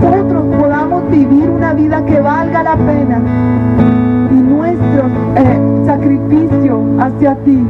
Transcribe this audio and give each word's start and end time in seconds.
nosotros 0.00 0.56
podamos 0.58 1.10
vivir 1.10 1.48
una 1.48 1.72
vida 1.74 2.04
que 2.04 2.20
valga 2.20 2.62
la 2.62 2.76
pena. 2.76 3.85
hacia 7.06 7.34
ti 7.44 7.64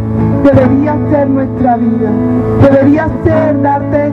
debería 0.44 0.96
ser 1.10 1.28
nuestra 1.28 1.76
vida. 1.76 2.10
Debería 2.62 3.08
ser 3.24 3.60
darte 3.60 4.12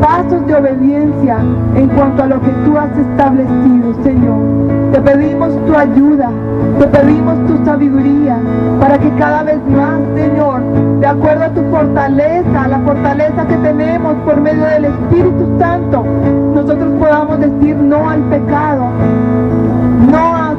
pasos 0.00 0.46
de 0.46 0.54
obediencia 0.54 1.38
en 1.74 1.88
cuanto 1.88 2.22
a 2.22 2.26
lo 2.26 2.40
que 2.40 2.50
tú 2.64 2.76
has 2.78 2.96
establecido, 2.96 3.94
Señor. 4.02 4.38
Te 4.92 5.00
pedimos 5.00 5.50
tu 5.66 5.76
ayuda, 5.76 6.30
te 6.78 6.86
pedimos 6.86 7.46
tu 7.46 7.64
sabiduría 7.64 8.38
para 8.80 8.98
que 8.98 9.10
cada 9.16 9.42
vez 9.42 9.58
más, 9.68 10.00
Señor, 10.14 10.62
de 11.00 11.06
acuerdo 11.06 11.44
a 11.44 11.48
tu 11.50 11.62
fortaleza, 11.70 12.68
la 12.68 12.78
fortaleza 12.80 13.46
que 13.46 13.56
tenemos 13.56 14.14
por 14.24 14.40
medio 14.40 14.64
del 14.64 14.86
Espíritu 14.86 15.46
Santo, 15.58 16.04
nosotros 16.54 16.88
podamos 16.98 17.40
decir 17.40 17.76
no 17.76 18.08
al 18.08 18.20
pecado 18.24 18.86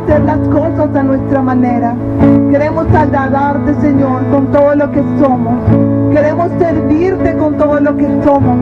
hacer 0.03 0.21
las 0.21 0.39
cosas 0.49 0.95
a 0.95 1.03
nuestra 1.03 1.41
manera. 1.41 1.93
Queremos 2.49 2.85
agradarte, 2.93 3.73
Señor, 3.81 4.25
con 4.31 4.47
todo 4.47 4.75
lo 4.75 4.91
que 4.91 5.03
somos. 5.19 5.55
Queremos 6.11 6.51
servirte 6.59 7.35
con 7.37 7.57
todo 7.57 7.79
lo 7.79 7.95
que 7.95 8.07
somos. 8.23 8.57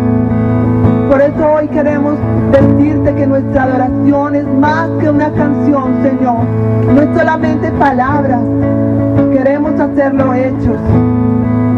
Por 1.10 1.22
eso 1.22 1.54
hoy 1.54 1.68
queremos 1.70 2.16
decirte 2.52 3.16
que 3.16 3.28
nuestra 3.28 3.64
adoración 3.64 4.36
es 4.36 4.48
más 4.60 4.90
que 5.00 5.10
una 5.10 5.32
canción, 5.32 6.04
Señor. 6.04 6.44
No 6.94 7.02
es 7.02 7.18
solamente 7.18 7.72
palabras. 7.72 8.42
Queremos 9.32 9.80
hacerlo 9.80 10.34
hechos. 10.34 10.78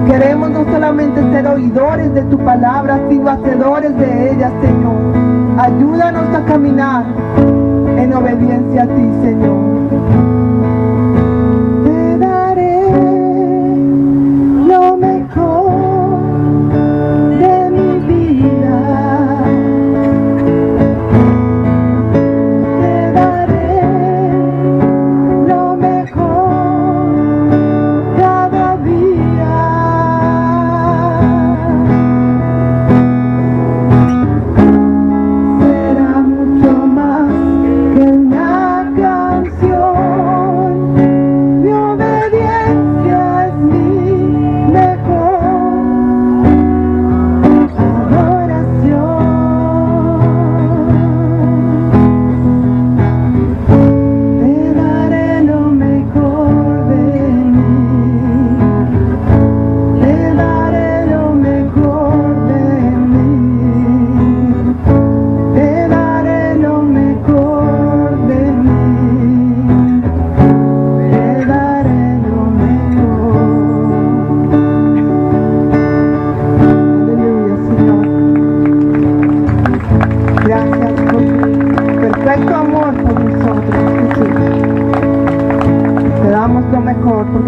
Queremos 0.08 0.50
no 0.50 0.66
solamente 0.66 1.22
ser 1.32 1.48
oidores 1.48 2.14
de 2.14 2.24
tu 2.24 2.38
palabra, 2.40 3.00
sino 3.10 3.30
hacedores 3.30 3.98
de 3.98 4.32
ella, 4.32 4.52
Señor. 4.62 4.96
Ayúdanos 5.58 6.36
a 6.36 6.46
caminar 6.46 7.06
en 8.02 8.14
obediencia 8.14 8.84
a 8.84 8.88
ti, 8.88 9.04
Señor. 9.22 9.71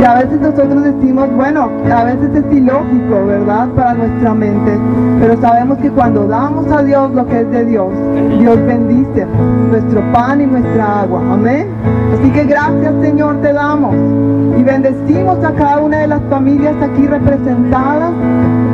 Y 0.00 0.02
a 0.02 0.14
veces 0.14 0.40
nosotros 0.40 0.82
decimos, 0.82 1.30
bueno, 1.36 1.68
a 1.92 2.04
veces 2.04 2.34
es 2.34 2.56
ilógico, 2.56 3.26
¿verdad? 3.26 3.68
Para 3.76 3.92
nuestra 3.92 4.32
mente. 4.32 4.78
Pero 5.20 5.38
sabemos 5.42 5.76
que 5.76 5.90
cuando 5.90 6.26
damos 6.26 6.72
a 6.72 6.82
Dios 6.82 7.12
lo 7.12 7.26
que 7.26 7.40
es 7.40 7.50
de 7.50 7.66
Dios, 7.66 7.92
Dios 8.38 8.56
bendice 8.64 9.26
nuestro 9.70 10.00
pan 10.10 10.40
y 10.40 10.46
nuestra 10.46 11.02
agua. 11.02 11.20
Amén. 11.30 11.68
Así 12.20 12.30
que 12.32 12.44
gracias 12.44 12.92
Señor 13.00 13.40
te 13.40 13.50
damos. 13.52 13.94
Y 14.58 14.62
bendecimos 14.62 15.42
a 15.42 15.52
cada 15.52 15.78
una 15.78 16.00
de 16.00 16.06
las 16.06 16.20
familias 16.28 16.74
aquí 16.82 17.06
representadas. 17.06 18.12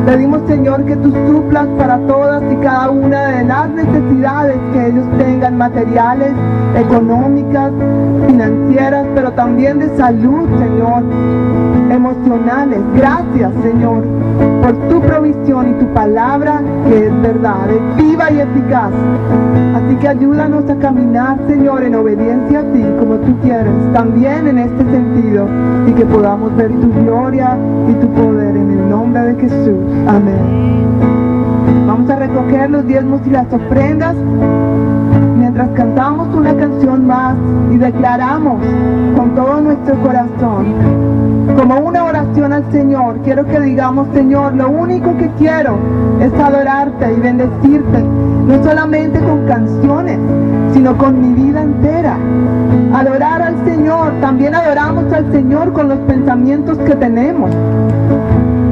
Pedimos 0.05 0.41
Señor 0.49 0.85
que 0.85 0.97
tú 0.97 1.13
suplas 1.29 1.69
para 1.79 1.99
todas 2.09 2.43
y 2.53 2.57
cada 2.57 2.91
una 2.91 3.27
de 3.29 3.45
las 3.45 3.69
necesidades 3.71 4.57
que 4.73 4.87
ellos 4.89 5.07
tengan, 5.17 5.59
materiales, 5.59 6.33
económicas, 6.77 7.73
financieras, 8.27 9.07
pero 9.15 9.33
también 9.33 9.79
de 9.79 9.97
salud, 9.97 10.49
Señor, 10.59 11.05
emocionales. 11.91 12.81
Gracias, 12.97 13.53
Señor, 13.63 14.05
por 14.63 14.77
tu 14.89 15.01
provisión 15.01 15.71
y 15.71 15.73
tu 15.75 15.87
palabra 15.95 16.63
que 16.89 17.07
es 17.07 17.23
verdad, 17.23 17.71
es 17.71 17.97
viva 17.97 18.31
y 18.31 18.41
eficaz. 18.41 18.91
Así 19.75 19.97
que 19.97 20.09
ayúdanos 20.09 20.69
a 20.69 20.77
caminar, 20.77 21.39
Señor, 21.49 21.83
en 21.83 21.95
obediencia 21.95 22.61
a 22.61 22.73
ti, 22.73 22.85
como 22.99 23.17
tú 23.17 23.36
quieres, 23.43 23.93
también 23.93 24.49
en 24.49 24.59
este 24.59 24.85
sentido, 24.85 25.47
y 25.87 25.93
que 25.93 26.05
podamos 26.05 26.55
ver 26.57 26.71
tu 26.71 26.93
gloria 27.05 27.57
y 27.89 27.95
tu 27.95 28.09
poder 28.13 28.57
en 28.57 28.71
el 28.71 28.89
nombre 28.89 29.23
de 29.23 29.35
Jesús. 29.41 29.79
Amén. 30.07 30.87
Vamos 31.87 32.11
a 32.11 32.17
recoger 32.17 32.71
los 32.71 32.87
diezmos 32.87 33.21
y 33.27 33.31
las 33.31 33.53
ofrendas 33.53 34.17
mientras 35.37 35.69
cantamos 35.71 36.35
una 36.35 36.55
canción 36.55 37.07
más 37.07 37.37
y 37.73 37.79
declaramos 37.79 38.61
con 39.17 39.35
todo 39.35 39.61
nuestro 39.61 39.95
corazón, 40.03 40.67
como 41.57 41.79
una 41.79 42.05
oración 42.05 42.53
al 42.53 42.71
Señor, 42.71 43.17
quiero 43.25 43.47
que 43.47 43.59
digamos, 43.61 44.09
Señor, 44.13 44.55
lo 44.55 44.69
único 44.69 45.17
que 45.17 45.31
quiero 45.39 45.79
es 46.21 46.33
adorarte 46.35 47.15
y 47.15 47.21
bendecirte, 47.21 48.03
no 48.03 48.63
solamente 48.63 49.19
con 49.21 49.47
canciones, 49.47 50.19
sino 50.75 50.97
con 50.99 51.21
mi 51.21 51.43
vida 51.43 51.63
entera. 51.63 52.19
Adorar 52.95 53.41
al 53.41 53.65
Señor, 53.65 54.13
también 54.21 54.55
adoramos 54.55 55.11
al 55.13 55.33
Señor 55.33 55.73
con 55.73 55.89
los 55.89 55.99
pensamientos 56.01 56.77
que 56.79 56.95
tenemos. 56.95 57.51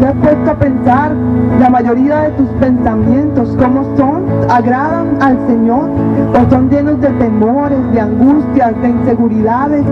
¿Te 0.01 0.07
has 0.07 0.15
puesto 0.15 0.51
a 0.51 0.55
pensar 0.55 1.13
la 1.61 1.71
mayoría 1.71 2.23
de 2.23 2.31
tus 2.31 2.49
pensamientos 2.61 3.57
cómo 3.59 3.85
son? 3.97 4.25
¿Agradan 4.51 5.17
al 5.21 5.39
Señor? 5.47 5.89
¿O 6.35 6.51
son 6.51 6.69
llenos 6.69 7.01
de 7.01 7.09
temores, 7.11 7.79
de 7.93 8.01
angustias, 8.01 8.73
de 8.83 8.89
inseguridades? 8.89 9.85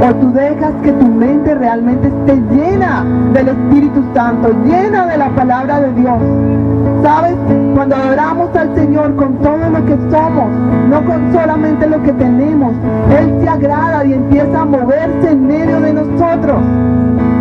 ¿O 0.00 0.14
tú 0.14 0.32
dejas 0.32 0.72
que 0.82 0.92
tu 0.92 1.06
mente 1.06 1.54
realmente 1.54 2.08
esté 2.08 2.40
llena 2.54 3.04
del 3.32 3.48
Espíritu 3.48 4.02
Santo, 4.14 4.50
llena 4.64 5.06
de 5.06 5.18
la 5.18 5.28
palabra 5.30 5.80
de 5.80 5.92
Dios? 5.92 6.18
¿Sabes? 7.02 7.34
Cuando 7.74 7.96
adoramos 7.96 8.54
al 8.54 8.74
Señor 8.76 9.16
con 9.16 9.34
todo 9.38 9.70
lo 9.70 9.84
que 9.84 9.96
somos, 10.10 10.50
no 10.88 11.04
con 11.04 11.32
solamente 11.32 11.88
lo 11.88 12.00
que 12.02 12.12
tenemos, 12.12 12.74
Él 13.18 13.40
se 13.42 13.48
agrada 13.48 14.04
y 14.04 14.12
empieza 14.12 14.60
a 14.60 14.64
moverse 14.64 15.30
en 15.30 15.46
medio 15.46 15.80
de 15.80 15.92
nosotros. 15.94 16.58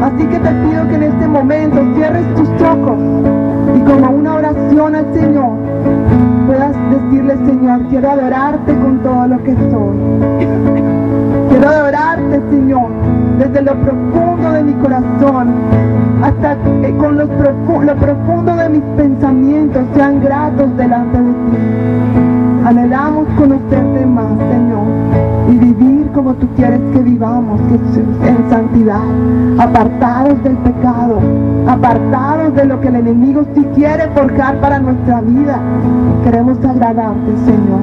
Así 0.01 0.25
que 0.25 0.39
te 0.39 0.49
pido 0.49 0.87
que 0.87 0.95
en 0.95 1.03
este 1.03 1.27
momento 1.27 1.77
cierres 1.95 2.25
tus 2.35 2.49
ojos 2.61 2.97
y 3.75 3.79
como 3.81 4.09
una 4.11 4.33
oración 4.35 4.95
al 4.95 5.13
Señor 5.13 5.51
puedas 6.47 6.75
decirle, 6.89 7.37
Señor, 7.45 7.81
quiero 7.89 8.09
adorarte 8.09 8.75
con 8.77 8.99
todo 9.03 9.27
lo 9.27 9.43
que 9.43 9.53
soy. 9.53 9.95
Quiero 11.49 11.69
adorarte, 11.69 12.41
Señor, 12.49 12.89
desde 13.37 13.61
lo 13.61 13.75
profundo 13.75 14.51
de 14.51 14.63
mi 14.63 14.73
corazón 14.73 15.53
hasta 16.23 16.55
que 16.81 16.97
con 16.97 17.17
lo, 17.17 17.25
lo 17.25 17.95
profundo 17.95 18.55
de 18.55 18.69
mis 18.69 18.83
pensamientos 18.97 19.83
sean 19.95 20.21
gratos 20.21 20.75
delante 20.77 21.17
de 21.21 21.31
ti. 21.31 22.30
Anhelamos 22.65 23.27
conocerte 23.37 24.05
más, 24.05 24.37
Señor, 24.37 24.85
y 25.49 25.57
vivir 25.57 26.11
como 26.13 26.33
tú 26.35 26.47
quieres 26.55 26.79
que 26.93 26.99
vivamos, 26.99 27.59
Jesús, 27.69 28.05
en 28.25 28.49
santidad, 28.49 29.01
apartados 29.57 30.43
del 30.43 30.57
pecado, 30.57 31.19
apartados 31.67 32.53
de 32.55 32.65
lo 32.65 32.79
que 32.79 32.89
el 32.89 32.95
enemigo 32.97 33.45
sí 33.55 33.65
quiere 33.75 34.07
forjar 34.09 34.59
para 34.61 34.79
nuestra 34.79 35.21
vida. 35.21 35.59
Queremos 36.23 36.57
agradarte, 36.63 37.31
Señor. 37.45 37.81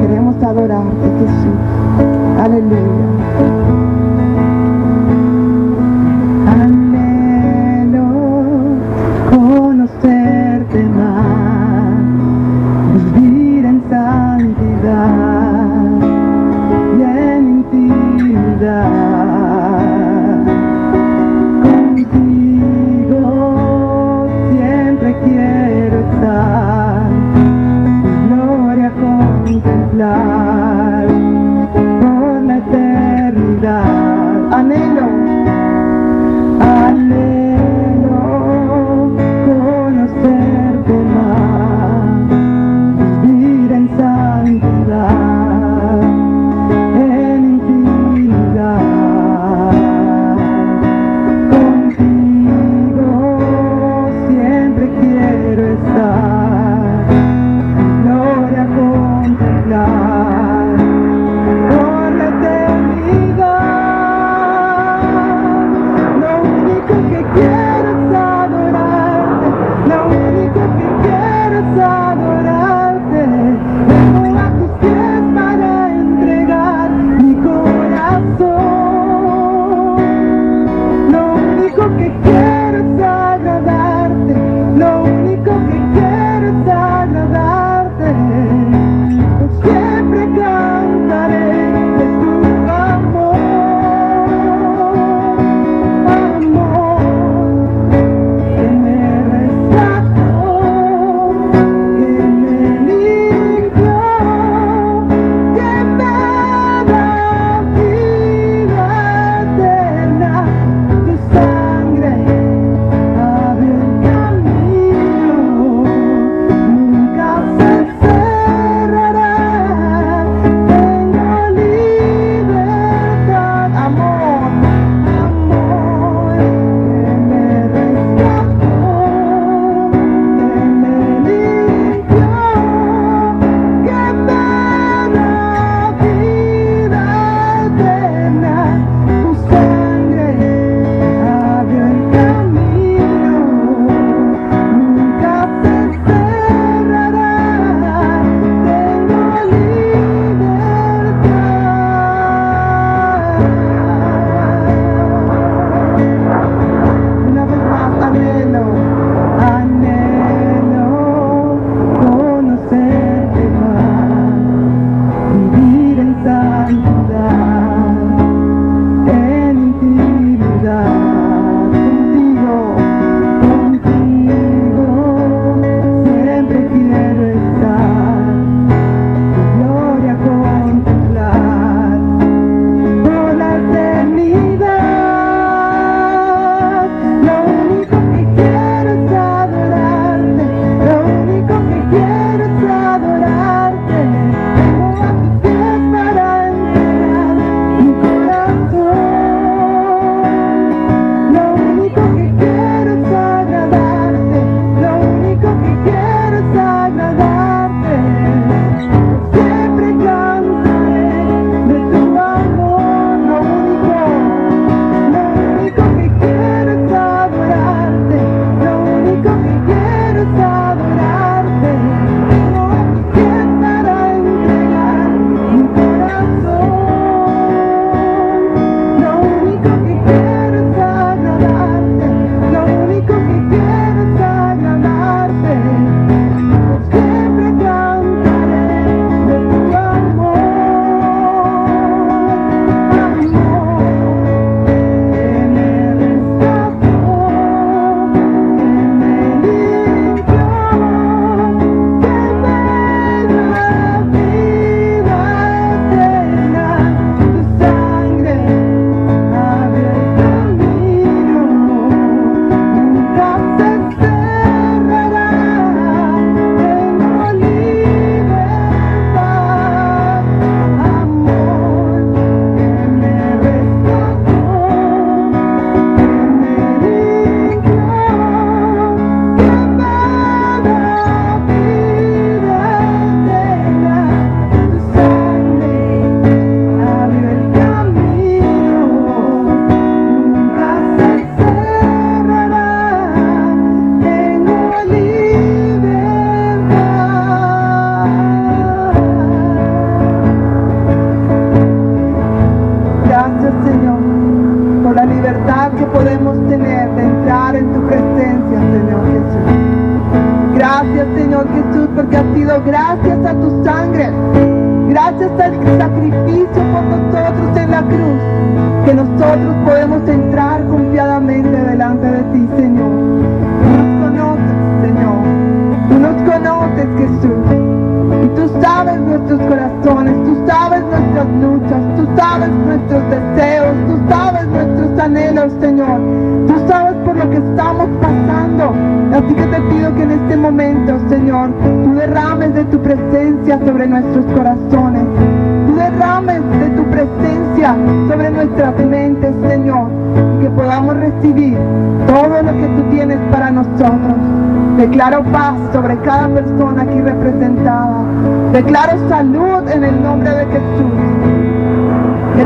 Queremos 0.00 0.42
adorarte, 0.42 1.10
Jesús. 1.20 2.42
Aleluya. 2.42 3.63
love. 29.94 30.33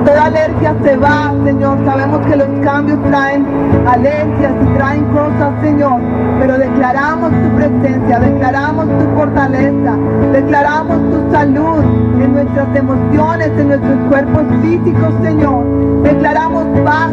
Que 0.09 0.15
toda 0.15 0.25
alergia 0.25 0.75
se 0.83 0.97
va, 0.97 1.35
Señor. 1.45 1.85
Sabemos 1.85 2.27
que 2.27 2.37
los 2.37 2.49
cambios 2.65 2.99
traen 3.11 3.47
alergias 3.87 4.53
y 4.63 4.75
traen 4.75 5.05
cosas, 5.13 5.53
Señor. 5.61 6.01
Pero 6.41 6.57
declaramos 6.57 7.31
tu 7.31 7.57
presencia, 7.57 8.19
declaramos 8.19 8.87
tu 8.87 9.05
fortaleza, 9.15 9.97
declaramos 10.33 10.97
tu 11.11 11.31
salud 11.31 11.85
en 12.23 12.33
nuestras 12.33 12.75
emociones, 12.75 13.49
en 13.49 13.69
nuestros 13.69 13.99
cuerpos 14.09 14.45
físicos, 14.63 15.13
Señor. 15.23 15.67
Declaramos 16.03 16.65
paz, 16.87 17.13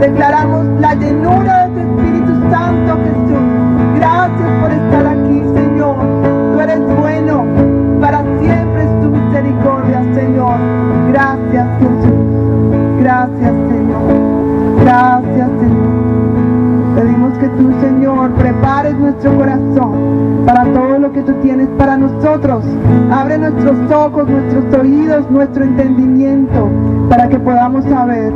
declaramos 0.00 0.64
la 0.80 0.94
llenura 0.94 1.66
de 1.66 1.74
tu 1.74 1.80
Espíritu 1.80 2.50
Santo, 2.52 2.98
Jesús. 3.02 3.42
Gracias 3.96 4.48
por 4.60 4.70
estar 4.70 5.06
aquí, 5.08 5.42
Señor. 5.56 5.96
Tú 6.52 6.60
eres 6.60 6.80
bueno. 7.00 7.44
Para 8.00 8.22
siempre 8.40 8.84
es 8.84 9.00
tu 9.00 9.10
misericordia, 9.10 10.02
Señor. 10.14 10.56
Gracias. 11.08 11.77
Gracias, 13.18 13.52
Señor. 13.68 14.84
Gracias, 14.84 15.50
Señor. 15.58 16.94
Pedimos 16.94 17.38
que 17.38 17.48
tú, 17.48 17.72
Señor, 17.80 18.30
prepares 18.34 18.96
nuestro 18.96 19.36
corazón 19.36 20.44
para 20.46 20.62
todo 20.66 21.00
lo 21.00 21.10
que 21.10 21.22
tú 21.22 21.32
tienes 21.42 21.66
para 21.76 21.96
nosotros. 21.96 22.64
Abre 23.10 23.38
nuestros 23.38 23.76
ojos, 23.90 24.28
nuestros 24.28 24.72
oídos, 24.80 25.28
nuestro 25.32 25.64
entendimiento, 25.64 26.68
para 27.08 27.28
que 27.28 27.40
podamos 27.40 27.84
saber 27.86 28.32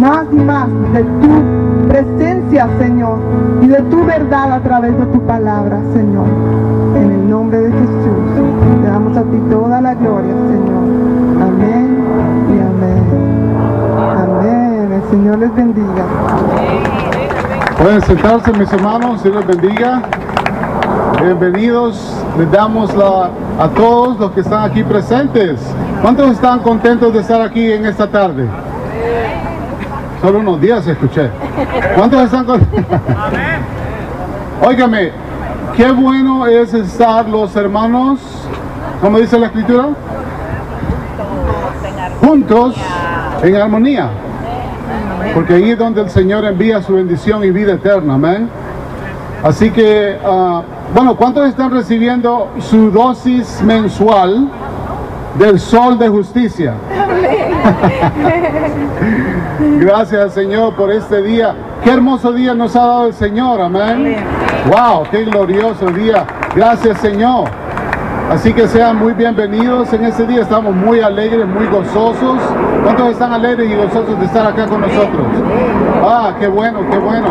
más 0.00 0.26
y 0.30 0.36
más 0.36 0.68
de 0.92 1.02
tu 1.02 1.88
presencia, 1.88 2.68
Señor, 2.78 3.18
y 3.62 3.66
de 3.66 3.82
tu 3.82 4.04
verdad 4.04 4.52
a 4.52 4.60
través 4.60 4.96
de 4.96 5.06
tu 5.06 5.20
palabra, 5.22 5.80
Señor. 5.92 6.26
En 6.94 7.10
el 7.10 7.28
nombre 7.28 7.62
de 7.62 7.72
Jesús, 7.72 8.80
te 8.80 8.86
damos 8.86 9.16
a 9.16 9.22
ti 9.24 9.38
toda 9.50 9.80
la 9.80 9.94
gloria, 9.94 10.34
Señor. 10.48 11.42
Amén 11.42 11.98
y 12.48 12.60
amén. 12.60 13.39
Señor 15.10 15.40
les 15.40 15.52
bendiga. 15.52 16.04
Pueden 17.76 18.00
sentarse 18.02 18.52
mis 18.52 18.72
hermanos, 18.72 19.20
Dios 19.24 19.34
les 19.34 19.44
bendiga. 19.44 20.02
Bienvenidos, 21.20 22.14
les 22.38 22.48
damos 22.52 22.94
la, 22.94 23.30
a 23.58 23.68
todos 23.74 24.20
los 24.20 24.30
que 24.30 24.42
están 24.42 24.70
aquí 24.70 24.84
presentes. 24.84 25.58
¿Cuántos 26.00 26.30
están 26.30 26.60
contentos 26.60 27.12
de 27.12 27.18
estar 27.18 27.40
aquí 27.40 27.72
en 27.72 27.86
esta 27.86 28.06
tarde? 28.06 28.46
Solo 30.22 30.38
unos 30.38 30.60
días 30.60 30.86
escuché. 30.86 31.28
¿Cuántos 31.96 32.22
están 32.22 32.44
con... 32.44 32.60
Óigame, 34.64 35.10
qué 35.76 35.90
bueno 35.90 36.46
es 36.46 36.72
estar 36.72 37.28
los 37.28 37.56
hermanos, 37.56 38.20
como 39.00 39.18
dice 39.18 39.40
la 39.40 39.46
escritura, 39.46 39.88
juntos 42.20 42.76
en 43.42 43.56
armonía. 43.56 44.08
Porque 45.34 45.54
ahí 45.54 45.70
es 45.70 45.78
donde 45.78 46.02
el 46.02 46.10
Señor 46.10 46.44
envía 46.44 46.82
su 46.82 46.94
bendición 46.94 47.44
y 47.44 47.50
vida 47.50 47.74
eterna, 47.74 48.14
amén. 48.14 48.48
Así 49.42 49.70
que, 49.70 50.18
uh, 50.22 50.62
bueno, 50.94 51.16
¿cuántos 51.16 51.48
están 51.48 51.70
recibiendo 51.70 52.48
su 52.58 52.90
dosis 52.90 53.62
mensual 53.62 54.48
del 55.38 55.58
sol 55.58 55.98
de 55.98 56.08
justicia? 56.08 56.74
Gracias 59.80 60.34
Señor 60.34 60.74
por 60.74 60.90
este 60.90 61.22
día. 61.22 61.54
Qué 61.82 61.90
hermoso 61.90 62.32
día 62.32 62.54
nos 62.54 62.76
ha 62.76 62.80
dado 62.80 63.06
el 63.06 63.14
Señor, 63.14 63.60
amén. 63.60 64.16
Wow, 64.66 65.04
qué 65.10 65.24
glorioso 65.24 65.86
día. 65.86 66.26
Gracias 66.54 66.98
Señor. 66.98 67.48
Así 68.30 68.52
que 68.52 68.68
sean 68.68 68.96
muy 68.96 69.12
bienvenidos 69.12 69.92
en 69.92 70.04
este 70.04 70.24
día. 70.24 70.42
Estamos 70.42 70.72
muy 70.72 71.00
alegres, 71.00 71.48
muy 71.48 71.66
gozosos. 71.66 72.38
¿Cuántos 72.84 73.10
están 73.10 73.32
alegres 73.32 73.68
y 73.68 73.74
gozosos 73.74 74.20
de 74.20 74.24
estar 74.24 74.46
acá 74.46 74.66
con 74.68 74.82
nosotros? 74.82 75.26
Ah, 76.00 76.32
qué 76.38 76.46
bueno, 76.46 76.78
qué 76.92 76.98
bueno. 76.98 77.26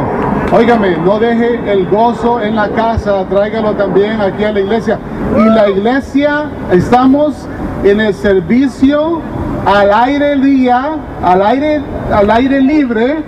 Óigame, 0.52 0.98
no 0.98 1.18
deje 1.18 1.72
el 1.72 1.88
gozo 1.88 2.42
en 2.42 2.58
la 2.58 2.68
casa, 2.72 3.24
tráigalo 3.30 3.72
también 3.76 4.20
aquí 4.20 4.44
a 4.44 4.52
la 4.52 4.60
iglesia. 4.60 5.00
Y 5.38 5.50
la 5.50 5.70
iglesia, 5.70 6.48
estamos 6.70 7.48
en 7.86 8.02
el 8.02 8.14
servicio 8.14 9.22
al 9.66 9.94
aire 9.94 10.36
día, 10.36 10.98
al 11.24 11.42
aire, 11.44 11.82
al 12.14 12.30
aire 12.30 12.60
libre, 12.60 13.24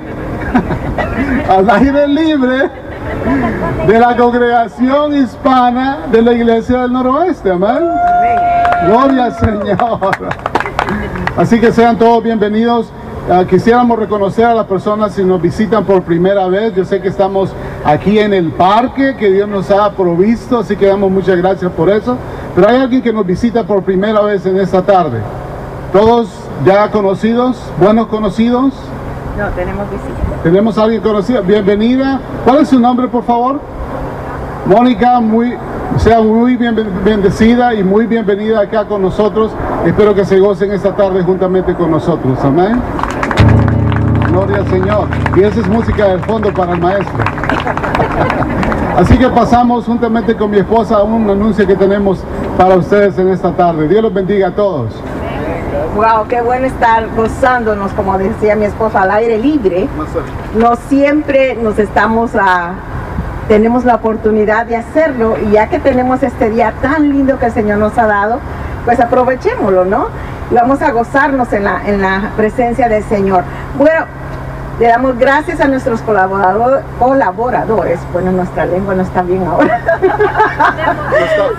al 1.49 1.69
aire 1.69 2.05
libre 2.09 2.69
de 3.87 3.99
la 3.99 4.15
congregación 4.15 5.15
hispana 5.15 5.99
de 6.11 6.21
la 6.21 6.33
iglesia 6.33 6.81
del 6.81 6.93
noroeste, 6.93 7.51
amén. 7.51 7.89
Gloria 8.85 9.25
al 9.25 9.35
Señor. 9.35 9.99
Así 11.37 11.59
que 11.59 11.71
sean 11.71 11.97
todos 11.97 12.23
bienvenidos. 12.23 12.91
Uh, 13.29 13.45
quisiéramos 13.45 13.99
reconocer 13.99 14.45
a 14.45 14.53
las 14.53 14.65
personas 14.65 15.13
si 15.13 15.23
nos 15.23 15.41
visitan 15.41 15.85
por 15.85 16.01
primera 16.01 16.47
vez. 16.47 16.73
Yo 16.75 16.83
sé 16.83 17.01
que 17.01 17.07
estamos 17.07 17.51
aquí 17.85 18.19
en 18.19 18.33
el 18.33 18.51
parque 18.51 19.15
que 19.15 19.29
Dios 19.31 19.47
nos 19.47 19.69
ha 19.69 19.91
provisto, 19.91 20.59
así 20.59 20.75
que 20.75 20.87
damos 20.87 21.11
muchas 21.11 21.37
gracias 21.37 21.71
por 21.71 21.89
eso. 21.89 22.17
Pero 22.55 22.67
hay 22.67 22.77
alguien 22.77 23.01
que 23.01 23.13
nos 23.13 23.25
visita 23.25 23.63
por 23.63 23.83
primera 23.83 24.21
vez 24.21 24.45
en 24.45 24.59
esta 24.59 24.81
tarde. 24.81 25.19
¿Todos 25.93 26.29
ya 26.65 26.89
conocidos? 26.89 27.57
¿Buenos 27.79 28.07
conocidos? 28.07 28.73
No, 29.37 29.47
tenemos 29.49 29.89
visita. 29.89 30.43
¿Tenemos 30.43 30.77
a 30.77 30.83
alguien 30.83 31.01
conocido? 31.01 31.41
Bienvenida. 31.43 32.19
¿Cuál 32.43 32.59
es 32.59 32.67
su 32.69 32.79
nombre, 32.79 33.07
por 33.07 33.23
favor? 33.23 33.59
Mónica, 34.65 35.19
muy, 35.19 35.55
sea 35.97 36.21
muy 36.21 36.57
bien, 36.57 36.75
bendecida 37.03 37.73
y 37.73 37.83
muy 37.83 38.05
bienvenida 38.05 38.61
acá 38.61 38.85
con 38.85 39.01
nosotros. 39.01 39.51
Espero 39.85 40.13
que 40.13 40.25
se 40.25 40.39
gocen 40.39 40.71
esta 40.71 40.95
tarde 40.95 41.23
juntamente 41.23 41.73
con 41.73 41.91
nosotros. 41.91 42.37
Amén. 42.43 42.81
Gloria 44.31 44.57
al 44.57 44.67
Señor. 44.69 45.07
Y 45.35 45.41
esa 45.41 45.59
es 45.61 45.67
música 45.67 46.07
del 46.07 46.19
fondo 46.21 46.53
para 46.53 46.73
el 46.73 46.81
maestro. 46.81 47.23
Así 48.97 49.17
que 49.17 49.29
pasamos 49.29 49.85
juntamente 49.85 50.35
con 50.35 50.51
mi 50.51 50.57
esposa 50.57 50.97
a 50.97 51.03
un 51.03 51.29
anuncio 51.29 51.65
que 51.65 51.75
tenemos 51.75 52.19
para 52.57 52.75
ustedes 52.75 53.17
en 53.17 53.29
esta 53.29 53.51
tarde. 53.51 53.87
Dios 53.87 54.03
los 54.03 54.13
bendiga 54.13 54.49
a 54.49 54.51
todos. 54.51 54.93
Wow, 55.95 56.25
qué 56.29 56.39
bueno 56.41 56.67
estar 56.67 57.05
gozándonos, 57.17 57.91
como 57.91 58.17
decía 58.17 58.55
mi 58.55 58.63
esposa, 58.63 59.01
al 59.01 59.11
aire 59.11 59.37
libre. 59.37 59.89
No 60.55 60.77
siempre 60.87 61.55
nos 61.55 61.77
estamos 61.79 62.31
a, 62.33 62.75
tenemos 63.49 63.83
la 63.83 63.95
oportunidad 63.95 64.65
de 64.65 64.77
hacerlo 64.77 65.35
y 65.37 65.51
ya 65.51 65.67
que 65.67 65.79
tenemos 65.79 66.23
este 66.23 66.49
día 66.49 66.73
tan 66.81 67.09
lindo 67.09 67.37
que 67.39 67.47
el 67.47 67.51
Señor 67.51 67.77
nos 67.77 67.97
ha 67.97 68.07
dado, 68.07 68.39
pues 68.85 69.01
aprovechémoslo, 69.01 69.83
¿no? 69.83 70.07
Y 70.49 70.55
vamos 70.55 70.81
a 70.81 70.91
gozarnos 70.91 71.51
en 71.51 71.65
la, 71.65 71.81
en 71.85 72.01
la 72.01 72.31
presencia 72.37 72.87
del 72.87 73.03
Señor. 73.03 73.43
Bueno, 73.77 74.05
le 74.81 74.87
damos 74.87 75.15
gracias 75.19 75.61
a 75.61 75.67
nuestros 75.67 76.01
colaborador, 76.01 76.81
colaboradores. 76.97 77.99
Bueno, 78.11 78.31
nuestra 78.31 78.65
lengua 78.65 78.95
no 78.95 79.03
está 79.03 79.21
bien 79.21 79.45
ahora. 79.45 79.79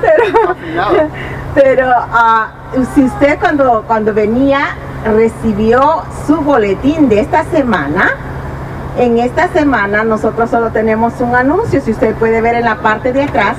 pero 0.02 1.06
pero 1.54 1.88
uh, 1.88 2.84
si 2.96 3.04
usted 3.04 3.38
cuando, 3.38 3.84
cuando 3.86 4.12
venía 4.12 4.70
recibió 5.04 6.02
su 6.26 6.38
boletín 6.38 7.08
de 7.08 7.20
esta 7.20 7.44
semana, 7.44 8.10
en 8.98 9.18
esta 9.18 9.46
semana 9.50 10.02
nosotros 10.02 10.50
solo 10.50 10.70
tenemos 10.70 11.12
un 11.20 11.36
anuncio. 11.36 11.80
Si 11.80 11.92
usted 11.92 12.16
puede 12.16 12.40
ver 12.40 12.56
en 12.56 12.64
la 12.64 12.78
parte 12.78 13.12
de 13.12 13.22
atrás, 13.22 13.54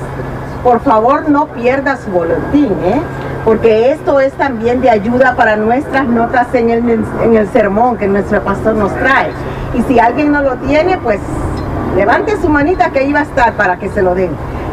por 0.62 0.82
favor 0.82 1.30
no 1.30 1.47
pierda 1.47 1.95
su 1.95 2.12
boletín, 2.12 2.73
¿eh? 2.84 3.02
Porque 3.45 3.91
esto 3.91 4.19
es 4.19 4.34
también 4.34 4.82
de 4.82 4.89
ayuda 4.89 5.36
para 5.36 5.56
nuestras 5.56 6.08
notas 6.08 6.47
en 6.53 6.69
el, 6.69 7.06
en 7.23 7.36
el 7.36 7.47
sermón 7.49 7.97
que 7.97 8.08
nuestro 8.08 8.41
pastor 8.41 8.75
nos 8.75 8.93
trae. 8.95 9.32
Y 9.73 9.82
si 9.84 9.99
alguien 9.99 10.32
no 10.32 10.41
lo 10.41 10.56
tiene, 10.58 10.97
pues 10.97 11.19
levante 11.95 12.39
su 12.41 12.49
manita 12.49 12.91
que 12.91 13.03
iba 13.03 13.19
a 13.19 13.23
estar 13.23 13.53
para 13.53 13.77
que 13.77 13.89
se 13.89 14.01
lo 14.01 14.15
den. 14.15 14.32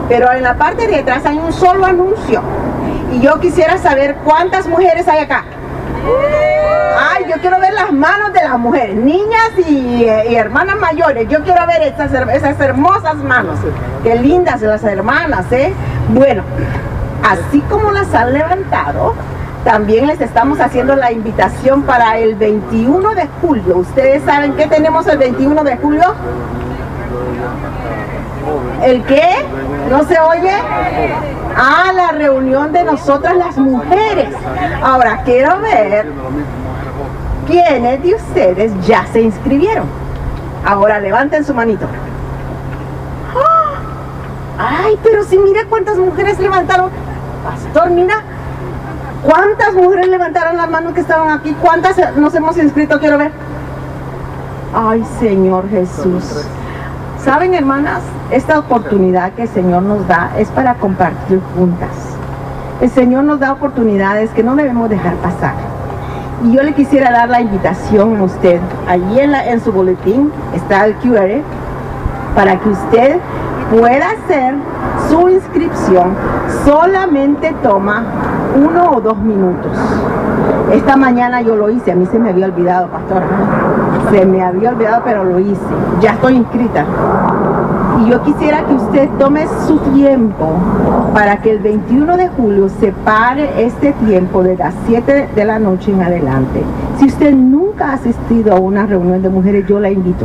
Pero 0.08 0.30
en 0.32 0.42
la 0.42 0.54
parte 0.54 0.86
de 0.86 1.00
atrás 1.00 1.24
hay 1.26 1.38
un 1.38 1.52
solo 1.52 1.84
anuncio. 1.84 2.42
Y 3.12 3.20
yo 3.20 3.40
quisiera 3.40 3.78
saber 3.78 4.16
cuántas 4.24 4.66
mujeres 4.66 5.08
hay 5.08 5.20
acá. 5.20 5.44
Ay, 6.98 7.24
yo 7.28 7.40
quiero 7.40 7.58
ver 7.60 7.72
las 7.72 7.92
manos 7.92 8.32
de 8.32 8.42
las 8.42 8.58
mujeres, 8.58 8.94
niñas 8.94 9.50
y, 9.66 10.04
y 10.04 10.34
hermanas 10.34 10.76
mayores. 10.76 11.28
Yo 11.28 11.42
quiero 11.42 11.66
ver 11.66 11.82
esas, 11.82 12.12
esas 12.12 12.60
hermosas 12.60 13.16
manos. 13.16 13.58
Qué 14.02 14.14
lindas 14.16 14.60
las 14.62 14.84
hermanas, 14.84 15.50
¿eh? 15.50 15.72
Bueno, 16.08 16.42
así 17.22 17.60
como 17.62 17.90
las 17.90 18.14
han 18.14 18.32
levantado, 18.32 19.14
también 19.64 20.06
les 20.06 20.20
estamos 20.20 20.60
haciendo 20.60 20.96
la 20.96 21.12
invitación 21.12 21.82
para 21.82 22.18
el 22.18 22.34
21 22.34 23.10
de 23.14 23.28
julio. 23.40 23.78
¿Ustedes 23.78 24.22
saben 24.24 24.54
qué 24.54 24.66
tenemos 24.66 25.06
el 25.06 25.18
21 25.18 25.64
de 25.64 25.76
julio? 25.76 26.14
¿El 28.82 29.02
qué? 29.04 29.44
¿No 29.90 30.04
se 30.04 30.18
oye? 30.18 30.52
Ah, 31.56 31.92
la 31.94 32.12
reunión 32.12 32.72
de 32.72 32.84
nosotras 32.84 33.36
las 33.36 33.58
mujeres. 33.58 34.34
Ahora 34.82 35.22
quiero 35.24 35.60
ver 35.60 36.06
quiénes 37.46 38.02
de 38.02 38.14
ustedes 38.14 38.72
ya 38.86 39.06
se 39.12 39.20
inscribieron. 39.20 39.84
Ahora 40.64 41.00
levanten 41.00 41.44
su 41.44 41.52
manito. 41.52 41.86
¡Ah! 43.36 44.84
Ay, 44.84 44.98
pero 45.02 45.24
si 45.24 45.38
mira 45.38 45.66
cuántas 45.68 45.98
mujeres 45.98 46.38
levantaron. 46.38 46.90
Pastor, 47.44 47.90
mira. 47.90 48.22
¿Cuántas 49.24 49.74
mujeres 49.74 50.08
levantaron 50.08 50.56
las 50.56 50.70
manos 50.70 50.94
que 50.94 51.00
estaban 51.00 51.38
aquí? 51.38 51.54
¿Cuántas 51.60 52.16
nos 52.16 52.34
hemos 52.34 52.56
inscrito? 52.56 52.98
Quiero 52.98 53.18
ver. 53.18 53.32
Ay, 54.74 55.04
Señor 55.18 55.68
Jesús. 55.68 56.46
Saben, 57.22 57.52
hermanas, 57.52 58.00
esta 58.30 58.58
oportunidad 58.58 59.32
que 59.32 59.42
el 59.42 59.48
Señor 59.48 59.82
nos 59.82 60.08
da 60.08 60.30
es 60.38 60.48
para 60.48 60.74
compartir 60.74 61.40
juntas. 61.54 61.90
El 62.80 62.88
Señor 62.88 63.24
nos 63.24 63.40
da 63.40 63.52
oportunidades 63.52 64.30
que 64.30 64.42
no 64.42 64.56
debemos 64.56 64.88
dejar 64.88 65.14
pasar. 65.16 65.52
Y 66.44 66.52
yo 66.52 66.62
le 66.62 66.72
quisiera 66.72 67.10
dar 67.10 67.28
la 67.28 67.42
invitación 67.42 68.16
a 68.16 68.22
usted. 68.22 68.58
Allí 68.88 69.20
en, 69.20 69.34
en 69.34 69.60
su 69.60 69.70
boletín 69.70 70.32
está 70.54 70.86
el 70.86 70.94
QR 70.94 71.42
para 72.34 72.58
que 72.58 72.70
usted 72.70 73.16
pueda 73.70 74.06
hacer 74.12 74.54
su 75.10 75.28
inscripción. 75.28 76.14
Solamente 76.64 77.54
toma 77.62 78.04
uno 78.56 78.92
o 78.92 79.00
dos 79.00 79.18
minutos. 79.18 79.72
Esta 80.72 80.96
mañana 80.96 81.42
yo 81.42 81.56
lo 81.56 81.68
hice, 81.68 81.90
a 81.90 81.96
mí 81.96 82.06
se 82.06 82.18
me 82.18 82.30
había 82.30 82.46
olvidado, 82.46 82.88
pastor. 82.88 83.22
Se 84.10 84.24
me 84.24 84.42
había 84.42 84.70
olvidado, 84.70 85.02
pero 85.04 85.24
lo 85.24 85.38
hice. 85.40 85.60
Ya 86.00 86.12
estoy 86.12 86.36
inscrita. 86.36 86.84
Y 88.00 88.08
yo 88.08 88.22
quisiera 88.22 88.64
que 88.64 88.74
usted 88.74 89.08
tome 89.18 89.46
su 89.66 89.78
tiempo 89.78 90.54
para 91.12 91.38
que 91.38 91.52
el 91.52 91.58
21 91.58 92.16
de 92.16 92.28
julio 92.28 92.68
se 92.68 92.92
pare 92.92 93.64
este 93.64 93.92
tiempo 94.04 94.42
de 94.42 94.56
las 94.56 94.74
7 94.86 95.30
de 95.34 95.44
la 95.44 95.58
noche 95.58 95.90
en 95.90 96.02
adelante. 96.02 96.62
Si 96.98 97.06
usted 97.06 97.34
nunca 97.34 97.90
ha 97.90 97.92
asistido 97.94 98.54
a 98.54 98.60
una 98.60 98.86
reunión 98.86 99.22
de 99.22 99.28
mujeres, 99.28 99.66
yo 99.66 99.80
la 99.80 99.90
invito. 99.90 100.24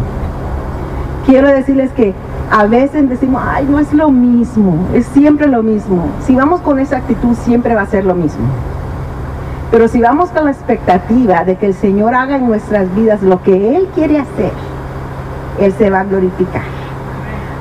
Quiero 1.25 1.47
decirles 1.47 1.91
que 1.91 2.13
a 2.51 2.65
veces 2.65 3.09
decimos, 3.09 3.41
ay, 3.45 3.65
no 3.69 3.79
es 3.79 3.91
lo 3.93 4.11
mismo, 4.11 4.87
es 4.93 5.05
siempre 5.07 5.47
lo 5.47 5.63
mismo. 5.63 6.07
Si 6.25 6.35
vamos 6.35 6.61
con 6.61 6.79
esa 6.79 6.97
actitud, 6.97 7.35
siempre 7.35 7.75
va 7.75 7.81
a 7.81 7.87
ser 7.87 8.05
lo 8.05 8.15
mismo. 8.15 8.45
Pero 9.71 9.87
si 9.87 9.99
vamos 9.99 10.29
con 10.29 10.45
la 10.45 10.51
expectativa 10.51 11.43
de 11.43 11.57
que 11.57 11.67
el 11.67 11.73
Señor 11.73 12.13
haga 12.13 12.37
en 12.37 12.47
nuestras 12.47 12.93
vidas 12.95 13.21
lo 13.21 13.41
que 13.41 13.75
Él 13.75 13.89
quiere 13.95 14.19
hacer, 14.19 14.51
Él 15.59 15.73
se 15.73 15.89
va 15.89 16.01
a 16.01 16.03
glorificar. 16.03 16.63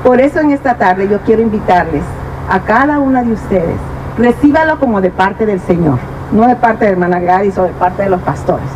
Por 0.03 0.21
eso 0.21 0.39
en 0.39 0.51
esta 0.51 0.75
tarde 0.75 1.09
yo 1.09 1.19
quiero 1.21 1.41
invitarles 1.41 2.03
a 2.49 2.59
cada 2.59 2.99
una 2.99 3.23
de 3.23 3.33
ustedes, 3.33 3.77
recíbalo 4.17 4.79
como 4.79 5.01
de 5.01 5.09
parte 5.09 5.47
del 5.47 5.59
Señor, 5.61 5.97
no 6.31 6.47
de 6.47 6.55
parte 6.55 6.85
de 6.85 6.91
hermana 6.91 7.19
Gladys 7.19 7.57
o 7.57 7.63
de 7.63 7.71
parte 7.71 8.03
de 8.03 8.09
los 8.09 8.21
pastores. 8.21 8.67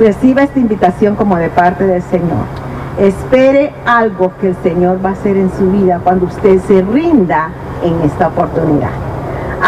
Reciba 0.00 0.42
esta 0.42 0.58
invitación 0.58 1.14
como 1.14 1.36
de 1.36 1.48
parte 1.48 1.86
del 1.86 2.02
Señor. 2.02 2.65
Espere 2.98 3.74
algo 3.84 4.32
que 4.40 4.48
el 4.48 4.56
Señor 4.62 5.04
va 5.04 5.10
a 5.10 5.12
hacer 5.12 5.36
en 5.36 5.50
su 5.52 5.70
vida 5.70 6.00
cuando 6.02 6.26
usted 6.26 6.58
se 6.60 6.80
rinda 6.80 7.50
en 7.82 8.00
esta 8.00 8.28
oportunidad. 8.28 9.05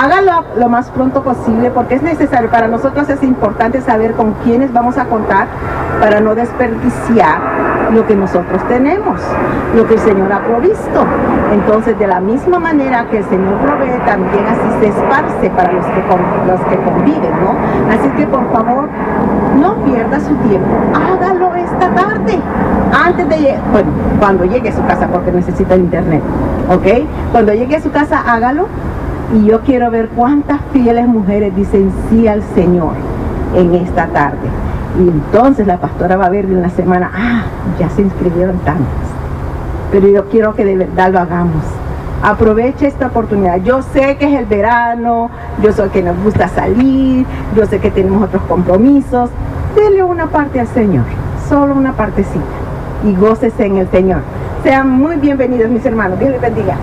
Hágalo 0.00 0.44
lo 0.56 0.68
más 0.68 0.90
pronto 0.90 1.24
posible 1.24 1.72
porque 1.72 1.96
es 1.96 2.02
necesario, 2.02 2.48
para 2.50 2.68
nosotros 2.68 3.08
es 3.08 3.20
importante 3.24 3.80
saber 3.80 4.12
con 4.12 4.34
quiénes 4.44 4.72
vamos 4.72 4.96
a 4.96 5.06
contar 5.06 5.48
para 6.00 6.20
no 6.20 6.36
desperdiciar 6.36 7.40
lo 7.92 8.06
que 8.06 8.14
nosotros 8.14 8.62
tenemos, 8.68 9.20
lo 9.74 9.88
que 9.88 9.94
el 9.94 10.00
Señor 10.00 10.32
ha 10.32 10.38
provisto. 10.44 11.04
Entonces, 11.52 11.98
de 11.98 12.06
la 12.06 12.20
misma 12.20 12.60
manera 12.60 13.06
que 13.10 13.18
el 13.18 13.24
Señor 13.24 13.56
provee, 13.56 13.98
también 14.06 14.44
así 14.46 14.68
se 14.78 14.86
esparce 14.86 15.50
para 15.50 15.72
los 15.72 15.84
que, 15.86 16.02
los 16.46 16.60
que 16.60 16.76
conviven, 16.76 17.32
¿no? 17.40 17.56
Así 17.92 18.08
que 18.10 18.24
por 18.28 18.52
favor, 18.52 18.88
no 19.60 19.74
pierda 19.82 20.20
su 20.20 20.32
tiempo, 20.48 20.76
hágalo 20.94 21.56
esta 21.56 21.90
tarde, 21.90 22.38
antes 23.04 23.28
de, 23.28 23.58
bueno, 23.72 23.90
cuando 24.20 24.44
llegue 24.44 24.68
a 24.68 24.76
su 24.76 24.86
casa, 24.86 25.08
porque 25.08 25.32
necesita 25.32 25.74
internet, 25.74 26.22
¿ok? 26.70 27.04
Cuando 27.32 27.52
llegue 27.52 27.74
a 27.74 27.80
su 27.80 27.90
casa, 27.90 28.22
hágalo 28.24 28.68
y 29.34 29.44
yo 29.44 29.60
quiero 29.60 29.90
ver 29.90 30.08
cuántas 30.08 30.60
fieles 30.72 31.06
mujeres 31.06 31.54
dicen 31.54 31.92
sí 32.08 32.26
al 32.26 32.42
Señor 32.54 32.94
en 33.54 33.74
esta 33.74 34.06
tarde. 34.06 34.48
Y 34.98 35.02
entonces 35.02 35.66
la 35.66 35.76
pastora 35.78 36.16
va 36.16 36.26
a 36.26 36.30
ver 36.30 36.46
en 36.46 36.62
la 36.62 36.70
semana, 36.70 37.10
ah, 37.14 37.42
ya 37.78 37.90
se 37.90 38.02
inscribieron 38.02 38.58
tantas. 38.60 38.86
Pero 39.92 40.08
yo 40.08 40.28
quiero 40.28 40.54
que 40.54 40.64
de 40.64 40.76
verdad 40.76 41.12
lo 41.12 41.20
hagamos. 41.20 41.62
Aproveche 42.22 42.86
esta 42.86 43.06
oportunidad. 43.06 43.62
Yo 43.62 43.82
sé 43.82 44.16
que 44.16 44.26
es 44.26 44.40
el 44.40 44.46
verano, 44.46 45.30
yo 45.62 45.72
sé 45.72 45.88
que 45.90 46.02
nos 46.02 46.20
gusta 46.22 46.48
salir, 46.48 47.26
yo 47.54 47.66
sé 47.66 47.78
que 47.78 47.90
tenemos 47.90 48.24
otros 48.24 48.42
compromisos. 48.44 49.30
Dele 49.76 50.02
una 50.02 50.26
parte 50.26 50.58
al 50.58 50.66
Señor, 50.68 51.04
solo 51.48 51.74
una 51.74 51.92
partecita. 51.92 52.44
Y 53.04 53.14
gócese 53.14 53.66
en 53.66 53.76
el 53.76 53.88
Señor. 53.90 54.20
Sean 54.64 54.90
muy 54.90 55.16
bienvenidos 55.16 55.70
mis 55.70 55.84
hermanos. 55.86 56.18
Dios 56.18 56.32
les 56.32 56.40
bendiga. 56.40 56.74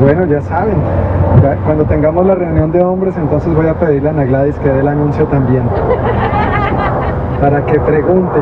Bueno, 0.00 0.26
ya 0.26 0.42
saben, 0.42 0.76
cuando 1.64 1.84
tengamos 1.84 2.26
la 2.26 2.34
reunión 2.34 2.70
de 2.70 2.82
hombres, 2.82 3.16
entonces 3.16 3.54
voy 3.54 3.66
a 3.66 3.74
pedirle 3.74 4.08
a 4.08 4.12
Ana 4.12 4.24
Gladys 4.24 4.58
que 4.58 4.68
dé 4.68 4.80
el 4.80 4.88
anuncio 4.88 5.24
también. 5.26 5.62
Para 7.40 7.64
que 7.64 7.80
pregunte, 7.80 8.38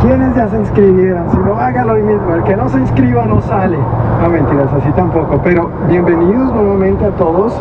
¿quiénes 0.00 0.34
ya 0.34 0.48
se 0.48 0.58
inscribieron? 0.58 1.30
Si 1.30 1.36
no, 1.38 1.54
hágalo 1.54 1.92
hoy 1.92 2.02
mismo. 2.02 2.34
El 2.34 2.42
que 2.42 2.56
no 2.56 2.68
se 2.68 2.78
inscriba 2.80 3.24
no 3.26 3.40
sale. 3.42 3.78
No, 4.20 4.28
mentiras, 4.30 4.72
así 4.72 4.90
tampoco. 4.92 5.40
Pero 5.44 5.70
bienvenidos 5.88 6.52
nuevamente 6.52 7.04
a 7.04 7.10
todos. 7.10 7.60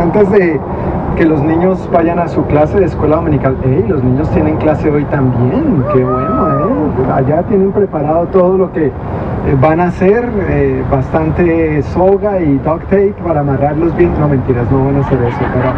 Antes 0.00 0.30
de 0.30 0.58
que 1.16 1.26
los 1.26 1.42
niños 1.42 1.88
vayan 1.92 2.18
a 2.18 2.28
su 2.28 2.44
clase 2.46 2.80
de 2.80 2.86
escuela 2.86 3.16
dominical. 3.16 3.56
¡Ey! 3.62 3.84
Los 3.86 4.02
niños 4.02 4.30
tienen 4.30 4.56
clase 4.56 4.90
hoy 4.90 5.04
también. 5.06 5.84
¡Qué 5.92 6.02
bueno, 6.02 6.48
eh! 6.48 7.12
Allá 7.12 7.42
tienen 7.42 7.72
preparado 7.72 8.26
todo 8.28 8.56
lo 8.56 8.72
que 8.72 8.90
van 9.60 9.80
a 9.80 9.84
hacer 9.84 10.28
eh, 10.48 10.84
bastante 10.90 11.82
soga 11.82 12.40
y 12.40 12.58
duct 12.58 12.84
tape 12.84 13.14
para 13.24 13.40
amarrarlos 13.40 13.94
bien. 13.96 14.12
No 14.18 14.28
mentiras, 14.28 14.70
no 14.70 14.84
van 14.84 14.96
a 14.96 15.00
hacer 15.00 15.22
eso, 15.22 15.38
pero 15.52 15.72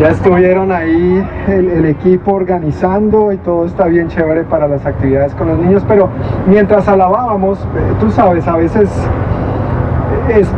ya 0.00 0.10
estuvieron 0.10 0.70
ahí 0.70 1.26
el, 1.48 1.84
equipo 1.86 2.34
organizando 2.34 3.32
y 3.32 3.36
todo 3.38 3.66
está 3.66 3.86
bien 3.86 4.08
chévere 4.08 4.44
para 4.44 4.68
las 4.68 4.86
actividades 4.86 5.34
con 5.34 5.48
los 5.48 5.58
niños. 5.58 5.84
Pero 5.88 6.08
mientras 6.46 6.86
alabábamos, 6.86 7.58
eh, 7.58 7.94
tú 7.98 8.10
sabes, 8.10 8.46
a 8.46 8.56
veces 8.56 8.88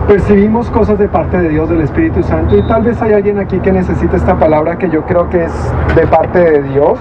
percibimos 0.09 0.71
cosas 0.71 0.99
de 0.99 1.09
parte 1.09 1.39
de 1.39 1.49
Dios, 1.49 1.69
del 1.69 1.81
Espíritu 1.83 2.23
Santo, 2.23 2.57
y 2.57 2.63
tal 2.67 2.83
vez 2.83 3.01
hay 3.01 3.13
alguien 3.13 3.39
aquí 3.39 3.61
que 3.61 3.73
necesita 3.73 4.17
esta 4.17 4.39
palabra 4.39 4.77
que 4.77 4.91
yo 4.91 5.03
creo 5.05 5.29
que 5.31 5.45
es 5.45 5.75
de 5.95 6.07
parte 6.07 6.39
de 6.39 6.63
Dios, 6.65 6.99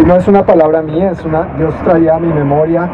y 0.00 0.04
no 0.04 0.16
es 0.16 0.26
una 0.28 0.44
palabra 0.44 0.82
mía, 0.82 1.10
es 1.10 1.24
una, 1.24 1.44
Dios 1.56 1.74
traía 1.84 2.16
a 2.16 2.18
mi 2.18 2.32
memoria 2.32 2.88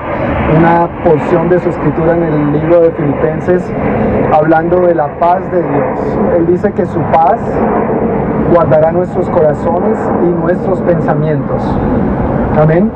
una 0.56 0.88
porción 1.04 1.48
de 1.48 1.59
su 1.59 1.68
escritura 1.68 2.16
en 2.16 2.22
el 2.22 2.52
libro 2.52 2.80
de 2.80 2.90
Filipenses, 2.92 3.62
hablando 4.33 4.80
de 4.80 4.94
la 4.94 5.18
paz 5.18 5.40
de 5.50 5.62
Dios. 5.62 6.18
Él 6.37 6.46
dice 6.46 6.72
que 6.72 6.87
su 6.87 7.00
paz 7.12 7.40
guardará 8.52 8.92
nuestros 8.92 9.28
corazones 9.30 9.98
y 10.22 10.26
nuestros 10.26 10.80
pensamientos. 10.83 11.62
Amén. 12.61 12.90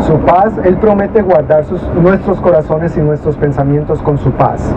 Su 0.00 0.18
paz, 0.20 0.58
Él 0.64 0.76
promete 0.76 1.22
guardar 1.22 1.64
nuestros 2.00 2.40
corazones 2.40 2.96
y 2.96 3.00
nuestros 3.00 3.36
pensamientos 3.36 4.00
con 4.02 4.18
su 4.18 4.30
paz. 4.32 4.74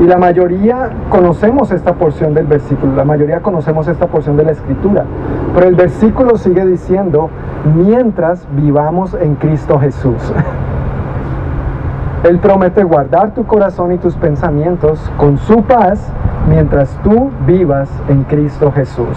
Y 0.00 0.04
la 0.04 0.18
mayoría 0.18 0.90
conocemos 1.08 1.70
esta 1.72 1.94
porción 1.94 2.34
del 2.34 2.46
versículo, 2.46 2.94
la 2.94 3.04
mayoría 3.04 3.40
conocemos 3.40 3.88
esta 3.88 4.06
porción 4.06 4.36
de 4.36 4.44
la 4.44 4.52
escritura. 4.52 5.04
Pero 5.54 5.68
el 5.68 5.74
versículo 5.74 6.36
sigue 6.36 6.66
diciendo, 6.66 7.30
mientras 7.74 8.46
vivamos 8.52 9.14
en 9.14 9.36
Cristo 9.36 9.78
Jesús. 9.78 10.32
Él 12.24 12.38
promete 12.40 12.82
guardar 12.82 13.32
tu 13.34 13.46
corazón 13.46 13.92
y 13.92 13.98
tus 13.98 14.16
pensamientos 14.16 15.00
con 15.16 15.38
su 15.38 15.62
paz 15.62 16.12
mientras 16.48 16.90
tú 17.02 17.30
vivas 17.46 17.88
en 18.08 18.24
Cristo 18.24 18.72
Jesús. 18.72 19.16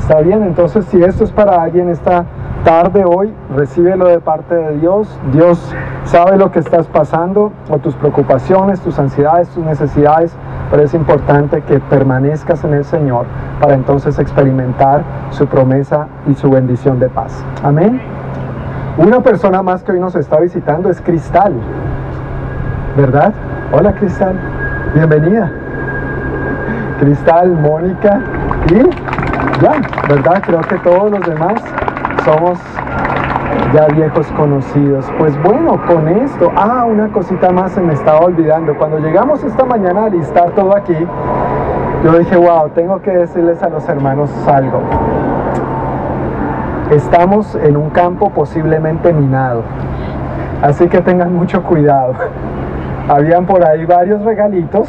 ¿Está 0.00 0.22
bien? 0.22 0.42
Entonces, 0.42 0.86
si 0.86 1.02
esto 1.02 1.22
es 1.24 1.30
para 1.30 1.62
alguien 1.62 1.88
esta 1.88 2.24
tarde 2.64 3.04
hoy, 3.04 3.32
recíbelo 3.54 4.08
de 4.08 4.18
parte 4.18 4.54
de 4.54 4.78
Dios. 4.78 5.08
Dios 5.32 5.74
sabe 6.04 6.36
lo 6.36 6.50
que 6.50 6.58
estás 6.58 6.88
pasando, 6.88 7.52
o 7.68 7.78
tus 7.78 7.94
preocupaciones, 7.94 8.80
tus 8.80 8.98
ansiedades, 8.98 9.48
tus 9.50 9.64
necesidades, 9.64 10.34
pero 10.70 10.82
es 10.82 10.94
importante 10.94 11.62
que 11.62 11.78
permanezcas 11.78 12.64
en 12.64 12.74
el 12.74 12.84
Señor 12.84 13.26
para 13.60 13.74
entonces 13.74 14.18
experimentar 14.18 15.02
su 15.30 15.46
promesa 15.46 16.08
y 16.28 16.34
su 16.34 16.50
bendición 16.50 16.98
de 16.98 17.08
paz. 17.08 17.44
Amén. 17.62 18.00
Una 18.98 19.20
persona 19.20 19.62
más 19.62 19.82
que 19.84 19.92
hoy 19.92 20.00
nos 20.00 20.16
está 20.16 20.40
visitando 20.40 20.90
es 20.90 21.00
Cristal, 21.00 21.52
¿verdad? 22.96 23.32
Hola 23.72 23.92
Cristal. 23.92 24.34
Bienvenida. 24.94 25.52
Cristal, 26.98 27.52
Mónica 27.52 28.20
y 28.68 29.19
ya, 29.60 29.72
¿verdad? 30.08 30.42
Creo 30.44 30.60
que 30.60 30.78
todos 30.78 31.10
los 31.10 31.20
demás 31.26 31.62
somos 32.24 32.58
ya 33.74 33.86
viejos 33.88 34.26
conocidos. 34.32 35.06
Pues 35.18 35.40
bueno, 35.42 35.80
con 35.86 36.08
esto, 36.08 36.50
ah, 36.56 36.84
una 36.84 37.08
cosita 37.08 37.50
más 37.50 37.72
se 37.72 37.80
me 37.80 37.92
estaba 37.92 38.20
olvidando. 38.20 38.76
Cuando 38.76 38.98
llegamos 38.98 39.44
esta 39.44 39.64
mañana 39.64 40.04
a 40.04 40.08
listar 40.08 40.50
todo 40.52 40.76
aquí, 40.76 40.96
yo 42.04 42.18
dije, 42.18 42.36
wow, 42.36 42.70
tengo 42.70 43.00
que 43.02 43.10
decirles 43.10 43.62
a 43.62 43.68
los 43.68 43.88
hermanos 43.88 44.30
algo. 44.48 44.80
Estamos 46.90 47.54
en 47.56 47.76
un 47.76 47.90
campo 47.90 48.30
posiblemente 48.30 49.12
minado, 49.12 49.62
así 50.62 50.88
que 50.88 51.00
tengan 51.00 51.34
mucho 51.34 51.62
cuidado. 51.62 52.14
Habían 53.10 53.44
por 53.44 53.64
ahí 53.64 53.84
varios 53.86 54.22
regalitos 54.22 54.88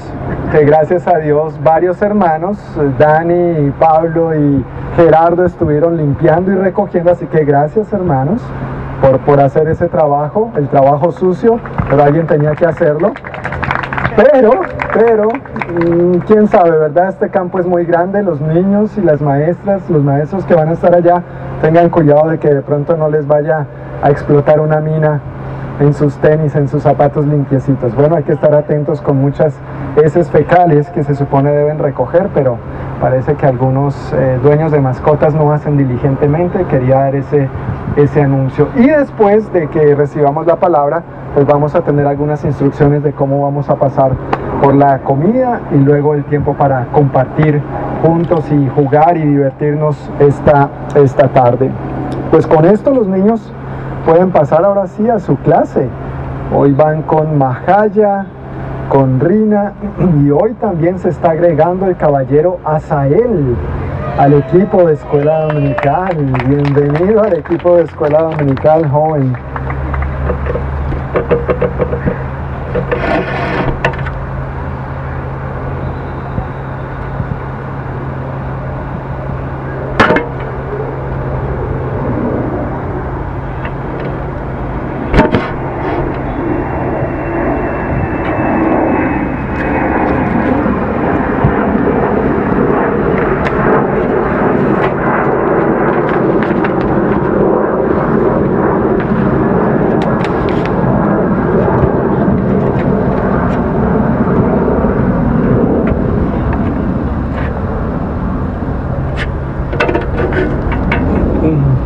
que 0.52 0.64
gracias 0.64 1.08
a 1.08 1.18
Dios 1.18 1.60
varios 1.64 2.00
hermanos, 2.04 2.60
Dani, 3.00 3.72
Pablo 3.80 4.36
y 4.36 4.64
Gerardo 4.96 5.44
estuvieron 5.44 5.98
limpiando 5.98 6.52
y 6.52 6.56
recogiendo, 6.56 7.10
así 7.10 7.26
que 7.26 7.44
gracias 7.44 7.92
hermanos 7.92 8.40
por, 9.02 9.18
por 9.22 9.40
hacer 9.40 9.68
ese 9.70 9.88
trabajo, 9.88 10.52
el 10.56 10.70
trabajo 10.70 11.12
sucio, 11.12 11.60
pero 11.90 12.04
alguien 12.04 12.28
tenía 12.28 12.52
que 12.52 12.68
hacerlo. 12.68 13.12
Pero, 14.16 14.52
pero, 14.94 15.30
mm, 15.30 16.18
quién 16.28 16.46
sabe, 16.46 16.78
¿verdad? 16.78 17.10
Este 17.10 17.30
campo 17.30 17.58
es 17.58 17.66
muy 17.66 17.86
grande, 17.86 18.22
los 18.22 18.40
niños 18.40 18.96
y 19.00 19.02
las 19.02 19.20
maestras, 19.20 19.90
los 19.90 20.04
maestros 20.04 20.46
que 20.46 20.54
van 20.54 20.70
a 20.70 20.74
estar 20.74 20.94
allá, 20.94 21.24
tengan 21.64 21.90
cuidado 21.90 22.30
de 22.30 22.38
que 22.38 22.54
de 22.54 22.62
pronto 22.62 22.96
no 22.96 23.10
les 23.10 23.26
vaya 23.26 23.66
a 24.04 24.12
explotar 24.12 24.60
una 24.60 24.80
mina 24.80 25.22
en 25.82 25.94
sus 25.96 26.16
tenis, 26.18 26.56
en 26.56 26.68
sus 26.68 26.84
zapatos 26.84 27.26
limpiecitos. 27.26 27.96
Bueno, 27.96 28.16
hay 28.16 28.24
que 28.24 28.34
estar 28.34 28.54
atentos 28.54 29.02
con 29.02 29.20
muchas 29.20 29.56
heces 30.02 30.30
fecales 30.30 30.90
que 30.92 31.04
se 31.04 31.16
supone 31.16 31.52
deben 31.52 31.80
recoger, 31.80 32.30
pero 32.36 32.58
parece 33.02 33.34
que 33.34 33.48
algunos 33.48 34.14
eh, 34.14 34.40
dueños 34.44 34.72
de 34.72 34.80
mascotas 34.80 35.34
no 35.34 35.52
hacen 35.52 35.78
diligentemente. 35.78 36.66
Quería 36.66 37.00
dar 37.00 37.16
ese, 37.16 37.50
ese 37.96 38.22
anuncio. 38.22 38.68
Y 38.76 38.88
después 38.88 39.52
de 39.54 39.68
que 39.70 39.96
recibamos 39.96 40.46
la 40.46 40.58
palabra, 40.58 41.02
pues 41.34 41.48
vamos 41.48 41.74
a 41.74 41.82
tener 41.82 42.06
algunas 42.06 42.46
instrucciones 42.46 43.02
de 43.04 43.14
cómo 43.14 43.42
vamos 43.42 43.70
a 43.70 43.76
pasar 43.76 44.12
por 44.62 44.76
la 44.76 45.00
comida 45.00 45.62
y 45.72 45.78
luego 45.78 46.14
el 46.14 46.24
tiempo 46.26 46.54
para 46.54 46.86
compartir 46.92 47.60
juntos 48.04 48.46
y 48.52 48.70
jugar 48.70 49.18
y 49.18 49.22
divertirnos 49.22 50.12
esta, 50.20 50.70
esta 50.96 51.28
tarde. 51.30 51.72
Pues 52.30 52.46
con 52.46 52.66
esto 52.66 52.92
los 52.92 53.08
niños 53.08 53.52
pueden 54.06 54.32
pasar 54.32 54.66
ahora 54.66 54.88
sí 54.88 55.10
a 55.10 55.20
su 55.20 55.36
clase. 55.38 55.88
Hoy 56.54 56.74
van 56.74 57.02
con 57.04 57.38
Mahaya, 57.38 58.26
con 58.90 59.20
Rina 59.20 59.74
y 60.22 60.30
hoy 60.32 60.54
también 60.56 61.00
se 61.00 61.10
está 61.10 61.32
agregando 61.32 61.86
el 61.88 61.96
caballero 61.96 62.60
Asael 62.66 63.56
al 64.18 64.34
equipo 64.34 64.86
de 64.86 64.94
escuela 64.94 65.46
dominical. 65.46 66.16
Bienvenido 66.48 67.24
al 67.24 67.34
equipo 67.34 67.78
de 67.78 67.84
escuela 67.84 68.24
dominical, 68.24 68.90
joven. 68.90 69.34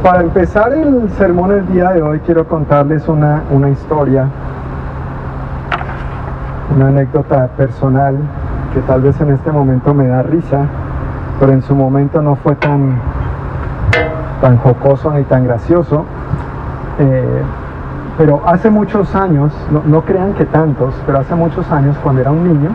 Para 0.04 0.15
empezar 0.26 0.74
el 0.74 1.08
sermón 1.12 1.52
el 1.52 1.68
día 1.68 1.92
de 1.92 2.02
hoy 2.02 2.20
quiero 2.22 2.48
contarles 2.48 3.08
una, 3.08 3.44
una 3.52 3.70
historia, 3.70 4.28
una 6.76 6.88
anécdota 6.88 7.48
personal 7.50 8.18
que 8.74 8.80
tal 8.82 9.02
vez 9.02 9.22
en 9.22 9.30
este 9.30 9.52
momento 9.52 9.94
me 9.94 10.08
da 10.08 10.24
risa, 10.24 10.66
pero 11.40 11.54
en 11.54 11.62
su 11.62 11.76
momento 11.76 12.24
no 12.24 12.36
fue 12.38 12.56
tan, 12.56 13.00
tan 14.42 14.58
jocoso 14.58 15.12
ni 15.12 15.24
tan 15.26 15.46
gracioso. 15.46 16.06
Eh, 16.98 17.42
pero 18.18 18.42
hace 18.48 18.72
muchos 18.72 19.14
años, 19.14 19.54
no, 19.72 19.84
no 19.86 20.02
crean 20.02 20.34
que 20.34 20.46
tantos, 20.46 20.96
pero 21.06 21.20
hace 21.20 21.36
muchos 21.36 21.72
años 21.72 21.96
cuando 22.02 22.22
era 22.22 22.32
un 22.32 22.44
niño, 22.48 22.72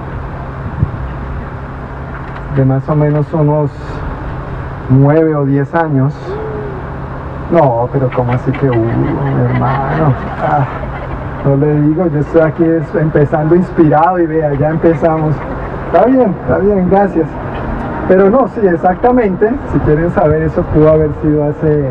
de 2.55 2.65
más 2.65 2.89
o 2.89 2.95
menos 2.95 3.27
unos 3.33 3.73
nueve 4.89 5.35
o 5.35 5.45
diez 5.45 5.75
años, 5.75 6.15
no, 7.51 7.89
pero 7.93 8.11
como 8.15 8.33
así 8.33 8.51
que, 8.53 8.71
mi 8.71 9.45
hermano? 9.45 10.15
Ah, 10.43 10.67
no 11.45 11.57
le 11.57 11.81
digo, 11.83 12.07
yo 12.07 12.21
estoy 12.21 12.43
aquí 12.43 12.65
empezando 12.99 13.55
inspirado 13.55 14.19
y 14.19 14.27
vea, 14.27 14.55
ya 14.55 14.71
empezamos. 14.71 15.35
Está 15.87 16.07
bien, 16.07 16.35
está 16.43 16.59
bien, 16.59 16.89
gracias. 16.91 17.27
Pero 18.09 18.31
no, 18.31 18.49
sí, 18.49 18.61
exactamente. 18.67 19.51
Si 19.73 19.79
quieren 19.81 20.11
saber, 20.11 20.43
eso 20.43 20.63
pudo 20.63 20.91
haber 20.91 21.11
sido 21.23 21.45
hace. 21.45 21.85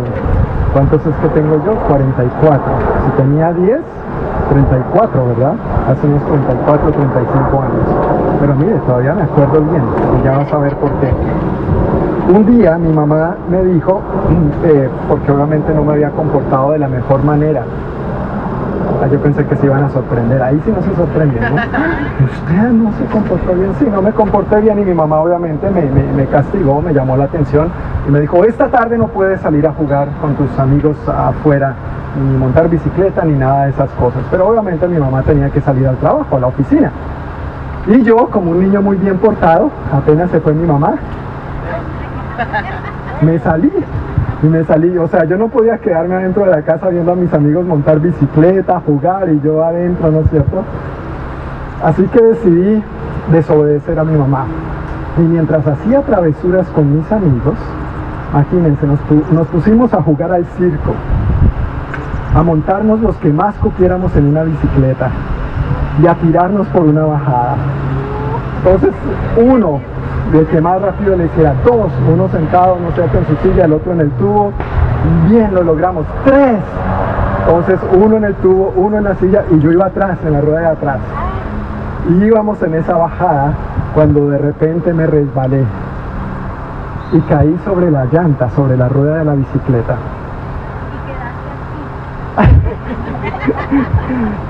¿Cuántos 0.73 1.05
es 1.05 1.15
que 1.15 1.27
tengo 1.29 1.55
yo? 1.65 1.75
44. 1.87 2.61
Si 3.05 3.21
tenía 3.21 3.53
10, 3.53 3.79
34, 4.49 5.25
¿verdad? 5.27 5.53
Hace 5.89 6.07
unos 6.07 6.23
34, 6.25 6.91
35 6.91 7.61
años. 7.61 7.85
Pero 8.39 8.55
mire, 8.55 8.75
todavía 8.87 9.13
me 9.13 9.23
acuerdo 9.23 9.61
bien. 9.61 9.83
Y 10.19 10.23
ya 10.25 10.37
vas 10.37 10.51
a 10.53 10.57
ver 10.57 10.75
por 10.77 10.91
qué. 10.99 11.13
Un 12.33 12.45
día 12.45 12.77
mi 12.77 12.91
mamá 12.93 13.35
me 13.49 13.63
dijo, 13.63 14.01
eh, 14.63 14.89
porque 15.07 15.31
obviamente 15.31 15.73
no 15.73 15.83
me 15.83 15.93
había 15.93 16.11
comportado 16.11 16.71
de 16.71 16.79
la 16.79 16.87
mejor 16.87 17.23
manera. 17.23 17.63
Ah, 19.01 19.07
Yo 19.07 19.19
pensé 19.19 19.45
que 19.45 19.55
se 19.55 19.65
iban 19.65 19.83
a 19.83 19.89
sorprender. 19.89 20.41
Ahí 20.43 20.61
sí 20.65 20.71
no 20.75 20.81
se 20.83 20.93
sorprenden, 20.95 21.41
¿no? 21.41 21.55
Usted 22.25 22.71
no 22.71 22.91
se 22.93 23.05
comportó 23.05 23.53
bien. 23.53 23.71
Sí, 23.79 23.87
no 23.91 24.01
me 24.01 24.11
comporté 24.11 24.59
bien 24.61 24.77
y 24.79 24.85
mi 24.85 24.93
mamá 24.93 25.19
obviamente 25.21 25.69
me, 25.71 25.81
me- 25.83 26.11
me 26.13 26.25
castigó, 26.25 26.81
me 26.81 26.93
llamó 26.93 27.15
la 27.17 27.23
atención 27.25 27.69
y 28.07 28.11
me 28.11 28.19
dijo, 28.19 28.43
esta 28.43 28.67
tarde 28.67 28.97
no 28.97 29.07
puedes 29.07 29.39
salir 29.41 29.65
a 29.65 29.71
jugar 29.71 30.09
con 30.21 30.33
tus 30.35 30.57
amigos 30.59 30.97
afuera, 31.07 31.73
ni 32.15 32.37
montar 32.37 32.69
bicicleta, 32.69 33.23
ni 33.23 33.33
nada 33.33 33.65
de 33.65 33.71
esas 33.71 33.89
cosas. 33.91 34.21
Pero 34.31 34.47
obviamente 34.47 34.87
mi 34.87 34.97
mamá 34.97 35.21
tenía 35.23 35.49
que 35.49 35.61
salir 35.61 35.87
al 35.87 35.97
trabajo, 35.97 36.37
a 36.37 36.39
la 36.39 36.47
oficina. 36.47 36.91
Y 37.87 38.03
yo, 38.03 38.27
como 38.29 38.51
un 38.51 38.59
niño 38.59 38.81
muy 38.81 38.97
bien 38.97 39.17
portado, 39.17 39.71
apenas 39.91 40.29
se 40.31 40.39
fue 40.39 40.53
mi 40.53 40.67
mamá, 40.67 40.95
me 43.21 43.39
salí. 43.39 43.71
Y 44.41 44.47
me 44.47 44.63
salí, 44.63 44.97
o 44.97 45.07
sea, 45.09 45.25
yo 45.25 45.37
no 45.37 45.49
podía 45.49 45.79
quedarme 45.79 46.15
adentro 46.15 46.45
de 46.45 46.51
la 46.51 46.61
casa 46.61 46.87
viendo 46.87 47.11
a 47.11 47.15
mis 47.15 47.33
amigos 47.33 47.65
montar 47.65 47.99
bicicleta, 47.99 48.81
jugar 48.85 49.27
y 49.29 49.41
yo 49.41 49.61
adentro, 49.65 50.09
¿no 50.11 50.21
es 50.21 50.29
cierto? 50.29 50.63
Así 51.83 52.03
que 52.03 52.21
decidí 52.21 52.81
desobedecer 53.33 53.99
a 53.99 54.05
mi 54.05 54.17
mamá. 54.17 54.45
Y 55.17 55.21
mientras 55.21 55.67
hacía 55.67 56.01
travesuras 56.03 56.67
con 56.69 56.95
mis 56.95 57.11
amigos, 57.11 57.55
imagínense, 58.31 58.87
nos, 58.87 58.99
nos 59.31 59.47
pusimos 59.47 59.93
a 59.93 60.01
jugar 60.01 60.31
al 60.31 60.45
circo, 60.57 60.93
a 62.33 62.43
montarnos 62.43 63.01
los 63.01 63.15
que 63.17 63.33
más 63.33 63.55
cupiéramos 63.55 64.15
en 64.15 64.27
una 64.27 64.43
bicicleta 64.43 65.09
y 66.01 66.07
a 66.07 66.15
tirarnos 66.15 66.67
por 66.67 66.83
una 66.83 67.03
bajada. 67.03 67.55
Entonces, 68.63 68.91
uno, 69.37 69.79
del 70.31 70.45
que 70.47 70.61
más 70.61 70.81
rápido 70.81 71.15
le 71.15 71.25
hiciera, 71.25 71.55
dos, 71.65 71.91
uno 72.11 72.27
sentado, 72.29 72.77
no 72.79 72.95
sé, 72.95 73.03
en 73.03 73.25
su 73.25 73.35
silla, 73.41 73.65
el 73.65 73.73
otro 73.73 73.93
en 73.93 74.01
el 74.01 74.11
tubo, 74.11 74.51
bien, 75.27 75.53
lo 75.53 75.63
logramos, 75.63 76.05
tres. 76.25 76.57
Entonces, 77.47 77.79
uno 77.93 78.17
en 78.17 78.25
el 78.25 78.35
tubo, 78.35 78.73
uno 78.75 78.97
en 78.97 79.05
la 79.05 79.15
silla 79.15 79.43
y 79.49 79.59
yo 79.59 79.71
iba 79.71 79.87
atrás, 79.87 80.17
en 80.25 80.33
la 80.33 80.41
rueda 80.41 80.59
de 80.59 80.67
atrás. 80.67 80.99
Y 82.09 82.23
íbamos 82.25 82.61
en 82.61 82.75
esa 82.75 82.95
bajada 82.95 83.53
cuando 83.93 84.29
de 84.29 84.37
repente 84.37 84.93
me 84.93 85.07
resbalé 85.07 85.63
y 87.11 87.19
caí 87.21 87.57
sobre 87.65 87.89
la 87.89 88.05
llanta, 88.05 88.49
sobre 88.51 88.77
la 88.77 88.87
rueda 88.87 89.17
de 89.17 89.25
la 89.25 89.33
bicicleta. 89.33 89.95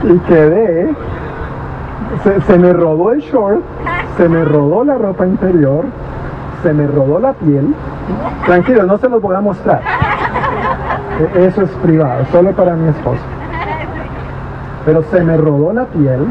Y 0.03 0.17
quedé 0.19 0.95
se, 2.23 2.41
se 2.41 2.57
me 2.57 2.73
rodó 2.73 3.11
el 3.11 3.19
short, 3.19 3.61
se 4.17 4.27
me 4.29 4.43
rodó 4.43 4.83
la 4.83 4.97
ropa 4.97 5.25
interior, 5.25 5.85
se 6.63 6.73
me 6.73 6.87
rodó 6.87 7.19
la 7.19 7.33
piel. 7.33 7.73
Tranquilo, 8.45 8.83
no 8.83 8.97
se 8.97 9.09
los 9.09 9.21
voy 9.21 9.35
a 9.35 9.41
mostrar. 9.41 9.81
E- 11.35 11.45
Eso 11.45 11.61
es 11.63 11.69
privado, 11.83 12.25
solo 12.31 12.51
para 12.53 12.73
mi 12.75 12.89
esposo. 12.89 13.21
Pero 14.85 15.03
se 15.03 15.23
me 15.23 15.37
rodó 15.37 15.73
la 15.73 15.85
piel 15.85 16.25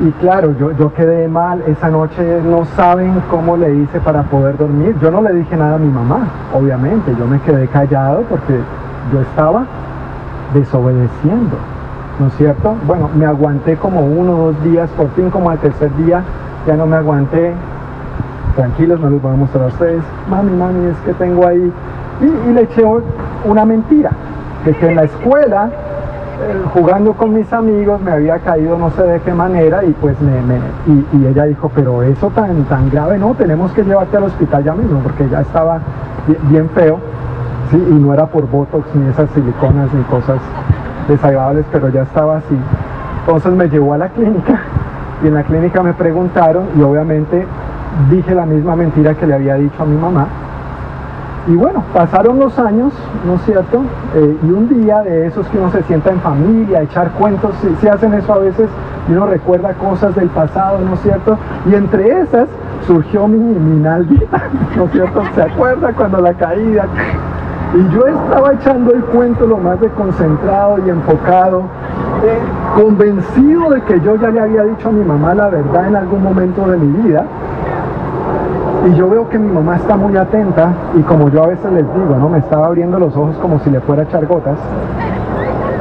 y 0.00 0.10
claro, 0.20 0.54
yo, 0.58 0.72
yo 0.72 0.92
quedé 0.92 1.26
mal, 1.28 1.62
esa 1.66 1.88
noche 1.88 2.40
no 2.44 2.64
saben 2.76 3.22
cómo 3.30 3.56
le 3.56 3.74
hice 3.76 4.00
para 4.00 4.22
poder 4.24 4.58
dormir. 4.58 4.94
Yo 5.00 5.10
no 5.10 5.22
le 5.22 5.32
dije 5.32 5.56
nada 5.56 5.76
a 5.76 5.78
mi 5.78 5.90
mamá, 5.90 6.26
obviamente, 6.52 7.14
yo 7.18 7.26
me 7.26 7.40
quedé 7.40 7.66
callado 7.68 8.22
porque 8.28 8.58
yo 9.12 9.20
estaba 9.20 9.64
desobedeciendo, 10.54 11.56
¿no 12.18 12.26
es 12.28 12.34
cierto? 12.34 12.74
Bueno, 12.86 13.10
me 13.14 13.26
aguanté 13.26 13.76
como 13.76 14.00
uno 14.00 14.32
o 14.32 14.52
dos 14.52 14.64
días, 14.64 14.88
por 14.90 15.10
fin 15.10 15.30
como 15.30 15.50
al 15.50 15.58
tercer 15.58 15.94
día 15.96 16.22
ya 16.66 16.76
no 16.76 16.86
me 16.86 16.96
aguanté. 16.96 17.52
Tranquilos, 18.56 18.98
no 19.00 19.10
les 19.10 19.20
voy 19.20 19.32
a 19.32 19.36
mostrar 19.36 19.64
a 19.64 19.66
ustedes. 19.68 20.02
Mami, 20.30 20.52
mami, 20.52 20.86
es 20.86 20.96
que 21.04 21.12
tengo 21.14 21.46
ahí. 21.46 21.72
Y, 22.20 22.52
le 22.52 22.62
eché 22.62 22.82
una 23.44 23.64
mentira, 23.64 24.10
de 24.64 24.72
que 24.74 24.88
en 24.88 24.96
la 24.96 25.04
escuela 25.04 25.68
eh, 26.38 26.64
jugando 26.72 27.12
con 27.12 27.34
mis 27.34 27.50
amigos 27.52 28.00
me 28.00 28.10
había 28.10 28.38
caído 28.38 28.76
no 28.76 28.90
sé 28.90 29.02
de 29.04 29.20
qué 29.20 29.32
manera 29.32 29.84
y 29.84 29.92
pues 29.92 30.16
me, 30.20 30.32
y, 30.86 31.26
ella 31.26 31.44
dijo 31.44 31.70
pero 31.74 32.02
eso 32.02 32.28
tan 32.28 32.64
tan 32.64 32.90
grave 32.90 33.18
no 33.18 33.34
tenemos 33.34 33.72
que 33.72 33.82
llevarte 33.82 34.18
al 34.18 34.24
hospital 34.24 34.62
ya 34.62 34.74
mismo 34.74 35.00
porque 35.00 35.26
ya 35.30 35.40
estaba 35.40 35.80
bien 36.50 36.68
feo 36.74 36.98
sí 37.70 37.76
y 37.76 37.94
no 37.94 38.12
era 38.14 38.26
por 38.26 38.48
botox 38.48 38.86
ni 38.94 39.08
esas 39.08 39.30
siliconas 39.30 39.92
ni 39.92 40.02
cosas 40.04 40.38
desagradables 41.08 41.64
pero 41.72 41.88
ya 41.88 42.02
estaba 42.02 42.38
así 42.38 42.56
entonces 43.20 43.52
me 43.52 43.68
llevó 43.68 43.94
a 43.94 43.98
la 43.98 44.08
clínica 44.08 44.60
y 45.22 45.28
en 45.28 45.34
la 45.34 45.42
clínica 45.42 45.82
me 45.82 45.92
preguntaron 45.94 46.66
y 46.76 46.82
obviamente 46.82 47.46
dije 48.10 48.34
la 48.34 48.46
misma 48.46 48.76
mentira 48.76 49.14
que 49.14 49.26
le 49.26 49.34
había 49.34 49.54
dicho 49.54 49.82
a 49.82 49.86
mi 49.86 49.96
mamá 49.96 50.26
y 51.48 51.54
bueno, 51.54 51.84
pasaron 51.94 52.40
los 52.40 52.58
años, 52.58 52.92
¿no 53.24 53.34
es 53.34 53.42
cierto? 53.42 53.84
Eh, 54.16 54.36
y 54.42 54.50
un 54.50 54.68
día 54.68 55.02
de 55.02 55.26
esos 55.26 55.46
que 55.46 55.58
uno 55.58 55.70
se 55.70 55.82
sienta 55.84 56.10
en 56.10 56.20
familia, 56.20 56.82
echar 56.82 57.12
cuentos, 57.12 57.54
se, 57.80 57.88
hacen 57.88 58.14
eso 58.14 58.32
a 58.32 58.38
veces 58.38 58.68
y 59.08 59.12
uno 59.12 59.26
recuerda 59.26 59.72
cosas 59.74 60.16
del 60.16 60.28
pasado, 60.28 60.80
¿no 60.80 60.94
es 60.94 61.00
cierto? 61.02 61.38
Y 61.70 61.74
entre 61.74 62.20
esas 62.20 62.48
surgió 62.84 63.28
mi, 63.28 63.38
mi 63.38 63.80
nalguita, 63.80 64.42
¿no 64.76 64.86
es 64.86 64.90
cierto? 64.90 65.22
¿Se 65.36 65.42
acuerda 65.42 65.92
cuando 65.92 66.20
la 66.20 66.34
caída? 66.34 66.86
Y 67.74 67.88
yo 67.92 68.06
estaba 68.06 68.52
echando 68.54 68.92
el 68.92 69.02
cuento 69.04 69.46
lo 69.46 69.58
más 69.58 69.80
de 69.80 69.88
concentrado 69.90 70.78
y 70.86 70.90
enfocado, 70.90 71.62
eh, 72.24 72.38
convencido 72.80 73.70
de 73.70 73.82
que 73.82 74.00
yo 74.00 74.16
ya 74.16 74.30
le 74.30 74.40
había 74.40 74.62
dicho 74.62 74.88
a 74.88 74.92
mi 74.92 75.04
mamá 75.04 75.34
la 75.34 75.48
verdad 75.48 75.86
en 75.88 75.96
algún 75.96 76.22
momento 76.22 76.66
de 76.68 76.76
mi 76.76 77.02
vida 77.02 77.24
y 78.86 78.94
yo 78.94 79.08
veo 79.08 79.28
que 79.28 79.38
mi 79.38 79.52
mamá 79.52 79.76
está 79.76 79.96
muy 79.96 80.16
atenta 80.16 80.72
y 80.94 81.00
como 81.02 81.28
yo 81.28 81.42
a 81.42 81.48
veces 81.48 81.72
les 81.72 81.84
digo, 81.94 82.16
¿no? 82.16 82.28
Me 82.28 82.38
estaba 82.38 82.66
abriendo 82.66 82.98
los 82.98 83.16
ojos 83.16 83.36
como 83.38 83.58
si 83.60 83.70
le 83.70 83.80
fuera 83.80 84.02
a 84.02 84.04
echar 84.04 84.26
gotas. 84.26 84.58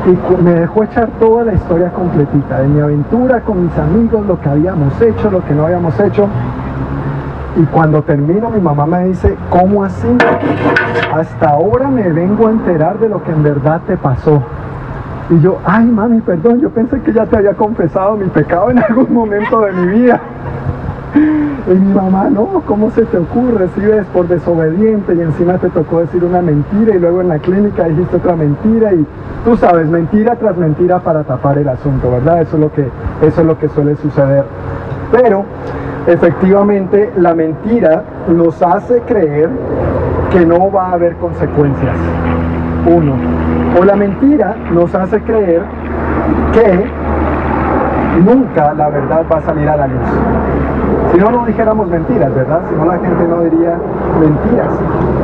Y 0.05 0.43
me 0.43 0.53
dejó 0.53 0.83
echar 0.83 1.09
toda 1.19 1.43
la 1.43 1.53
historia 1.53 1.91
completita 1.91 2.59
de 2.59 2.67
mi 2.67 2.79
aventura 2.79 3.41
con 3.41 3.63
mis 3.63 3.77
amigos, 3.77 4.25
lo 4.25 4.39
que 4.39 4.49
habíamos 4.49 4.99
hecho, 5.01 5.29
lo 5.29 5.43
que 5.43 5.53
no 5.53 5.65
habíamos 5.65 5.99
hecho. 5.99 6.27
Y 7.55 7.63
cuando 7.65 8.01
termino 8.03 8.49
mi 8.49 8.59
mamá 8.59 8.85
me 8.85 9.05
dice, 9.05 9.35
¿cómo 9.49 9.83
así? 9.83 10.07
Hasta 11.13 11.49
ahora 11.49 11.87
me 11.87 12.11
vengo 12.11 12.47
a 12.47 12.51
enterar 12.51 12.99
de 12.99 13.07
lo 13.07 13.23
que 13.23 13.31
en 13.31 13.43
verdad 13.43 13.81
te 13.87 13.95
pasó. 13.95 14.41
Y 15.29 15.39
yo, 15.39 15.59
ay 15.65 15.85
mami, 15.85 16.19
perdón, 16.21 16.59
yo 16.59 16.69
pensé 16.69 17.01
que 17.01 17.13
ya 17.13 17.25
te 17.25 17.37
había 17.37 17.53
confesado 17.53 18.15
mi 18.17 18.25
pecado 18.25 18.71
en 18.71 18.79
algún 18.89 19.13
momento 19.13 19.61
de 19.61 19.71
mi 19.71 19.87
vida. 19.99 20.19
Y 21.67 21.73
mi 21.73 21.93
mamá, 21.93 22.29
no, 22.29 22.61
¿cómo 22.67 22.91
se 22.91 23.05
te 23.05 23.17
ocurre? 23.17 23.69
Si 23.73 23.81
ves 23.81 24.05
por 24.07 24.27
desobediente 24.27 25.15
y 25.15 25.21
encima 25.21 25.57
te 25.57 25.69
tocó 25.69 26.01
decir 26.01 26.23
una 26.23 26.41
mentira 26.41 26.93
y 26.93 26.99
luego 26.99 27.21
en 27.21 27.29
la 27.29 27.39
clínica 27.39 27.85
dijiste 27.85 28.17
otra 28.17 28.35
mentira 28.35 28.93
y 28.93 29.07
tú 29.45 29.55
sabes, 29.55 29.87
mentira 29.87 30.35
tras 30.35 30.57
mentira 30.57 30.99
para 30.99 31.23
tapar 31.23 31.57
el 31.57 31.69
asunto, 31.69 32.11
¿verdad? 32.11 32.41
Eso 32.41 32.57
es 32.57 32.61
lo 32.61 32.71
que, 32.71 32.87
eso 33.21 33.41
es 33.41 33.47
lo 33.47 33.57
que 33.57 33.69
suele 33.69 33.95
suceder. 33.95 34.43
Pero 35.11 35.45
efectivamente 36.07 37.11
la 37.17 37.33
mentira 37.33 38.03
nos 38.27 38.61
hace 38.61 39.01
creer 39.01 39.49
que 40.31 40.45
no 40.45 40.71
va 40.71 40.89
a 40.89 40.93
haber 40.93 41.15
consecuencias. 41.15 41.95
Uno. 42.85 43.13
O 43.79 43.83
la 43.83 43.95
mentira 43.95 44.55
nos 44.71 44.93
hace 44.93 45.19
creer 45.21 45.63
que 46.53 46.85
nunca 48.23 48.73
la 48.73 48.89
verdad 48.89 49.23
va 49.31 49.37
a 49.37 49.41
salir 49.41 49.67
a 49.67 49.77
la 49.77 49.87
luz. 49.87 50.07
Si 51.11 51.19
no, 51.19 51.31
no 51.31 51.45
dijéramos 51.45 51.87
mentiras, 51.87 52.33
¿verdad? 52.33 52.61
Si 52.69 52.75
no, 52.75 52.85
la 52.85 52.99
gente 52.99 53.27
no 53.27 53.41
diría 53.41 53.77
mentiras. 54.19 54.71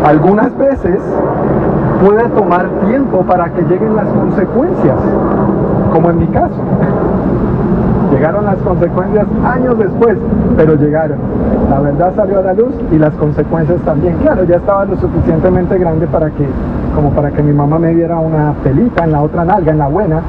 Algunas 0.05 0.57
veces 0.57 0.99
puede 2.03 2.23
tomar 2.29 2.67
tiempo 2.87 3.21
para 3.23 3.49
que 3.49 3.61
lleguen 3.63 3.95
las 3.95 4.07
consecuencias, 4.07 4.97
como 5.93 6.09
en 6.09 6.19
mi 6.19 6.27
caso. 6.27 6.55
Llegaron 8.21 8.45
las 8.45 8.57
consecuencias 8.57 9.25
años 9.43 9.79
después, 9.79 10.15
pero 10.55 10.75
llegaron. 10.75 11.17
La 11.71 11.79
verdad 11.79 12.13
salió 12.15 12.37
a 12.37 12.43
la 12.43 12.53
luz 12.53 12.71
y 12.91 12.99
las 12.99 13.15
consecuencias 13.15 13.81
también. 13.81 14.15
Claro, 14.17 14.43
ya 14.43 14.57
estaba 14.57 14.85
lo 14.85 14.95
suficientemente 14.97 15.75
grande 15.79 16.05
para 16.05 16.29
que, 16.29 16.47
como 16.93 17.09
para 17.13 17.31
que 17.31 17.41
mi 17.41 17.51
mamá 17.51 17.79
me 17.79 17.95
diera 17.95 18.19
una 18.19 18.53
pelita 18.63 19.05
en 19.05 19.13
la 19.13 19.23
otra 19.23 19.43
nalga, 19.43 19.71
en 19.71 19.79
la 19.79 19.87
buena, 19.87 20.21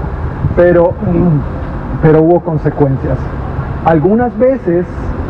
pero, 0.57 0.95
pero 2.01 2.22
hubo 2.22 2.40
consecuencias. 2.40 3.18
Algunas 3.84 4.38
veces 4.38 4.86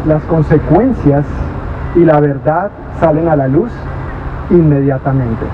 las 0.06 0.22
consecuencias 0.26 1.26
y 1.96 2.04
la 2.04 2.20
verdad 2.20 2.70
salen 3.00 3.26
a 3.26 3.34
la 3.34 3.48
luz 3.48 3.72
inmediatamente. 4.50 5.46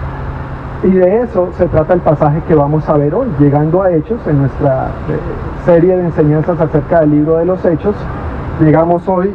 Y 0.85 0.91
de 0.91 1.23
eso 1.23 1.49
se 1.59 1.67
trata 1.67 1.93
el 1.95 2.01
pasaje 2.01 2.41
que 2.47 2.55
vamos 2.55 2.89
a 2.89 2.97
ver 2.97 3.13
hoy, 3.13 3.27
llegando 3.41 3.83
a 3.83 3.91
Hechos, 3.91 4.21
en 4.29 4.39
nuestra 4.39 4.87
eh, 5.09 5.19
serie 5.65 5.97
de 5.97 6.05
enseñanzas 6.05 6.61
acerca 6.61 7.01
del 7.01 7.11
libro 7.11 7.37
de 7.39 7.47
los 7.47 7.65
Hechos, 7.65 7.97
llegamos 8.61 9.09
hoy 9.09 9.35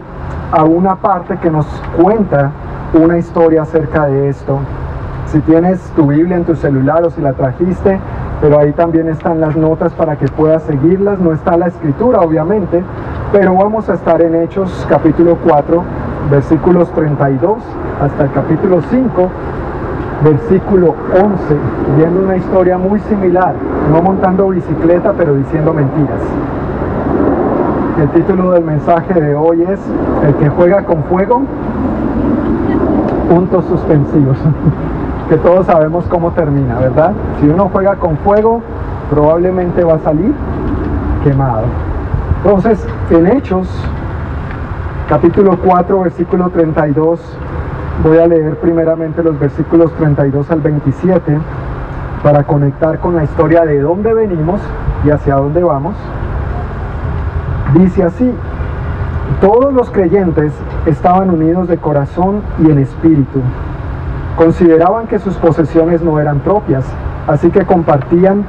a 0.54 0.64
una 0.64 0.96
parte 0.96 1.38
que 1.38 1.52
nos 1.52 1.66
cuenta 2.02 2.52
una 2.94 3.18
historia 3.18 3.64
acerca 3.64 4.06
de 4.06 4.30
esto. 4.30 4.60
Si 5.26 5.40
tienes 5.42 5.82
tu 5.98 6.08
Biblia 6.08 6.38
en 6.38 6.46
tu 6.46 6.56
celular 6.56 7.04
o 7.04 7.10
si 7.10 7.20
la 7.20 7.34
trajiste, 7.34 8.00
pero 8.40 8.60
ahí 8.60 8.72
también 8.72 9.10
están 9.10 9.42
las 9.42 9.58
notas 9.58 9.92
para 9.94 10.16
que 10.16 10.28
puedas 10.30 10.64
seguirlas, 10.64 11.20
no 11.20 11.34
está 11.34 11.58
la 11.58 11.68
escritura 11.68 12.22
obviamente, 12.22 12.82
pero 13.34 13.54
vamos 13.56 13.90
a 13.90 13.96
estar 13.96 14.22
en 14.22 14.36
Hechos 14.36 14.86
capítulo 14.90 15.38
4, 15.46 15.84
versículos 16.32 16.90
32 16.94 17.58
hasta 18.02 18.24
el 18.24 18.32
capítulo 18.32 18.82
5, 18.90 19.30
versículo 20.24 20.96
11, 21.12 21.58
viendo 21.98 22.22
una 22.22 22.38
historia 22.38 22.78
muy 22.78 23.00
similar, 23.02 23.56
no 23.92 24.02
montando 24.02 24.50
bicicleta, 24.50 25.14
pero 25.18 25.36
diciendo 25.36 25.74
mentiras. 25.74 26.22
El 28.00 28.10
título 28.10 28.52
del 28.52 28.64
mensaje 28.64 29.14
de 29.14 29.36
hoy 29.36 29.62
es 29.64 29.80
El 30.26 30.34
que 30.36 30.50
juega 30.50 30.84
con 30.84 31.04
fuego, 31.04 31.44
puntos 33.30 33.66
suspensivos, 33.66 34.38
que 35.30 35.38
todos 35.38 35.66
sabemos 35.66 36.06
cómo 36.10 36.32
termina, 36.32 36.80
¿verdad? 36.80 37.12
Si 37.40 37.48
uno 37.48 37.70
juega 37.72 37.96
con 37.96 38.18
fuego, 38.18 38.62
probablemente 39.10 39.84
va 39.84 39.96
a 39.96 40.00
salir 40.00 40.34
quemado. 41.24 41.66
Entonces, 42.44 42.86
en 43.10 43.28
Hechos, 43.28 43.70
capítulo 45.08 45.58
4, 45.64 46.00
versículo 46.00 46.50
32, 46.50 47.20
voy 48.02 48.18
a 48.18 48.28
leer 48.28 48.56
primeramente 48.58 49.22
los 49.22 49.38
versículos 49.40 49.92
32 49.94 50.50
al 50.50 50.62
27 50.62 51.38
para 52.24 52.44
conectar 52.44 53.00
con 53.00 53.16
la 53.16 53.24
historia 53.24 53.66
de 53.66 53.80
dónde 53.82 54.14
venimos 54.14 54.62
y 55.06 55.12
hacia 55.12 55.36
dónde 55.36 55.64
vamos. 55.64 55.96
Dice 57.76 58.04
así, 58.04 58.34
todos 59.42 59.74
los 59.74 59.92
creyentes 59.92 60.54
estaban 60.86 61.30
unidos 61.30 61.68
de 61.68 61.78
corazón 61.78 62.42
y 62.60 62.72
en 62.72 62.80
espíritu. 62.80 63.42
Consideraban 64.38 65.08
que 65.08 65.20
sus 65.20 65.36
posesiones 65.36 66.02
no 66.02 66.20
eran 66.20 66.40
propias, 66.40 66.86
así 67.28 67.52
que 67.52 67.66
compartían 67.66 68.44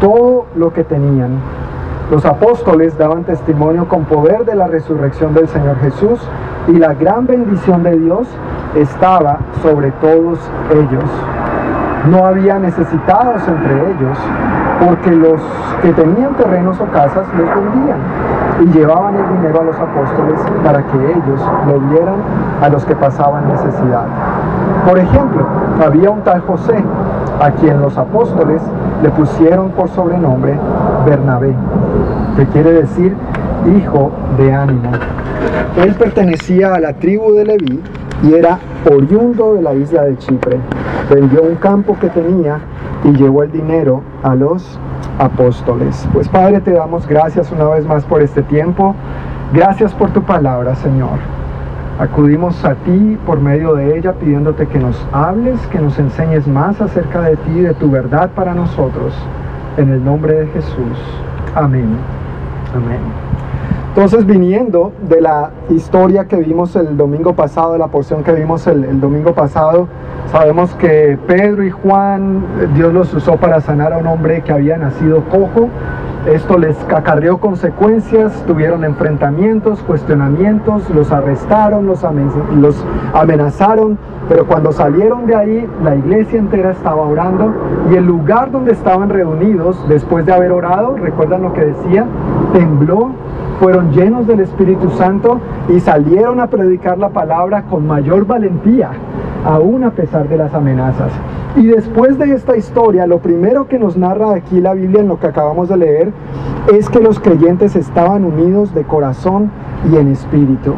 todo 0.00 0.46
lo 0.56 0.72
que 0.72 0.84
tenían 0.84 1.38
los 2.10 2.24
apóstoles 2.26 2.96
daban 2.98 3.24
testimonio 3.24 3.88
con 3.88 4.04
poder 4.04 4.44
de 4.44 4.54
la 4.54 4.66
resurrección 4.66 5.34
del 5.34 5.48
Señor 5.48 5.78
Jesús 5.80 6.20
y 6.68 6.72
la 6.72 6.94
gran 6.94 7.26
bendición 7.26 7.82
de 7.82 7.96
Dios 7.96 8.28
estaba 8.74 9.38
sobre 9.62 9.90
todos 9.92 10.38
ellos. 10.70 11.04
No 12.10 12.26
había 12.26 12.58
necesitados 12.58 13.46
entre 13.46 13.90
ellos, 13.92 14.18
porque 14.84 15.10
los 15.12 15.40
que 15.80 15.92
tenían 15.92 16.34
terrenos 16.34 16.80
o 16.80 16.86
casas 16.86 17.26
los 17.36 17.48
vendían 17.48 17.98
y 18.60 18.66
llevaban 18.66 19.14
el 19.16 19.36
dinero 19.36 19.60
a 19.60 19.64
los 19.64 19.76
apóstoles 19.76 20.40
para 20.64 20.82
que 20.82 21.12
ellos 21.12 21.40
lo 21.66 21.78
dieran 21.90 22.16
a 22.60 22.68
los 22.68 22.84
que 22.84 22.94
pasaban 22.94 23.48
necesidad. 23.48 24.04
Por 24.86 24.98
ejemplo, 24.98 25.46
había 25.84 26.10
un 26.10 26.22
tal 26.22 26.40
José, 26.42 26.82
a 27.40 27.50
quien 27.52 27.80
los 27.80 27.96
apóstoles 27.96 28.60
le 29.02 29.10
pusieron 29.10 29.70
por 29.70 29.88
sobrenombre 29.90 30.56
Bernabé, 31.04 31.54
que 32.36 32.46
quiere 32.46 32.72
decir 32.72 33.14
hijo 33.76 34.12
de 34.38 34.52
ánimo. 34.52 34.90
Él 35.76 35.94
pertenecía 35.94 36.74
a 36.74 36.80
la 36.80 36.92
tribu 36.94 37.32
de 37.32 37.44
Leví 37.44 37.80
y 38.22 38.34
era 38.34 38.58
oriundo 38.90 39.54
de 39.54 39.62
la 39.62 39.74
isla 39.74 40.02
de 40.04 40.16
Chipre. 40.18 40.58
Vendió 41.10 41.42
un 41.42 41.56
campo 41.56 41.96
que 41.98 42.08
tenía 42.08 42.60
y 43.04 43.12
llevó 43.12 43.42
el 43.42 43.52
dinero 43.52 44.02
a 44.22 44.34
los 44.34 44.78
apóstoles. 45.18 46.06
Pues 46.12 46.28
Padre, 46.28 46.60
te 46.60 46.72
damos 46.72 47.06
gracias 47.06 47.50
una 47.50 47.64
vez 47.64 47.86
más 47.86 48.04
por 48.04 48.22
este 48.22 48.42
tiempo. 48.42 48.94
Gracias 49.52 49.92
por 49.92 50.10
tu 50.10 50.22
palabra, 50.22 50.74
Señor. 50.76 51.41
Acudimos 51.98 52.64
a 52.64 52.74
ti 52.74 53.18
por 53.26 53.40
medio 53.40 53.74
de 53.74 53.98
ella 53.98 54.14
pidiéndote 54.14 54.66
que 54.66 54.78
nos 54.78 55.06
hables, 55.12 55.60
que 55.68 55.78
nos 55.78 55.98
enseñes 55.98 56.48
más 56.48 56.80
acerca 56.80 57.20
de 57.20 57.36
ti 57.36 57.50
y 57.56 57.60
de 57.60 57.74
tu 57.74 57.90
verdad 57.90 58.30
para 58.34 58.54
nosotros. 58.54 59.14
En 59.76 59.90
el 59.90 60.04
nombre 60.04 60.40
de 60.40 60.46
Jesús. 60.48 60.98
Amén. 61.54 61.96
Amén. 62.74 63.00
Entonces, 63.88 64.24
viniendo 64.24 64.90
de 65.06 65.20
la 65.20 65.50
historia 65.68 66.24
que 66.24 66.36
vimos 66.36 66.74
el 66.76 66.96
domingo 66.96 67.34
pasado, 67.34 67.74
de 67.74 67.78
la 67.78 67.88
porción 67.88 68.24
que 68.24 68.32
vimos 68.32 68.66
el, 68.66 68.84
el, 68.84 68.98
domingo 68.98 69.34
pasado, 69.34 69.86
sabemos 70.30 70.74
que 70.76 71.18
Pedro 71.26 71.62
y 71.62 71.70
Juan, 71.70 72.42
Dios 72.74 72.94
los 72.94 73.12
usó 73.12 73.36
para 73.36 73.60
sanar 73.60 73.92
a 73.92 73.98
un 73.98 74.06
hombre 74.06 74.40
que 74.40 74.50
había 74.50 74.78
nacido 74.78 75.22
cojo. 75.24 75.68
Esto 76.26 76.56
les 76.56 76.76
acarreó 76.84 77.38
consecuencias, 77.38 78.32
tuvieron 78.46 78.84
enfrentamientos, 78.84 79.80
cuestionamientos, 79.82 80.88
los 80.90 81.10
arrestaron, 81.10 81.84
los, 81.86 82.04
amenazaron, 83.12 83.98
pero 84.28 84.46
cuando 84.46 84.70
salieron 84.70 85.26
de 85.26 85.34
ahí, 85.34 85.68
la 85.82 85.96
iglesia 85.96 86.38
entera 86.38 86.70
estaba 86.70 87.02
orando 87.02 87.52
y 87.90 87.96
el 87.96 88.06
lugar 88.06 88.52
donde 88.52 88.70
estaban 88.70 89.08
reunidos, 89.08 89.76
después 89.88 90.24
de 90.24 90.32
haber 90.32 90.52
orado, 90.52 90.96
recuerdan 90.96 91.42
lo 91.42 91.52
que 91.54 91.64
decía, 91.64 92.06
tembló, 92.52 93.10
fueron 93.58 93.90
llenos 93.90 94.24
del 94.28 94.40
Espíritu 94.40 94.90
Santo 94.90 95.40
y 95.68 95.80
salieron 95.80 96.38
a 96.38 96.46
predicar 96.46 96.98
la 96.98 97.08
palabra 97.08 97.62
con 97.62 97.84
mayor 97.84 98.26
valentía, 98.26 98.90
aún 99.44 99.82
a 99.82 99.90
pesar 99.90 100.28
de 100.28 100.36
las 100.36 100.54
amenazas. 100.54 101.10
Y 101.54 101.66
después 101.66 102.18
de 102.18 102.32
esta 102.32 102.56
historia, 102.56 103.06
lo 103.06 103.18
primero 103.18 103.68
que 103.68 103.78
nos 103.78 103.96
narra 103.96 104.34
aquí 104.34 104.60
la 104.60 104.72
Biblia 104.72 105.00
en 105.00 105.08
lo 105.08 105.20
que 105.20 105.26
acabamos 105.26 105.68
de 105.68 105.76
leer 105.76 106.12
es 106.72 106.88
que 106.88 107.00
los 107.00 107.20
creyentes 107.20 107.76
estaban 107.76 108.24
unidos 108.24 108.74
de 108.74 108.84
corazón 108.84 109.50
y 109.92 109.96
en 109.96 110.12
espíritu. 110.12 110.74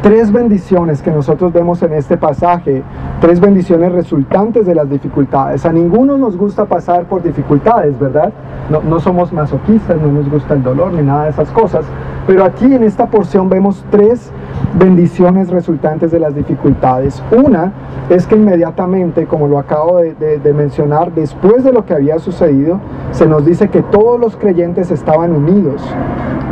Tres 0.00 0.32
bendiciones 0.32 1.00
que 1.00 1.12
nosotros 1.12 1.52
vemos 1.52 1.80
en 1.82 1.92
este 1.92 2.16
pasaje, 2.16 2.82
tres 3.20 3.38
bendiciones 3.38 3.92
resultantes 3.92 4.66
de 4.66 4.74
las 4.74 4.90
dificultades. 4.90 5.64
A 5.64 5.72
ninguno 5.72 6.18
nos 6.18 6.36
gusta 6.36 6.64
pasar 6.64 7.04
por 7.04 7.22
dificultades, 7.22 7.96
¿verdad? 8.00 8.32
No, 8.68 8.82
no 8.82 8.98
somos 8.98 9.32
masoquistas, 9.32 10.00
no 10.00 10.08
nos 10.08 10.28
gusta 10.28 10.54
el 10.54 10.62
dolor 10.64 10.92
ni 10.92 11.02
nada 11.02 11.24
de 11.24 11.30
esas 11.30 11.50
cosas. 11.50 11.84
Pero 12.26 12.44
aquí 12.44 12.74
en 12.74 12.82
esta 12.82 13.06
porción 13.06 13.48
vemos 13.48 13.84
tres 13.90 14.32
bendiciones 14.74 15.50
resultantes 15.50 16.10
de 16.10 16.18
las 16.18 16.34
dificultades. 16.34 17.22
Una 17.30 17.72
es 18.10 18.26
que 18.26 18.34
inmediatamente, 18.34 19.26
como 19.26 19.46
lo 19.46 19.58
acabo 19.58 19.98
de, 19.98 20.14
de, 20.14 20.38
de, 20.38 20.52
mencionar, 20.52 21.12
después 21.12 21.62
de 21.62 21.72
lo 21.72 21.84
que 21.84 21.94
había 21.94 22.18
sucedido, 22.18 22.80
se 23.12 23.26
nos 23.26 23.44
dice 23.44 23.68
que 23.68 23.82
todos 23.82 24.18
los 24.18 24.36
creyentes 24.36 24.90
estaban 24.90 25.32
unidos. 25.32 25.82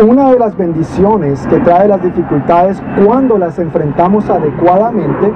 Una 0.07 0.31
de 0.31 0.39
las 0.39 0.57
bendiciones 0.57 1.47
que 1.49 1.59
trae 1.59 1.87
las 1.87 2.03
dificultades 2.03 2.83
cuando 3.05 3.37
las 3.37 3.59
enfrentamos 3.59 4.31
adecuadamente, 4.31 5.31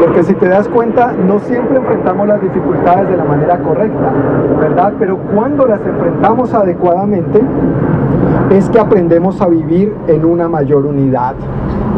porque 0.00 0.22
si 0.22 0.32
te 0.32 0.48
das 0.48 0.66
cuenta, 0.68 1.12
no 1.12 1.38
siempre 1.40 1.76
enfrentamos 1.76 2.26
las 2.26 2.40
dificultades 2.40 3.10
de 3.10 3.18
la 3.18 3.24
manera 3.24 3.58
correcta, 3.58 4.10
¿verdad? 4.58 4.94
Pero 4.98 5.18
cuando 5.18 5.66
las 5.66 5.80
enfrentamos 5.86 6.54
adecuadamente, 6.54 7.42
es 8.48 8.70
que 8.70 8.80
aprendemos 8.80 9.42
a 9.42 9.48
vivir 9.48 9.94
en 10.06 10.24
una 10.24 10.48
mayor 10.48 10.86
unidad. 10.86 11.34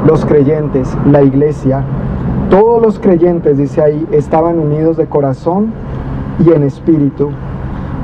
Los 0.05 0.27
creyentes, 0.27 0.99
la 1.09 1.23
iglesia, 1.23 1.85
todos 2.51 2.83
los 2.83 2.99
creyentes, 2.99 3.57
dice 3.57 3.81
ahí, 3.81 4.05
estaban 4.11 4.59
unidos 4.59 4.97
de 4.97 5.07
corazón 5.07 5.73
y 6.45 6.51
en 6.51 6.65
espíritu. 6.65 7.31